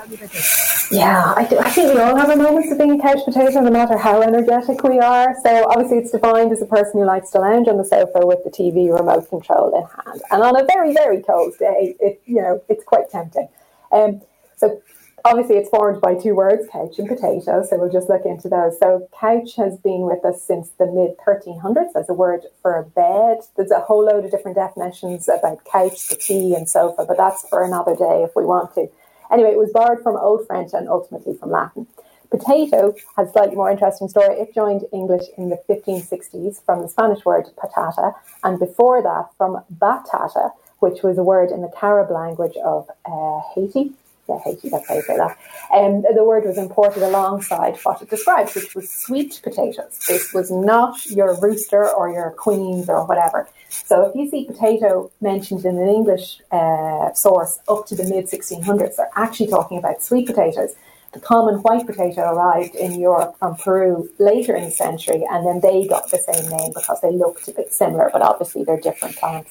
Yeah, 0.90 1.34
I, 1.36 1.44
do, 1.44 1.58
I 1.58 1.70
think 1.70 1.94
we 1.94 2.00
all 2.00 2.16
have 2.16 2.30
a 2.30 2.36
moments 2.36 2.70
of 2.70 2.78
being 2.78 3.00
couch 3.06 3.24
potato, 3.24 3.60
no 3.60 3.70
matter 3.70 3.96
how 3.96 4.20
energetic 4.20 4.82
we 4.82 4.98
are. 4.98 5.36
So 5.44 5.64
obviously 5.70 5.98
it's 5.98 6.10
defined 6.10 6.50
as 6.50 6.60
a 6.60 6.66
person 6.66 6.98
who 6.98 7.04
likes 7.04 7.30
to 7.30 7.38
lounge 7.38 7.68
on 7.68 7.78
the 7.78 7.84
sofa 7.84 8.26
with 8.26 8.42
the 8.42 8.50
TV 8.50 8.92
remote 8.92 9.28
control 9.28 9.76
in 9.76 9.86
hand. 10.04 10.22
And 10.32 10.42
on 10.42 10.60
a 10.60 10.64
very, 10.64 10.92
very 10.92 11.22
cold 11.22 11.54
day, 11.56 11.94
it, 12.00 12.20
you 12.26 12.42
know, 12.42 12.60
it's 12.68 12.82
quite 12.82 13.08
tempting. 13.08 13.48
Um, 13.92 14.22
so 14.56 14.82
obviously 15.24 15.54
it's 15.54 15.68
formed 15.68 16.00
by 16.00 16.16
two 16.16 16.34
words, 16.34 16.64
couch 16.72 16.98
and 16.98 17.06
potato. 17.06 17.62
So 17.62 17.78
we'll 17.78 17.92
just 17.92 18.08
look 18.08 18.24
into 18.24 18.48
those. 18.48 18.76
So 18.80 19.08
couch 19.20 19.54
has 19.54 19.78
been 19.78 20.00
with 20.00 20.24
us 20.24 20.42
since 20.42 20.70
the 20.70 20.86
mid 20.86 21.16
1300s 21.24 21.94
as 21.94 22.08
a 22.08 22.14
word 22.14 22.42
for 22.60 22.76
a 22.76 22.82
bed. 22.82 23.38
There's 23.56 23.70
a 23.70 23.86
whole 23.86 24.04
load 24.04 24.24
of 24.24 24.32
different 24.32 24.56
definitions 24.56 25.28
about 25.28 25.64
couch, 25.64 26.08
tea, 26.18 26.56
and 26.56 26.68
sofa, 26.68 27.04
but 27.06 27.16
that's 27.16 27.48
for 27.48 27.62
another 27.62 27.94
day 27.94 28.24
if 28.24 28.34
we 28.34 28.44
want 28.44 28.74
to. 28.74 28.90
Anyway, 29.30 29.50
it 29.50 29.58
was 29.58 29.70
borrowed 29.70 30.02
from 30.02 30.16
Old 30.16 30.44
French 30.48 30.72
and 30.72 30.88
ultimately 30.88 31.36
from 31.36 31.52
Latin. 31.52 31.86
Potato 32.30 32.94
has 33.16 33.28
a 33.28 33.32
slightly 33.32 33.56
more 33.56 33.70
interesting 33.70 34.08
story. 34.08 34.36
It 34.36 34.54
joined 34.54 34.84
English 34.92 35.26
in 35.36 35.48
the 35.48 35.60
1560s 35.68 36.64
from 36.64 36.82
the 36.82 36.88
Spanish 36.88 37.24
word 37.24 37.46
patata, 37.56 38.14
and 38.44 38.58
before 38.58 39.02
that 39.02 39.28
from 39.36 39.62
batata, 39.78 40.52
which 40.80 41.02
was 41.02 41.18
a 41.18 41.22
word 41.22 41.50
in 41.50 41.62
the 41.62 41.72
Carib 41.78 42.10
language 42.10 42.56
of 42.64 42.88
uh, 43.06 43.40
Haiti 43.54 43.94
yeah, 44.28 44.38
Haiti, 44.44 44.68
that's 44.70 44.88
how 44.88 44.94
you 44.94 45.02
say 45.02 45.16
that. 45.16 45.38
Um, 45.72 46.02
the 46.14 46.24
word 46.24 46.44
was 46.44 46.58
imported 46.58 47.02
alongside 47.02 47.76
what 47.84 48.02
it 48.02 48.10
describes, 48.10 48.54
which 48.54 48.74
was 48.74 48.90
sweet 48.90 49.40
potatoes. 49.42 49.98
This 50.08 50.32
was 50.32 50.50
not 50.50 51.06
your 51.06 51.38
rooster 51.40 51.88
or 51.88 52.10
your 52.10 52.30
queens 52.32 52.88
or 52.88 53.04
whatever. 53.06 53.48
So 53.68 54.06
if 54.06 54.16
you 54.16 54.28
see 54.28 54.44
potato 54.44 55.10
mentioned 55.20 55.64
in 55.64 55.78
an 55.78 55.88
English 55.88 56.40
uh, 56.50 57.12
source 57.12 57.60
up 57.68 57.86
to 57.86 57.94
the 57.94 58.04
mid 58.04 58.26
1600s, 58.26 58.96
they're 58.96 59.10
actually 59.14 59.48
talking 59.48 59.78
about 59.78 60.02
sweet 60.02 60.26
potatoes. 60.26 60.74
The 61.16 61.22
common 61.22 61.54
white 61.62 61.86
potato 61.86 62.30
arrived 62.30 62.74
in 62.74 63.00
Europe 63.00 63.38
from 63.38 63.56
Peru 63.56 64.10
later 64.18 64.54
in 64.54 64.64
the 64.64 64.70
century, 64.70 65.24
and 65.30 65.46
then 65.46 65.60
they 65.60 65.86
got 65.86 66.10
the 66.10 66.18
same 66.18 66.46
name 66.50 66.72
because 66.74 67.00
they 67.00 67.10
looked 67.10 67.48
a 67.48 67.52
bit 67.52 67.72
similar, 67.72 68.10
but 68.12 68.20
obviously 68.20 68.64
they're 68.64 68.78
different 68.78 69.16
plants. 69.16 69.50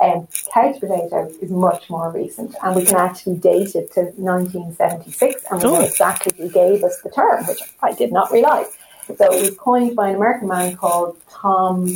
Um, 0.00 0.26
couch 0.50 0.80
potato 0.80 1.30
is 1.42 1.50
much 1.50 1.90
more 1.90 2.10
recent, 2.10 2.56
and 2.62 2.74
we 2.74 2.86
can 2.86 2.96
actually 2.96 3.36
date 3.36 3.74
it 3.74 3.92
to 3.92 4.00
1976, 4.16 5.44
and 5.50 5.62
we 5.62 5.68
know 5.68 5.76
oh. 5.76 5.84
exactly 5.84 6.32
who 6.38 6.48
gave 6.48 6.82
us 6.82 6.98
the 7.02 7.10
term, 7.10 7.44
which 7.48 7.60
I 7.82 7.92
did 7.92 8.10
not 8.10 8.32
realise. 8.32 8.74
So 9.06 9.14
it 9.30 9.42
was 9.42 9.54
coined 9.58 9.94
by 9.94 10.08
an 10.08 10.16
American 10.16 10.48
man 10.48 10.74
called 10.74 11.18
Tom 11.28 11.86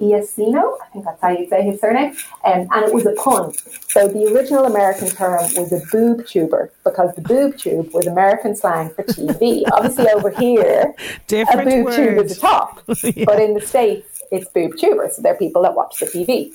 Iacino, 0.00 0.76
I 0.82 0.86
think 0.92 1.04
that's 1.04 1.20
how 1.22 1.28
you 1.30 1.48
say 1.48 1.62
his 1.62 1.80
surname, 1.80 2.16
um, 2.44 2.66
and 2.72 2.84
it 2.84 2.92
was 2.92 3.06
a 3.06 3.12
pun. 3.12 3.52
So 3.88 4.08
the 4.08 4.26
original 4.34 4.64
American 4.64 5.08
term 5.08 5.40
was 5.56 5.72
a 5.72 5.80
boob 5.92 6.26
tuber 6.26 6.72
because 6.82 7.14
the 7.14 7.22
boob 7.22 7.56
tube 7.56 7.92
was 7.94 8.06
American 8.06 8.56
slang 8.56 8.90
for 8.90 9.04
TV. 9.04 9.62
Obviously, 9.72 10.08
over 10.10 10.30
here, 10.30 10.92
Different 11.28 11.68
a 11.68 11.84
boob 11.84 11.94
tube 11.94 12.18
is 12.24 12.36
a 12.36 12.40
top, 12.40 12.82
Yeah. 13.04 13.24
but 13.24 13.40
in 13.40 13.54
the 13.54 13.60
States, 13.60 14.22
it's 14.32 14.48
boob 14.50 14.76
tuber. 14.76 15.08
So 15.14 15.22
they're 15.22 15.36
people 15.36 15.62
that 15.62 15.74
watch 15.74 16.00
the 16.00 16.06
TV. 16.06 16.52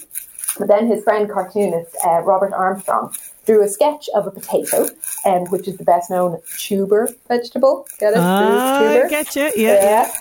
But 0.57 0.67
then 0.67 0.87
his 0.87 1.03
friend 1.03 1.29
cartoonist 1.29 1.95
uh, 2.05 2.21
Robert 2.23 2.51
Armstrong 2.53 3.13
drew 3.45 3.63
a 3.63 3.69
sketch 3.69 4.09
of 4.13 4.27
a 4.27 4.31
potato, 4.31 4.87
um, 5.25 5.45
which 5.45 5.67
is 5.67 5.77
the 5.77 5.83
best 5.85 6.09
known 6.09 6.39
tuber 6.57 7.07
vegetable. 7.27 7.87
Get 7.99 8.13
it? 8.13 8.19
Ah, 8.19 8.79
tuber. 8.79 9.05
I 9.05 9.09
get 9.09 9.35
you. 9.35 9.51
Yeah. 9.55 10.11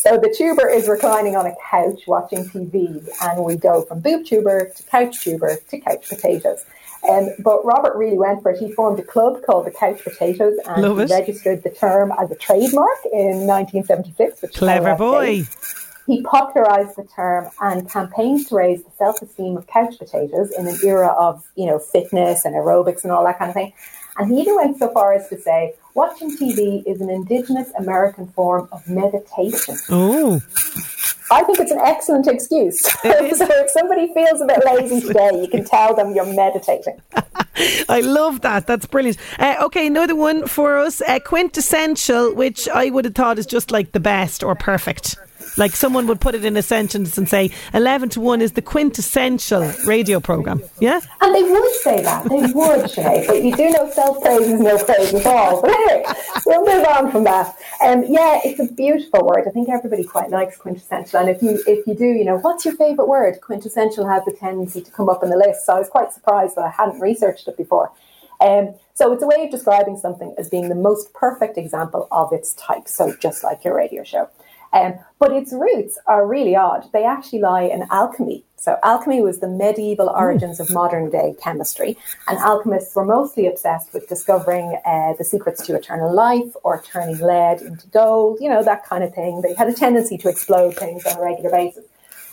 So 0.00 0.16
the 0.16 0.34
tuber 0.34 0.66
is 0.66 0.88
reclining 0.88 1.36
on 1.36 1.44
a 1.44 1.54
couch 1.70 2.04
watching 2.06 2.48
TV, 2.48 3.06
and 3.20 3.44
we 3.44 3.56
go 3.56 3.82
from 3.82 4.00
boob 4.00 4.24
tuber 4.24 4.72
to 4.74 4.82
couch 4.84 5.22
tuber 5.22 5.56
to 5.68 5.78
couch 5.78 6.08
potatoes. 6.08 6.64
Um, 7.06 7.28
but 7.40 7.62
Robert 7.66 7.94
really 7.96 8.16
went 8.16 8.42
for 8.42 8.52
it. 8.52 8.58
He 8.58 8.72
formed 8.72 8.98
a 8.98 9.02
club 9.02 9.42
called 9.44 9.66
the 9.66 9.70
Couch 9.70 10.02
Potatoes 10.02 10.58
and 10.66 10.82
Love 10.82 10.96
he 10.96 11.04
it. 11.04 11.10
registered 11.10 11.62
the 11.62 11.70
term 11.70 12.14
as 12.18 12.30
a 12.30 12.34
trademark 12.34 12.98
in 13.12 13.46
1976. 13.46 14.40
Which 14.40 14.54
Clever 14.54 14.94
boy. 14.94 15.44
He 16.06 16.22
popularised 16.22 16.96
the 16.96 17.04
term 17.04 17.50
and 17.60 17.88
campaigned 17.88 18.46
to 18.48 18.54
raise 18.54 18.82
the 18.82 18.90
self-esteem 18.96 19.58
of 19.58 19.66
couch 19.66 19.98
potatoes 19.98 20.50
in 20.58 20.66
an 20.66 20.76
era 20.82 21.08
of, 21.08 21.46
you 21.56 21.66
know, 21.66 21.78
fitness 21.78 22.46
and 22.46 22.54
aerobics 22.54 23.02
and 23.02 23.12
all 23.12 23.24
that 23.24 23.38
kind 23.38 23.50
of 23.50 23.54
thing. 23.54 23.74
And 24.16 24.32
he 24.32 24.40
even 24.40 24.56
went 24.56 24.78
so 24.78 24.90
far 24.92 25.12
as 25.12 25.28
to 25.28 25.38
say, 25.38 25.74
watching 25.94 26.36
TV 26.36 26.82
is 26.86 27.00
an 27.00 27.10
indigenous 27.10 27.70
American 27.78 28.26
form 28.28 28.68
of 28.72 28.88
meditation. 28.88 29.76
Oh. 29.88 30.40
I 31.32 31.44
think 31.44 31.60
it's 31.60 31.70
an 31.70 31.78
excellent 31.78 32.26
excuse. 32.26 32.80
so 32.92 32.98
if 33.02 33.70
somebody 33.70 34.12
feels 34.12 34.40
a 34.40 34.46
bit 34.46 34.64
lazy 34.66 35.00
today, 35.06 35.40
you 35.40 35.48
can 35.48 35.64
tell 35.64 35.94
them 35.94 36.14
you're 36.14 36.26
meditating. 36.26 37.00
I 37.88 38.00
love 38.00 38.40
that. 38.40 38.66
That's 38.66 38.86
brilliant. 38.86 39.18
Uh, 39.38 39.56
okay, 39.62 39.86
another 39.86 40.16
one 40.16 40.46
for 40.46 40.78
us. 40.78 41.00
Uh, 41.02 41.18
quintessential, 41.20 42.34
which 42.34 42.68
I 42.68 42.90
would 42.90 43.04
have 43.04 43.14
thought 43.14 43.38
is 43.38 43.46
just 43.46 43.70
like 43.70 43.92
the 43.92 44.00
best 44.00 44.42
or 44.42 44.54
perfect. 44.54 45.16
Like 45.56 45.76
someone 45.76 46.06
would 46.06 46.20
put 46.20 46.34
it 46.34 46.44
in 46.44 46.56
a 46.56 46.62
sentence 46.62 47.18
and 47.18 47.28
say, 47.28 47.50
11 47.74 48.10
to 48.10 48.20
1 48.20 48.40
is 48.40 48.52
the 48.52 48.62
quintessential 48.62 49.72
radio 49.86 50.20
programme. 50.20 50.62
Yeah? 50.80 51.00
And 51.20 51.34
they 51.34 51.42
would 51.42 51.74
say 51.82 52.02
that. 52.02 52.24
They 52.24 52.40
would, 52.40 52.90
Sinead. 52.90 53.26
But 53.26 53.42
you 53.42 53.54
do 53.56 53.70
know 53.70 53.90
self 53.90 54.22
praise 54.22 54.48
is 54.48 54.60
no 54.60 54.82
praise 54.84 55.14
at 55.14 55.26
all. 55.26 55.60
But 55.70 55.70
anyway, 55.70 56.04
we'll 56.46 56.64
move 56.64 56.86
on 56.86 57.12
from 57.12 57.24
that. 57.24 57.54
Um, 57.84 58.04
yeah, 58.08 58.40
it's 58.44 58.60
a 58.60 58.72
beautiful 58.72 59.26
word. 59.26 59.44
I 59.46 59.50
think 59.50 59.68
everybody 59.68 60.04
quite 60.04 60.30
likes 60.30 60.56
quintessential. 60.56 61.20
And 61.20 61.28
if 61.28 61.42
you 61.42 61.62
if 61.66 61.86
you 61.86 61.94
do, 61.94 62.06
you 62.06 62.24
know, 62.24 62.38
what's 62.38 62.64
your 62.64 62.74
favourite 62.74 63.08
word? 63.08 63.40
Quintessential 63.40 64.08
has 64.08 64.26
a 64.26 64.32
tendency 64.32 64.80
to 64.80 64.90
come 64.90 65.08
up 65.08 65.22
in 65.22 65.30
the 65.30 65.36
list. 65.36 65.66
So 65.66 65.74
I 65.74 65.78
was 65.78 65.88
quite 65.88 66.12
surprised 66.12 66.56
that 66.56 66.64
I 66.64 66.70
hadn't 66.70 67.00
researched 67.00 67.46
it 67.48 67.56
before. 67.56 67.92
Um, 68.40 68.74
so 68.94 69.12
it's 69.12 69.22
a 69.22 69.26
way 69.26 69.44
of 69.44 69.50
describing 69.50 69.96
something 69.96 70.34
as 70.38 70.48
being 70.48 70.68
the 70.68 70.74
most 70.74 71.12
perfect 71.12 71.58
example 71.58 72.08
of 72.10 72.32
its 72.32 72.54
type. 72.54 72.88
So 72.88 73.14
just 73.16 73.44
like 73.44 73.64
your 73.64 73.76
radio 73.76 74.02
show. 74.02 74.30
Um, 74.72 74.94
but 75.18 75.32
its 75.32 75.52
roots 75.52 75.98
are 76.06 76.26
really 76.26 76.54
odd. 76.54 76.88
They 76.92 77.04
actually 77.04 77.40
lie 77.40 77.62
in 77.62 77.86
alchemy. 77.90 78.44
So 78.56 78.76
alchemy 78.82 79.22
was 79.22 79.38
the 79.38 79.48
medieval 79.48 80.08
origins 80.08 80.60
of 80.60 80.70
modern 80.70 81.10
day 81.10 81.34
chemistry, 81.42 81.96
and 82.28 82.38
alchemists 82.38 82.94
were 82.94 83.04
mostly 83.04 83.46
obsessed 83.46 83.92
with 83.94 84.06
discovering 84.08 84.78
uh, 84.84 85.14
the 85.14 85.24
secrets 85.24 85.66
to 85.66 85.74
eternal 85.74 86.14
life 86.14 86.54
or 86.62 86.82
turning 86.82 87.18
lead 87.18 87.62
into 87.62 87.86
gold, 87.88 88.38
you 88.40 88.48
know, 88.48 88.62
that 88.62 88.84
kind 88.84 89.02
of 89.02 89.14
thing. 89.14 89.40
They 89.40 89.54
had 89.54 89.68
a 89.68 89.72
tendency 89.72 90.18
to 90.18 90.28
explode 90.28 90.76
things 90.76 91.06
on 91.06 91.16
a 91.16 91.22
regular 91.22 91.50
basis. 91.50 91.84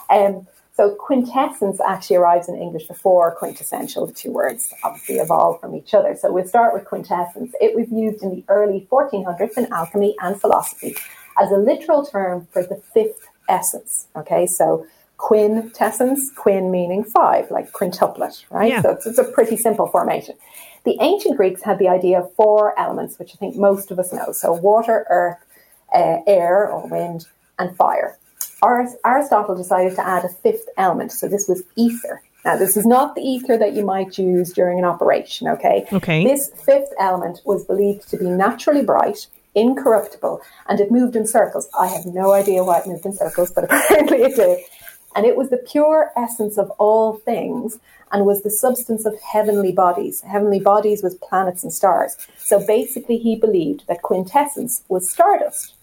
Um, 0.09 0.47
so 0.75 0.91
quintessence 0.91 1.79
actually 1.79 2.17
arrives 2.17 2.47
in 2.47 2.55
English 2.55 2.87
before 2.87 3.33
quintessential. 3.33 4.05
The 4.05 4.13
two 4.13 4.31
words 4.31 4.71
obviously 4.83 5.15
evolve 5.15 5.59
from 5.59 5.73
each 5.75 5.95
other. 5.95 6.15
So 6.15 6.31
we'll 6.31 6.45
start 6.45 6.75
with 6.75 6.85
quintessence. 6.85 7.53
It 7.59 7.75
was 7.75 7.89
used 7.91 8.21
in 8.21 8.29
the 8.29 8.43
early 8.47 8.87
1400s 8.91 9.57
in 9.57 9.73
alchemy 9.73 10.15
and 10.21 10.39
philosophy 10.39 10.95
as 11.39 11.51
a 11.51 11.57
literal 11.57 12.05
term 12.05 12.47
for 12.51 12.63
the 12.63 12.81
fifth 12.93 13.27
essence. 13.49 14.07
Okay, 14.15 14.47
so 14.47 14.85
quintessence, 15.17 16.31
quin 16.35 16.69
meaning 16.71 17.03
five, 17.03 17.49
like 17.51 17.71
quintuplet, 17.71 18.45
right? 18.49 18.71
Yeah. 18.71 18.81
So 18.81 18.91
it's, 18.91 19.05
it's 19.07 19.17
a 19.17 19.23
pretty 19.23 19.57
simple 19.57 19.87
formation. 19.87 20.35
The 20.85 20.97
ancient 21.01 21.35
Greeks 21.37 21.63
had 21.63 21.79
the 21.79 21.87
idea 21.87 22.19
of 22.19 22.33
four 22.35 22.77
elements, 22.79 23.19
which 23.19 23.33
I 23.33 23.37
think 23.37 23.55
most 23.55 23.91
of 23.91 23.99
us 23.99 24.13
know. 24.13 24.31
So 24.31 24.53
water, 24.53 25.05
earth, 25.09 25.37
uh, 25.93 26.19
air 26.27 26.69
or 26.69 26.87
wind, 26.87 27.25
and 27.59 27.75
fire. 27.75 28.17
Aristotle 29.05 29.55
decided 29.55 29.95
to 29.95 30.07
add 30.07 30.23
a 30.23 30.29
fifth 30.29 30.67
element. 30.77 31.11
So 31.11 31.27
this 31.27 31.47
was 31.47 31.63
ether. 31.75 32.21
Now, 32.45 32.55
this 32.55 32.77
is 32.77 32.85
not 32.85 33.15
the 33.15 33.21
ether 33.21 33.57
that 33.57 33.73
you 33.73 33.83
might 33.83 34.17
use 34.17 34.53
during 34.53 34.79
an 34.79 34.85
operation, 34.85 35.47
okay? 35.49 35.85
Okay. 35.91 36.23
This 36.23 36.49
fifth 36.65 36.93
element 36.99 37.41
was 37.45 37.65
believed 37.65 38.07
to 38.09 38.17
be 38.17 38.29
naturally 38.29 38.83
bright, 38.83 39.27
incorruptible, 39.57 40.41
and 40.69 40.79
it 40.79 40.91
moved 40.91 41.15
in 41.15 41.27
circles. 41.27 41.67
I 41.77 41.87
have 41.87 42.05
no 42.05 42.31
idea 42.31 42.63
why 42.63 42.79
it 42.79 42.87
moved 42.87 43.05
in 43.05 43.13
circles, 43.13 43.51
but 43.51 43.63
apparently 43.69 44.21
it 44.21 44.35
did. 44.35 44.59
And 45.15 45.25
it 45.25 45.35
was 45.35 45.49
the 45.49 45.57
pure 45.57 46.11
essence 46.15 46.57
of 46.57 46.69
all 46.77 47.17
things 47.17 47.79
and 48.11 48.25
was 48.25 48.43
the 48.43 48.51
substance 48.51 49.05
of 49.05 49.19
heavenly 49.19 49.71
bodies. 49.71 50.21
Heavenly 50.21 50.59
bodies 50.59 51.01
was 51.03 51.15
planets 51.15 51.63
and 51.63 51.73
stars. 51.73 52.15
So 52.37 52.65
basically, 52.65 53.17
he 53.17 53.35
believed 53.35 53.87
that 53.87 54.03
quintessence 54.03 54.83
was 54.87 55.09
stardust. 55.09 55.73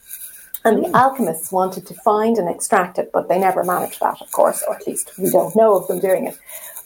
And 0.65 0.83
the 0.83 0.97
alchemists 0.97 1.53
wanted 1.53 1.87
to 1.89 1.95
find 1.95 2.39
and 2.39 2.49
extract 2.49 2.99
it, 2.99 3.11
but 3.13 3.29
they 3.29 3.39
never 3.39 3.65
managed 3.65 4.01
that, 4.01 4.23
of 4.23 4.33
course, 4.33 4.65
or 4.67 4.75
at 4.75 4.87
least 4.87 5.13
we 5.19 5.29
don't 5.31 5.55
know 5.55 5.77
of 5.77 5.87
them 5.89 6.01
doing 6.01 6.27
it. 6.27 6.39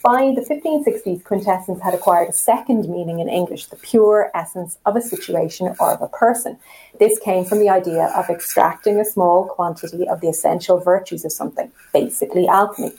By 0.02 0.32
the 0.32 0.42
1560s, 0.42 1.24
quintessence 1.24 1.82
had 1.82 1.92
acquired 1.92 2.28
a 2.28 2.32
second 2.32 2.88
meaning 2.88 3.18
in 3.18 3.28
English, 3.28 3.66
the 3.66 3.76
pure 3.76 4.30
essence 4.32 4.78
of 4.86 4.94
a 4.94 5.02
situation 5.02 5.74
or 5.80 5.92
of 5.92 6.00
a 6.00 6.06
person. 6.06 6.56
This 7.00 7.18
came 7.18 7.44
from 7.44 7.58
the 7.58 7.68
idea 7.68 8.12
of 8.16 8.30
extracting 8.30 9.00
a 9.00 9.04
small 9.04 9.46
quantity 9.46 10.08
of 10.08 10.20
the 10.20 10.28
essential 10.28 10.78
virtues 10.78 11.24
of 11.24 11.32
something, 11.32 11.72
basically 11.92 12.46
alchemy. 12.46 12.92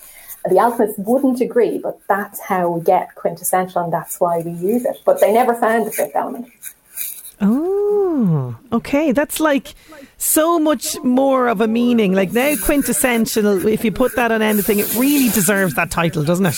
The 0.49 0.57
alchemists 0.57 0.99
wouldn't 0.99 1.39
agree, 1.39 1.77
but 1.77 2.01
that's 2.09 2.41
how 2.41 2.69
we 2.69 2.81
get 2.81 3.15
quintessential 3.15 3.81
and 3.81 3.93
that's 3.93 4.19
why 4.19 4.41
we 4.41 4.51
use 4.51 4.83
it. 4.83 4.97
But 5.05 5.21
they 5.21 5.31
never 5.31 5.55
found 5.55 5.87
the 5.87 5.91
fifth 5.91 6.15
element. 6.15 6.51
Oh, 7.41 8.55
okay. 8.71 9.11
That's 9.11 9.39
like 9.39 9.73
so 10.17 10.59
much 10.59 10.97
more 11.03 11.47
of 11.47 11.61
a 11.61 11.67
meaning. 11.67 12.13
Like 12.13 12.33
now, 12.33 12.55
quintessential, 12.63 13.65
if 13.65 13.83
you 13.85 13.91
put 13.91 14.15
that 14.15 14.31
on 14.31 14.41
anything, 14.41 14.79
it 14.79 14.93
really 14.95 15.29
deserves 15.29 15.75
that 15.75 15.89
title, 15.89 16.23
doesn't 16.23 16.45
it? 16.45 16.55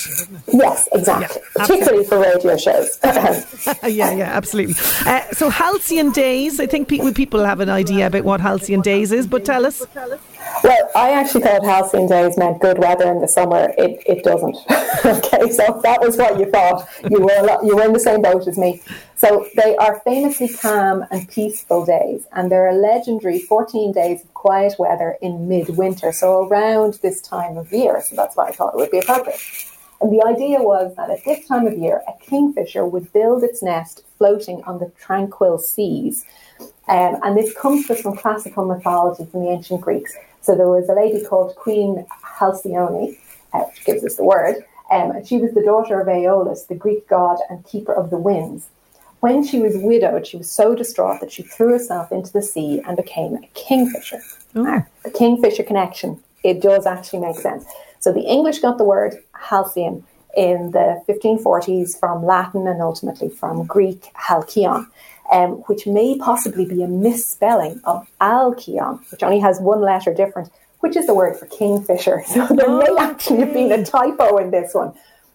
Yes, 0.51 0.89
exactly. 0.93 1.41
Particularly 1.55 2.05
for 2.05 2.19
radio 2.19 2.57
shows. 2.57 2.97
yeah, 3.03 4.11
yeah, 4.11 4.32
absolutely. 4.34 4.75
Uh, 5.05 5.21
so, 5.32 5.49
halcyon 5.49 6.11
days, 6.11 6.59
I 6.59 6.65
think 6.65 6.88
pe- 6.88 7.11
people 7.13 7.45
have 7.45 7.59
an 7.59 7.69
idea 7.69 8.07
about 8.07 8.23
what 8.23 8.41
halcyon 8.41 8.82
days 8.82 9.11
is, 9.11 9.27
but 9.27 9.45
tell 9.45 9.65
us. 9.65 9.86
Well, 10.64 10.89
I 10.95 11.12
actually 11.12 11.41
thought 11.41 11.64
halcyon 11.64 12.08
days 12.08 12.38
meant 12.38 12.60
good 12.62 12.78
weather 12.78 13.12
in 13.12 13.20
the 13.20 13.28
summer. 13.28 13.74
It, 13.78 14.04
it 14.06 14.24
doesn't. 14.24 14.58
okay, 15.06 15.49
so 15.52 15.80
that 15.84 15.99
was 16.02 16.18
what 16.18 16.39
you 16.39 16.45
thought. 16.45 16.88
You 17.10 17.20
were 17.20 17.41
lot, 17.43 17.64
you 17.64 17.76
were 17.76 17.84
in 17.84 17.93
the 17.93 17.99
same 17.99 18.22
boat 18.22 18.47
as 18.47 18.58
me. 18.58 18.82
So 19.16 19.47
they 19.56 19.76
are 19.78 19.99
famously 20.02 20.49
calm 20.49 21.06
and 21.12 21.28
peaceful 21.28 21.86
days, 21.86 22.28
and 22.34 22.52
there 22.52 22.68
are 22.68 22.74
legendary 22.74 23.39
14 23.39 23.91
days 23.91 24.24
of 24.24 24.34
quiet 24.34 24.76
weather 24.80 25.18
in 25.22 25.47
midwinter, 25.47 26.12
so 26.12 26.47
around 26.47 26.95
this 27.02 27.22
time 27.22 27.58
of 27.58 27.72
year. 27.72 28.02
So 28.02 28.16
that's 28.16 28.36
why 28.36 28.47
I 28.47 28.52
thought 28.52 28.74
it 28.74 28.78
would 28.78 28.91
be 28.91 28.99
appropriate. 28.99 29.39
And 30.02 30.12
the 30.12 30.26
idea 30.26 30.60
was 30.62 30.95
that 30.95 31.12
at 31.12 31.24
this 31.24 31.47
time 31.47 31.68
of 31.68 31.78
year, 31.78 32.02
a 32.08 32.14
kingfisher 32.26 32.86
would 32.86 33.14
build 33.14 33.43
its 33.43 33.62
nest 33.62 34.04
floating 34.18 34.64
on 34.64 34.80
the 34.80 34.91
tranquil 34.99 35.60
seas. 35.60 36.26
Um, 36.88 37.20
and 37.24 37.38
this 37.38 37.54
comes 37.54 37.86
from 37.86 38.18
classical 38.18 38.66
mythology 38.66 39.26
from 39.26 39.45
the 39.45 39.52
ancient 39.52 39.82
Greeks. 39.82 40.16
So 40.41 40.55
there 40.55 40.67
was 40.67 40.89
a 40.89 40.93
lady 40.93 41.23
called 41.23 41.55
Queen 41.55 42.05
Halcyone, 42.23 43.17
uh, 43.53 43.59
which 43.59 43.85
gives 43.85 44.03
us 44.03 44.15
the 44.15 44.23
word, 44.23 44.55
um, 44.91 45.11
and 45.11 45.27
she 45.27 45.37
was 45.37 45.53
the 45.53 45.63
daughter 45.63 46.01
of 46.01 46.07
Aeolus, 46.07 46.63
the 46.63 46.75
Greek 46.75 47.07
god 47.07 47.37
and 47.49 47.65
keeper 47.65 47.93
of 47.93 48.09
the 48.09 48.17
winds. 48.17 48.67
When 49.21 49.45
she 49.45 49.59
was 49.59 49.77
widowed, 49.77 50.25
she 50.25 50.37
was 50.37 50.51
so 50.51 50.73
distraught 50.73 51.21
that 51.21 51.31
she 51.31 51.43
threw 51.43 51.73
herself 51.73 52.11
into 52.11 52.33
the 52.33 52.41
sea 52.41 52.81
and 52.87 52.97
became 52.97 53.35
a 53.35 53.47
kingfisher. 53.53 54.19
Now, 54.55 54.87
the 55.03 55.11
kingfisher 55.11 55.63
connection, 55.63 56.21
it 56.43 56.59
does 56.61 56.87
actually 56.87 57.19
make 57.19 57.39
sense. 57.39 57.65
So 57.99 58.11
the 58.11 58.21
English 58.21 58.59
got 58.59 58.79
the 58.79 58.83
word 58.83 59.23
halcyon 59.33 60.03
in 60.35 60.71
the 60.71 61.03
1540s 61.07 61.99
from 61.99 62.25
Latin 62.25 62.67
and 62.67 62.81
ultimately 62.81 63.29
from 63.29 63.65
Greek 63.65 64.09
halcyon, 64.13 64.87
um, 65.32 65.63
which 65.67 65.88
may 65.88 66.17
possibly 66.17 66.65
be 66.65 66.84
a 66.84 66.88
misspelling 66.88 67.82
of 67.86 68.07
alcyon, 68.19 68.99
which 69.09 69.23
only 69.23 69.39
has 69.39 69.59
one 69.59 69.82
letter 69.82 70.13
different, 70.13 70.49
which 70.82 70.95
is 70.95 71.07
the 71.07 71.15
word 71.15 71.38
for 71.38 71.45
kingfisher. 71.47 72.23
So 72.27 72.47
there 72.47 72.69
may 72.69 72.95
actually 72.99 73.39
have 73.39 73.53
been 73.53 73.71
a 73.71 73.86
typo 73.86 74.38
in 74.38 74.51
this 74.51 74.73
one. 74.73 74.93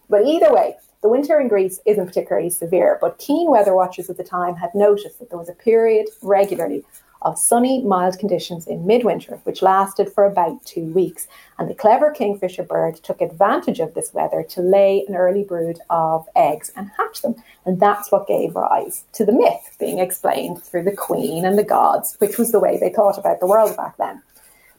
But 0.09 0.25
either 0.25 0.53
way, 0.53 0.75
the 1.01 1.09
winter 1.09 1.39
in 1.39 1.47
Greece 1.47 1.79
isn't 1.85 2.07
particularly 2.07 2.49
severe, 2.49 2.97
but 3.01 3.17
keen 3.17 3.49
weather 3.49 3.73
watchers 3.73 4.09
at 4.09 4.17
the 4.17 4.23
time 4.23 4.55
had 4.55 4.73
noticed 4.73 5.19
that 5.19 5.29
there 5.29 5.39
was 5.39 5.49
a 5.49 5.53
period 5.53 6.07
regularly 6.21 6.83
of 7.27 7.37
sunny, 7.37 7.83
mild 7.83 8.17
conditions 8.17 8.65
in 8.67 8.87
midwinter, 8.87 9.39
which 9.43 9.61
lasted 9.61 10.11
for 10.11 10.25
about 10.25 10.63
two 10.65 10.85
weeks. 10.85 11.27
And 11.59 11.69
the 11.69 11.75
clever 11.75 12.09
kingfisher 12.09 12.63
bird 12.63 12.95
took 13.03 13.19
advantage 13.19 13.81
of 13.81 13.93
this 13.93 14.13
weather 14.13 14.43
to 14.43 14.61
lay 14.61 15.03
an 15.07 15.15
early 15.15 15.43
brood 15.43 15.79
of 15.89 16.25
eggs 16.37 16.71
and 16.75 16.89
hatch 16.97 17.21
them. 17.21 17.35
And 17.65 17.81
that's 17.81 18.11
what 18.11 18.27
gave 18.27 18.55
rise 18.55 19.03
to 19.13 19.25
the 19.25 19.33
myth 19.33 19.75
being 19.77 19.99
explained 19.99 20.63
through 20.63 20.83
the 20.83 20.95
queen 20.95 21.43
and 21.43 21.57
the 21.57 21.63
gods, 21.63 22.15
which 22.19 22.37
was 22.37 22.53
the 22.53 22.61
way 22.61 22.77
they 22.77 22.93
thought 22.93 23.17
about 23.17 23.41
the 23.41 23.47
world 23.47 23.75
back 23.75 23.97
then. 23.97 24.21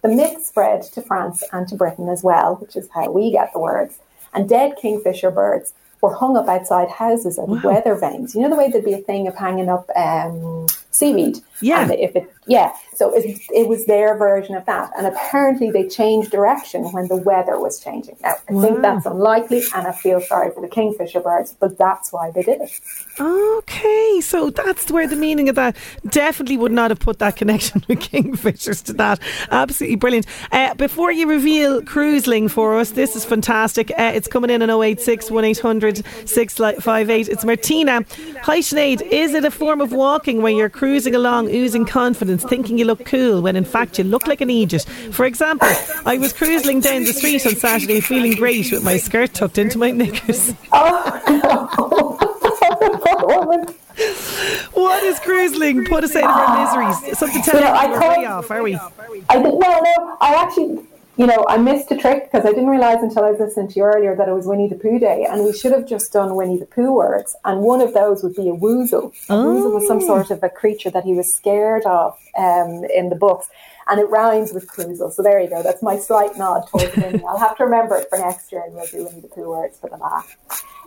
The 0.01 0.09
myth 0.09 0.43
spread 0.47 0.83
to 0.95 1.03
France 1.03 1.45
and 1.53 1.69
to 1.69 1.75
Britain 1.75 2.09
as 2.09 2.23
well, 2.23 2.57
which 2.57 2.77
is 2.77 2.89
how 2.95 3.11
we 3.11 3.31
get 3.31 3.53
the 3.53 3.59
words. 3.59 3.99
And 4.33 4.49
dead 4.49 4.77
kingfisher 4.81 5.31
birds 5.31 5.75
were 6.01 6.15
hung 6.15 6.37
up 6.37 6.49
outside 6.49 6.89
houses 6.89 7.39
as 7.39 7.49
wow. 7.49 7.61
weather 7.63 7.95
vanes. 7.95 8.35
You 8.35 8.43
know 8.43 8.51
the 8.51 8.57
way 8.57 8.71
there'd 8.71 8.85
be 8.85 8.95
a 8.95 8.99
thing 8.99 9.27
of 9.27 9.35
hanging 9.35 9.69
up 9.69 9.91
um, 9.97 10.67
seaweed. 10.91 11.39
Yeah. 11.61 11.83
And 11.83 11.93
if 11.93 12.15
it, 12.15 12.33
yeah. 12.47 12.73
So 12.95 13.15
it, 13.15 13.41
it 13.51 13.69
was 13.69 13.87
their 13.87 14.17
version 14.17 14.57
of 14.57 14.67
that. 14.67 14.91
And 14.97 15.07
apparently 15.07 15.71
they 15.71 15.87
changed 15.87 16.31
direction 16.31 16.85
when 16.93 17.09
the 17.09 17.17
weather 17.17 17.59
was 17.61 17.79
changing. 17.79 18.17
Now, 18.23 18.35
I 18.49 18.53
wow. 18.53 18.63
think 18.63 18.83
that's 18.83 19.07
unlikely 19.07 19.63
and 19.75 19.87
I 19.87 19.93
feel 19.93 20.21
sorry 20.21 20.53
for 20.53 20.61
the 20.61 20.69
kingfisher 20.69 21.21
birds, 21.21 21.55
but 21.59 21.79
that's 21.79 22.13
why 22.13 22.31
they 22.31 22.43
did 22.43 22.61
it. 22.61 22.81
Okay. 23.21 24.21
So 24.21 24.51
that's 24.51 24.91
where 24.91 25.07
the 25.07 25.17
meaning 25.17 25.49
of 25.49 25.55
that 25.57 25.77
definitely 26.09 26.57
would 26.57 26.73
not 26.73 26.91
have 26.91 27.01
put 27.01 27.19
that 27.21 27.37
connection 27.37 27.85
with 27.89 28.01
kingfishers 28.01 28.83
to 28.85 28.93
that. 28.95 29.21
Absolutely 29.51 29.97
brilliant. 29.97 30.27
Uh, 30.51 30.75
before 30.75 31.13
you 31.13 31.29
reveal 31.29 31.83
croozling 31.83 32.51
for 32.51 32.79
us, 32.79 32.93
this 32.93 33.15
is 33.15 33.25
fantastic. 33.25 33.91
Uh, 33.93 34.13
it's 34.15 34.29
coming 34.29 34.51
in 34.51 34.63
on 34.63 34.83
086 34.83 35.31
1800 35.31 36.05
658. 36.25 37.29
It's 37.29 37.45
Martina. 37.45 38.05
Hi, 38.43 38.59
Sinead. 38.61 39.03
Is 39.03 39.35
it 39.35 39.45
a 39.45 39.51
form 39.51 39.81
of 39.81 39.93
walking 39.93 40.43
where 40.43 40.53
you're 40.53 40.71
cruising 40.79 41.15
along, 41.17 41.49
oozing 41.49 41.85
confidence, 41.85 42.45
thinking 42.45 42.79
you 42.79 42.85
look 42.85 43.05
cool 43.05 43.43
when 43.43 43.57
in 43.57 43.65
fact 43.65 43.99
you 43.99 44.05
look 44.05 44.29
like 44.29 44.41
an 44.41 44.49
Aegis. 44.49 44.85
For 45.11 45.25
example, 45.25 45.67
I 46.07 46.19
was 46.19 46.33
cruising 46.33 46.79
down 46.79 47.03
the 47.03 47.13
street 47.13 47.45
on 47.47 47.57
Saturday 47.57 48.01
feeling 48.01 48.37
great 48.37 48.71
with 48.71 48.85
my 48.85 48.97
skirt 48.97 49.35
tucked 49.35 49.59
into 49.59 49.77
my 49.77 49.91
knickers. 49.91 50.55
Oh, 50.71 51.03
what 54.75 55.03
is 55.03 55.19
croozling? 55.19 55.89
Put 55.89 56.05
us 56.05 56.15
out 56.15 56.31
of 56.31 56.31
our 56.31 56.87
miseries. 56.87 57.19
Something 57.19 57.43
telling 57.43 57.65
you 57.65 57.73
know, 57.73 58.01
we're 58.01 58.17
way 58.17 58.27
off, 58.27 58.49
are 58.49 58.63
we? 58.63 58.77
I 58.77 59.35
did, 59.35 59.43
no, 59.43 59.59
no. 59.59 60.17
I 60.21 60.35
actually 60.35 60.79
you 61.19 61.27
know, 61.27 61.45
I 61.49 61.57
missed 61.57 61.91
a 61.91 61.97
trick 61.97 62.31
because 62.31 62.47
I 62.47 62.51
didn't 62.51 62.69
realize 62.69 63.03
until 63.03 63.25
I 63.25 63.33
was 63.33 63.41
listening 63.41 63.67
to 63.69 63.75
you 63.75 63.83
earlier 63.83 64.15
that 64.15 64.29
it 64.29 64.33
was 64.33 64.47
Winnie 64.47 64.69
the 64.69 64.77
Pooh 64.77 65.01
Day, 65.01 65.27
and 65.29 65.43
we 65.45 65.53
should 65.53 65.73
have 65.73 65.85
just 65.85 66.13
done 66.13 66.37
Winnie 66.37 66.59
the 66.59 66.67
Pooh 66.67 66.93
words, 66.93 67.35
and 67.45 67.61
one 67.61 67.81
of 67.81 67.93
those 67.93 68.23
would 68.23 68.37
be 68.37 68.49
a 68.49 68.53
woozle. 68.53 69.13
A 69.29 69.33
oh. 69.33 69.47
woozle 69.47 69.75
was 69.75 69.89
some 69.89 70.01
sort 70.01 70.31
of 70.31 70.45
a 70.45 70.49
creature 70.49 70.91
that 70.91 71.03
he 71.03 71.15
was 71.15 71.35
scared 71.35 71.85
of 71.87 72.17
um, 72.39 72.85
in 72.95 73.09
the 73.09 73.17
books, 73.17 73.49
and 73.89 73.99
it 73.99 74.09
rhymes 74.09 74.53
with 74.53 74.69
croozle. 74.69 75.13
So 75.13 75.25
there 75.25 75.41
you 75.41 75.51
go. 75.51 75.61
That's 75.61 75.83
my 75.83 75.99
slight 75.99 76.37
nod 76.39 76.69
towards 76.69 76.97
Winnie. 76.97 77.25
I'll 77.29 77.37
have 77.37 77.57
to 77.57 77.65
remember 77.65 77.97
it 77.97 78.09
for 78.09 78.19
next 78.19 78.53
year, 78.53 78.63
and 78.65 78.75
we'll 78.75 78.87
do 78.87 79.05
Winnie 79.05 79.21
the 79.21 79.29
Pooh 79.29 79.51
words 79.51 79.77
for 79.77 79.91
the 79.91 79.97
laugh. 79.97 80.37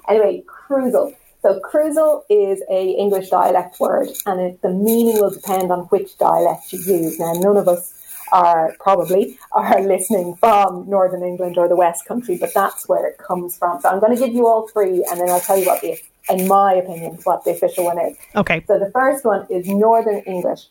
Anyway, 0.08 0.44
croozle. 0.48 1.14
So 1.42 1.60
croozle 1.60 2.24
is 2.30 2.64
a 2.70 2.92
English 2.92 3.30
dialect 3.30 3.82
word, 3.82 4.08
and 4.26 4.40
it, 4.40 4.62
the 4.62 4.70
meaning 4.70 5.20
will 5.20 5.32
depend 5.32 5.74
on 5.74 5.80
which 5.88 6.18
dialect 6.18 6.72
you 6.72 6.80
use. 6.80 7.20
Now, 7.20 7.34
none 7.34 7.58
of 7.58 7.68
us 7.68 8.01
are 8.32 8.76
probably 8.80 9.38
are 9.52 9.82
listening 9.88 10.36
from 10.36 10.90
Northern 10.90 11.24
England 11.24 11.58
or 11.58 11.68
the 11.68 11.76
West 11.76 12.06
Country, 12.06 12.38
but 12.38 12.54
that's 12.54 12.88
where 12.88 13.06
it 13.08 13.18
comes 13.18 13.58
from. 13.58 13.82
So 13.82 13.90
I'm 13.90 14.00
going 14.00 14.16
to 14.16 14.26
give 14.26 14.34
you 14.34 14.48
all 14.48 14.68
three, 14.68 15.06
and 15.10 15.20
then 15.20 15.30
I'll 15.30 15.40
tell 15.40 15.58
you 15.58 15.66
what 15.66 15.82
the, 15.82 15.98
in 16.30 16.48
my 16.48 16.74
opinion, 16.74 17.20
what 17.24 17.44
the 17.44 17.52
official 17.52 17.86
one 17.86 18.00
is. 18.00 18.18
Okay. 18.36 18.64
So 18.68 18.80
the 18.80 18.92
first 18.92 19.26
one 19.26 19.46
is 19.50 19.68
Northern 19.68 20.20
English. 20.22 20.68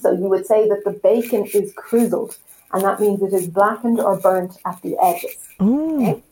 So 0.00 0.12
you 0.12 0.28
would 0.28 0.46
say 0.46 0.68
that 0.68 0.82
the 0.84 0.92
bacon 0.92 1.46
is 1.46 1.72
croozled, 1.74 2.38
and 2.72 2.84
that 2.84 3.00
means 3.00 3.22
it 3.22 3.32
is 3.34 3.48
blackened 3.48 4.00
or 4.00 4.18
burnt 4.18 4.56
at 4.64 4.80
the 4.82 4.96
edges. 5.02 5.48
Okay? 5.60 6.22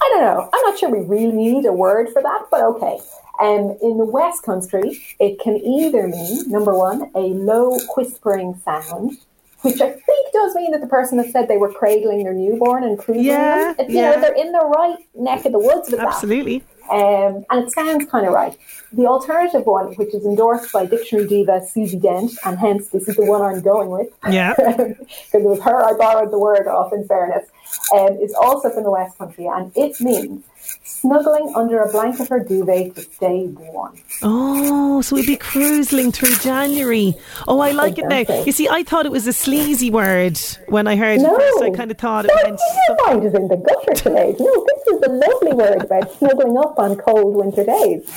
I 0.00 0.08
don't 0.10 0.22
know. 0.22 0.48
I'm 0.52 0.62
not 0.62 0.78
sure 0.78 0.90
we 0.90 1.00
really 1.00 1.32
need 1.32 1.66
a 1.66 1.72
word 1.72 2.08
for 2.12 2.22
that, 2.22 2.46
but 2.50 2.62
okay. 2.62 2.98
Um, 3.40 3.76
in 3.82 3.98
the 3.98 4.04
West 4.04 4.42
Country, 4.42 5.00
it 5.20 5.40
can 5.40 5.56
either 5.56 6.08
mean, 6.08 6.50
number 6.50 6.74
one, 6.74 7.10
a 7.14 7.20
low 7.20 7.78
whispering 7.96 8.60
sound, 8.64 9.18
which 9.62 9.80
I 9.80 9.90
think 9.90 10.32
does 10.32 10.54
mean 10.54 10.70
that 10.72 10.80
the 10.80 10.86
person 10.86 11.18
has 11.18 11.32
said 11.32 11.48
they 11.48 11.56
were 11.56 11.72
cradling 11.72 12.24
their 12.24 12.34
newborn 12.34 12.84
and 12.84 12.98
croozling 12.98 13.24
yeah, 13.24 13.72
them. 13.72 13.86
yeah. 13.90 14.10
You 14.10 14.16
know, 14.16 14.20
they're 14.20 14.46
in 14.46 14.52
the 14.52 14.64
right 14.64 14.98
neck 15.14 15.44
of 15.46 15.52
the 15.52 15.58
woods 15.58 15.90
with 15.90 16.00
Absolutely. 16.00 16.58
that. 16.58 16.64
Absolutely. 16.64 16.78
Um, 16.90 17.44
and 17.50 17.64
it 17.64 17.72
sounds 17.72 18.10
kind 18.10 18.26
of 18.26 18.32
right. 18.32 18.56
The 18.92 19.06
alternative 19.06 19.66
one, 19.66 19.92
which 19.94 20.14
is 20.14 20.24
endorsed 20.24 20.72
by 20.72 20.86
dictionary 20.86 21.28
diva 21.28 21.66
Susie 21.66 21.98
Dent, 21.98 22.32
and 22.46 22.58
hence 22.58 22.88
this 22.88 23.08
is 23.08 23.16
the 23.16 23.26
one 23.26 23.42
I'm 23.42 23.60
going 23.60 23.90
with. 23.90 24.08
Yeah. 24.30 24.54
Because 25.28 25.42
it 25.42 25.42
was 25.42 25.60
her 25.60 25.84
I 25.84 25.92
borrowed 25.94 26.32
the 26.32 26.38
word 26.38 26.66
off, 26.66 26.92
in 26.92 27.06
fairness, 27.06 27.46
um, 27.94 28.16
is 28.22 28.32
also 28.34 28.70
from 28.70 28.84
the 28.84 28.90
West 28.90 29.18
Country, 29.18 29.46
and 29.46 29.70
it 29.76 30.00
means 30.00 30.44
snuggling 30.84 31.52
under 31.54 31.80
a 31.80 31.90
blanket 31.90 32.30
or 32.30 32.40
duvet 32.40 32.94
to 32.96 33.02
stay 33.02 33.46
warm. 33.46 33.96
Oh, 34.22 35.00
so 35.00 35.16
we'd 35.16 35.26
be 35.26 35.36
croozling 35.36 36.12
through 36.12 36.34
January. 36.36 37.14
Oh, 37.46 37.60
I 37.60 37.72
like 37.72 37.98
exactly. 37.98 38.34
it 38.34 38.38
now. 38.38 38.44
You 38.44 38.52
see, 38.52 38.68
I 38.68 38.82
thought 38.82 39.06
it 39.06 39.12
was 39.12 39.26
a 39.26 39.32
sleazy 39.32 39.90
word 39.90 40.38
when 40.68 40.86
I 40.86 40.96
heard 40.96 41.20
no, 41.20 41.36
it 41.36 41.40
first. 41.40 41.62
I 41.62 41.70
kind 41.70 41.90
of 41.90 41.98
thought 41.98 42.26
it 42.28 42.32
meant. 42.42 42.60
Your 42.88 43.06
mind 43.06 43.26
is 43.26 43.34
in 43.34 43.48
the 43.48 43.56
gutter 43.56 43.94
today. 43.94 44.34
No, 44.38 44.66
this 44.66 44.86
is 44.94 45.02
a 45.02 45.12
lovely 45.12 45.52
word 45.52 45.82
about 45.82 46.12
snuggling 46.18 46.56
up 46.56 46.78
on 46.78 46.96
cold 46.96 47.36
winter 47.36 47.64
days. 47.64 48.08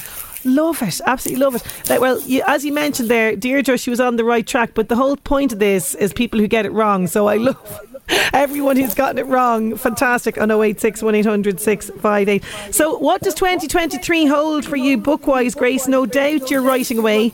Love 0.44 0.82
it, 0.82 1.00
absolutely 1.06 1.44
love 1.44 1.56
it. 1.56 1.64
Like, 1.88 2.02
well, 2.02 2.20
you, 2.22 2.42
as 2.48 2.66
you 2.66 2.74
mentioned 2.74 3.10
there, 3.10 3.36
Deirdre, 3.36 3.78
she 3.78 3.92
was 3.92 4.00
on 4.00 4.16
the 4.16 4.24
right 4.24 4.46
track, 4.46 4.72
but 4.74 4.90
the 4.90 4.96
whole 4.96 5.16
point 5.16 5.54
of 5.54 5.60
this 5.60 5.94
is 5.94 6.14
people 6.14 6.40
who 6.40 6.48
get 6.48 6.66
it 6.66 6.72
wrong. 6.72 7.06
So 7.06 7.28
I 7.28 7.38
love 7.38 7.91
everyone 8.34 8.78
who's 8.78 8.94
gotten 8.94 9.18
it 9.18 9.26
wrong. 9.28 9.76
Fantastic 9.76 10.40
on 10.40 10.52
086 10.52 11.02
1800 11.02 11.60
658. 11.60 12.44
So, 12.74 12.98
what 12.98 13.22
does 13.22 13.34
2023 13.36 14.26
hold 14.26 14.66
for 14.66 14.76
you 14.76 14.98
book 14.98 15.28
wise, 15.28 15.56
Grace? 15.56 15.88
No 15.88 16.06
doubt 16.06 16.52
you're 16.52 16.62
writing 16.62 16.98
away. 16.98 17.34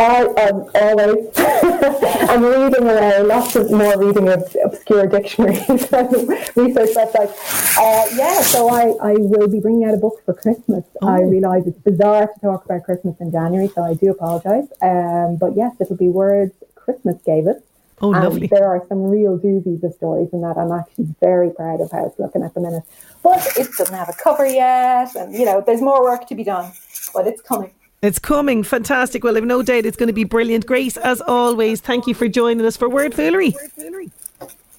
I 0.00 0.22
am 0.38 0.64
always. 0.74 1.28
I'm 1.36 2.42
reading 2.42 2.82
away, 2.82 3.22
lots 3.22 3.54
of 3.54 3.70
more 3.70 3.98
reading 3.98 4.28
of 4.28 4.56
obscure 4.64 5.06
dictionaries 5.06 5.68
and 5.68 6.12
research 6.56 6.96
websites. 6.96 7.76
Uh, 7.76 8.06
yeah, 8.16 8.40
so 8.40 8.70
I, 8.70 9.10
I 9.10 9.12
will 9.18 9.48
be 9.48 9.60
bringing 9.60 9.84
out 9.84 9.92
a 9.92 9.98
book 9.98 10.24
for 10.24 10.32
Christmas. 10.32 10.84
Oh. 11.02 11.08
I 11.08 11.20
realise 11.20 11.66
it's 11.66 11.78
bizarre 11.80 12.28
to 12.28 12.40
talk 12.40 12.64
about 12.64 12.84
Christmas 12.84 13.20
in 13.20 13.30
January, 13.30 13.68
so 13.68 13.82
I 13.82 13.92
do 13.92 14.10
apologise. 14.10 14.68
Um, 14.80 15.36
but 15.36 15.54
yes, 15.54 15.74
it'll 15.80 15.96
be 15.96 16.08
words 16.08 16.54
Christmas 16.74 17.16
gave 17.26 17.46
us. 17.46 17.60
Oh, 18.00 18.14
and 18.14 18.24
lovely. 18.24 18.46
There 18.46 18.64
are 18.64 18.84
some 18.88 19.04
real 19.04 19.38
doozies 19.38 19.82
of 19.82 19.92
stories 19.94 20.28
in 20.32 20.40
that. 20.40 20.56
I'm 20.56 20.72
actually 20.72 21.14
very 21.20 21.50
proud 21.50 21.80
of 21.80 21.90
how 21.90 22.06
it's 22.06 22.18
looking 22.18 22.42
at 22.42 22.54
the 22.54 22.60
minute. 22.60 22.84
But 23.22 23.46
it 23.58 23.68
doesn't 23.76 23.94
have 23.94 24.08
a 24.08 24.14
cover 24.14 24.46
yet, 24.46 25.14
and 25.14 25.34
you 25.34 25.44
know, 25.44 25.62
there's 25.64 25.82
more 25.82 26.02
work 26.02 26.26
to 26.28 26.34
be 26.34 26.44
done, 26.44 26.72
but 27.12 27.26
it's 27.26 27.42
coming. 27.42 27.72
It's 28.02 28.18
coming. 28.18 28.62
Fantastic. 28.62 29.22
Well, 29.22 29.36
I've 29.36 29.44
no 29.44 29.62
doubt 29.62 29.84
it's 29.84 29.98
going 29.98 30.06
to 30.06 30.14
be 30.14 30.24
brilliant. 30.24 30.64
Grace, 30.64 30.96
as 30.96 31.20
always, 31.20 31.82
thank 31.82 32.06
you 32.06 32.14
for 32.14 32.28
joining 32.28 32.64
us 32.64 32.76
for 32.76 32.88
Word 32.88 33.14
Foolery. 33.14 33.54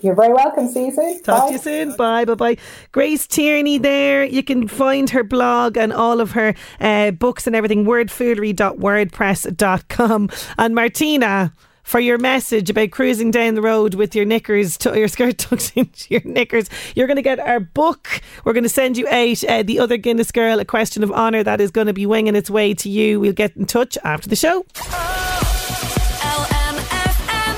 You're 0.01 0.15
very 0.15 0.33
welcome. 0.33 0.67
See 0.67 0.85
you 0.85 0.91
soon. 0.91 1.21
Talk 1.21 1.43
bye. 1.43 1.47
to 1.47 1.53
you 1.53 1.59
soon. 1.59 1.95
Bye, 1.95 2.25
bye, 2.25 2.33
bye. 2.33 2.57
Grace 2.91 3.27
Tierney 3.27 3.77
there. 3.77 4.25
You 4.25 4.41
can 4.41 4.67
find 4.67 5.07
her 5.11 5.23
blog 5.23 5.77
and 5.77 5.93
all 5.93 6.19
of 6.19 6.31
her 6.31 6.55
uh, 6.79 7.11
books 7.11 7.45
and 7.45 7.55
everything, 7.55 7.85
wordfoolery.wordpress.com. 7.85 10.29
And 10.57 10.73
Martina, 10.73 11.53
for 11.91 11.99
your 11.99 12.17
message 12.17 12.69
about 12.69 12.89
cruising 12.89 13.31
down 13.31 13.53
the 13.53 13.61
road 13.61 13.95
with 13.95 14.15
your 14.15 14.23
knickers, 14.23 14.77
to, 14.77 14.97
your 14.97 15.09
skirt 15.09 15.37
tucked 15.37 15.73
into 15.75 16.07
your 16.09 16.21
knickers. 16.23 16.69
You're 16.95 17.05
going 17.05 17.17
to 17.17 17.21
get 17.21 17.37
our 17.37 17.59
book. 17.59 18.21
We're 18.45 18.53
going 18.53 18.63
to 18.63 18.69
send 18.69 18.95
you 18.95 19.09
out 19.09 19.43
uh, 19.43 19.61
the 19.63 19.77
other 19.77 19.97
Guinness 19.97 20.31
Girl, 20.31 20.57
a 20.61 20.63
question 20.63 21.03
of 21.03 21.11
honour 21.11 21.43
that 21.43 21.59
is 21.59 21.69
going 21.69 21.87
to 21.87 21.93
be 21.93 22.05
winging 22.05 22.37
its 22.37 22.49
way 22.49 22.73
to 22.75 22.89
you. 22.89 23.19
We'll 23.19 23.33
get 23.33 23.57
in 23.57 23.65
touch 23.65 23.97
after 24.05 24.29
the 24.29 24.37
show. 24.37 24.65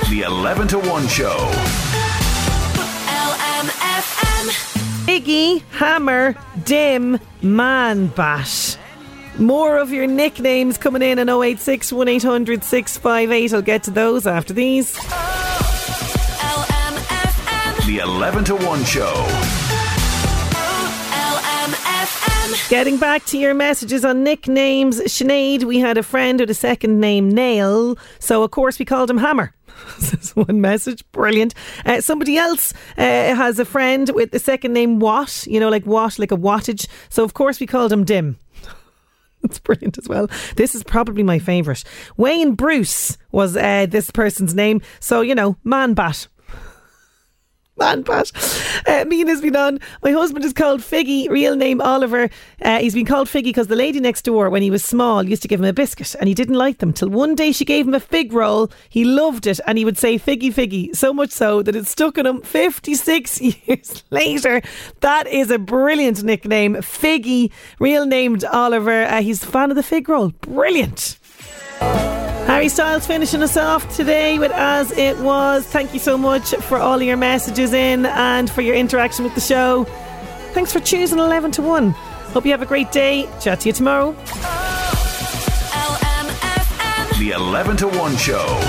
The 0.09 0.23
11 0.25 0.67
to 0.69 0.79
1 0.79 1.07
show. 1.07 1.38
Iggy, 5.05 5.61
Hammer, 5.73 6.36
Dim, 6.63 7.19
Man 7.43 8.07
Bash. 8.07 8.77
More 9.39 9.77
of 9.77 9.91
your 9.91 10.05
nicknames 10.05 10.77
coming 10.77 11.01
in 11.01 11.17
at 11.17 11.27
086 11.27 11.91
1800 11.91 12.63
658. 12.63 13.53
I'll 13.53 13.61
get 13.61 13.84
to 13.84 13.91
those 13.91 14.27
after 14.27 14.53
these. 14.53 14.93
The 17.86 17.99
11 18.01 18.45
to 18.45 18.55
1 18.55 18.84
show. 18.86 19.27
Getting 22.69 22.97
back 22.97 23.25
to 23.25 23.38
your 23.38 23.53
messages 23.53 24.05
on 24.05 24.23
nicknames, 24.23 24.99
Sinead, 25.01 25.63
we 25.63 25.79
had 25.79 25.97
a 25.97 26.03
friend 26.03 26.39
with 26.39 26.49
a 26.49 26.55
second 26.55 26.99
name, 26.99 27.29
Nail, 27.29 27.97
so 28.19 28.43
of 28.43 28.51
course 28.51 28.79
we 28.79 28.86
called 28.86 29.09
him 29.09 29.17
Hammer. 29.17 29.53
this 29.99 30.36
one 30.36 30.61
message, 30.61 31.03
brilliant. 31.11 31.53
Uh, 31.86 32.01
somebody 32.01 32.38
else 32.38 32.73
uh, 32.97 33.01
has 33.36 33.59
a 33.59 33.65
friend 33.65 34.09
with 34.13 34.31
the 34.31 34.39
second 34.39 34.73
name 34.73 34.99
Watt, 34.99 35.45
you 35.45 35.59
know, 35.59 35.69
like 35.69 35.86
Watt, 35.86 36.17
like 36.19 36.31
a 36.31 36.38
wattage, 36.38 36.88
so 37.09 37.23
of 37.23 37.34
course 37.34 37.59
we 37.59 37.67
called 37.67 37.91
him 37.91 38.05
Dim. 38.05 38.38
It's 39.53 39.59
brilliant 39.59 39.97
as 39.97 40.07
well. 40.07 40.29
This 40.55 40.73
is 40.73 40.83
probably 40.83 41.21
my 41.21 41.37
favourite. 41.37 41.83
Wayne 42.17 42.55
Bruce 42.55 43.17
was 43.31 43.57
uh, 43.57 43.85
this 43.89 44.09
person's 44.09 44.55
name. 44.55 44.81
So, 44.99 45.21
you 45.21 45.35
know, 45.35 45.57
man 45.63 45.93
bat. 45.93 46.27
Man 47.76 48.03
bat. 48.03 48.32
Uh, 48.88 49.03
Mean 49.05 49.28
has 49.28 49.41
been 49.41 49.55
on. 49.55 49.80
My 50.03 50.11
husband 50.11 50.45
is 50.45 50.53
called 50.53 50.82
Figgy, 50.82 51.28
real 51.28 51.55
name 51.55 51.82
Oliver. 51.82 52.30
Uh, 52.61 52.78
he's 52.78 52.93
been 52.93 53.05
called 53.05 53.28
Figgy 53.28 53.45
because 53.45 53.65
the 53.65 53.76
lady 53.76 53.99
next 53.99 54.21
door, 54.24 54.51
when 54.51 54.61
he 54.61 54.69
was 54.69 54.84
small, 54.84 55.24
used 55.24 55.41
to 55.41 55.47
give 55.47 55.59
him 55.59 55.65
a 55.65 55.74
biscuit 55.74 56.15
and 56.19 56.28
he 56.28 56.36
didn't 56.36 56.53
like 56.55 56.78
them. 56.78 56.93
Till 56.93 57.09
one 57.09 57.34
day 57.34 57.51
she 57.51 57.65
gave 57.65 57.88
him 57.88 57.95
a 57.95 57.99
fig 57.99 58.32
roll. 58.32 58.71
He 58.89 59.03
loved 59.03 59.47
it 59.47 59.59
and 59.65 59.80
he 59.80 59.86
would 59.86 59.97
say 59.97 60.19
Figgy 60.19 60.53
Figgy, 60.53 60.95
so 60.95 61.13
much 61.13 61.32
so 61.32 61.63
that 61.63 61.76
it 61.76 61.88
stuck 61.88 62.19
in 62.19 62.28
him 62.28 62.41
56 62.41 63.41
years 63.67 64.03
later. 64.11 64.61
That 64.99 65.26
is 65.26 65.49
a 65.49 65.57
brilliant 65.57 66.24
nickname. 66.24 66.76
Figgy, 66.76 67.51
real 67.80 68.05
named 68.05 68.45
Oliver. 68.45 69.03
Uh, 69.03 69.24
he's 69.24 69.41
a 69.41 69.47
fan 69.47 69.71
of 69.71 69.76
the 69.78 69.84
fig 69.84 70.07
roll. 70.09 70.30
Brilliant. 70.41 71.17
Harry 72.45 72.69
Styles 72.69 73.07
finishing 73.07 73.41
us 73.41 73.57
off 73.57 73.95
today 73.95 74.37
with 74.37 74.51
As 74.51 74.91
It 74.91 75.17
Was. 75.19 75.65
Thank 75.65 75.93
you 75.93 75.99
so 75.99 76.17
much 76.17 76.53
for 76.55 76.77
all 76.77 77.01
your 77.01 77.17
messages 77.17 77.73
in 77.73 78.05
and 78.05 78.49
for 78.49 78.61
your 78.61 78.75
interaction 78.75 79.23
with 79.23 79.33
the 79.33 79.41
show. 79.41 79.85
Thanks 80.53 80.71
for 80.71 80.79
choosing 80.79 81.19
11 81.19 81.51
to 81.51 81.61
1. 81.61 81.91
Hope 81.91 82.45
you 82.45 82.51
have 82.51 82.61
a 82.61 82.65
great 82.65 82.91
day. 82.91 83.29
Chat 83.39 83.61
to 83.61 83.69
you 83.69 83.73
tomorrow. 83.73 84.11
The 87.19 87.31
11 87.35 87.77
to 87.77 87.87
1 87.87 88.17
show. 88.17 88.59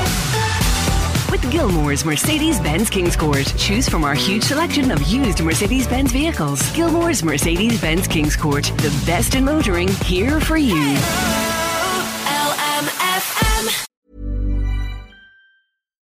With 1.30 1.50
Gilmore's 1.50 2.04
Mercedes 2.04 2.60
Benz 2.60 2.88
Kings 2.88 3.16
Court. 3.16 3.52
Choose 3.58 3.88
from 3.88 4.04
our 4.04 4.14
huge 4.14 4.44
selection 4.44 4.92
of 4.92 5.02
used 5.02 5.42
Mercedes 5.42 5.88
Benz 5.88 6.12
vehicles. 6.12 6.62
Gilmore's 6.72 7.24
Mercedes 7.24 7.80
Benz 7.80 8.06
Kings 8.06 8.36
Court. 8.36 8.64
The 8.76 9.02
best 9.04 9.34
in 9.34 9.44
motoring, 9.44 9.88
here 9.88 10.40
for 10.40 10.56
you. 10.56 10.96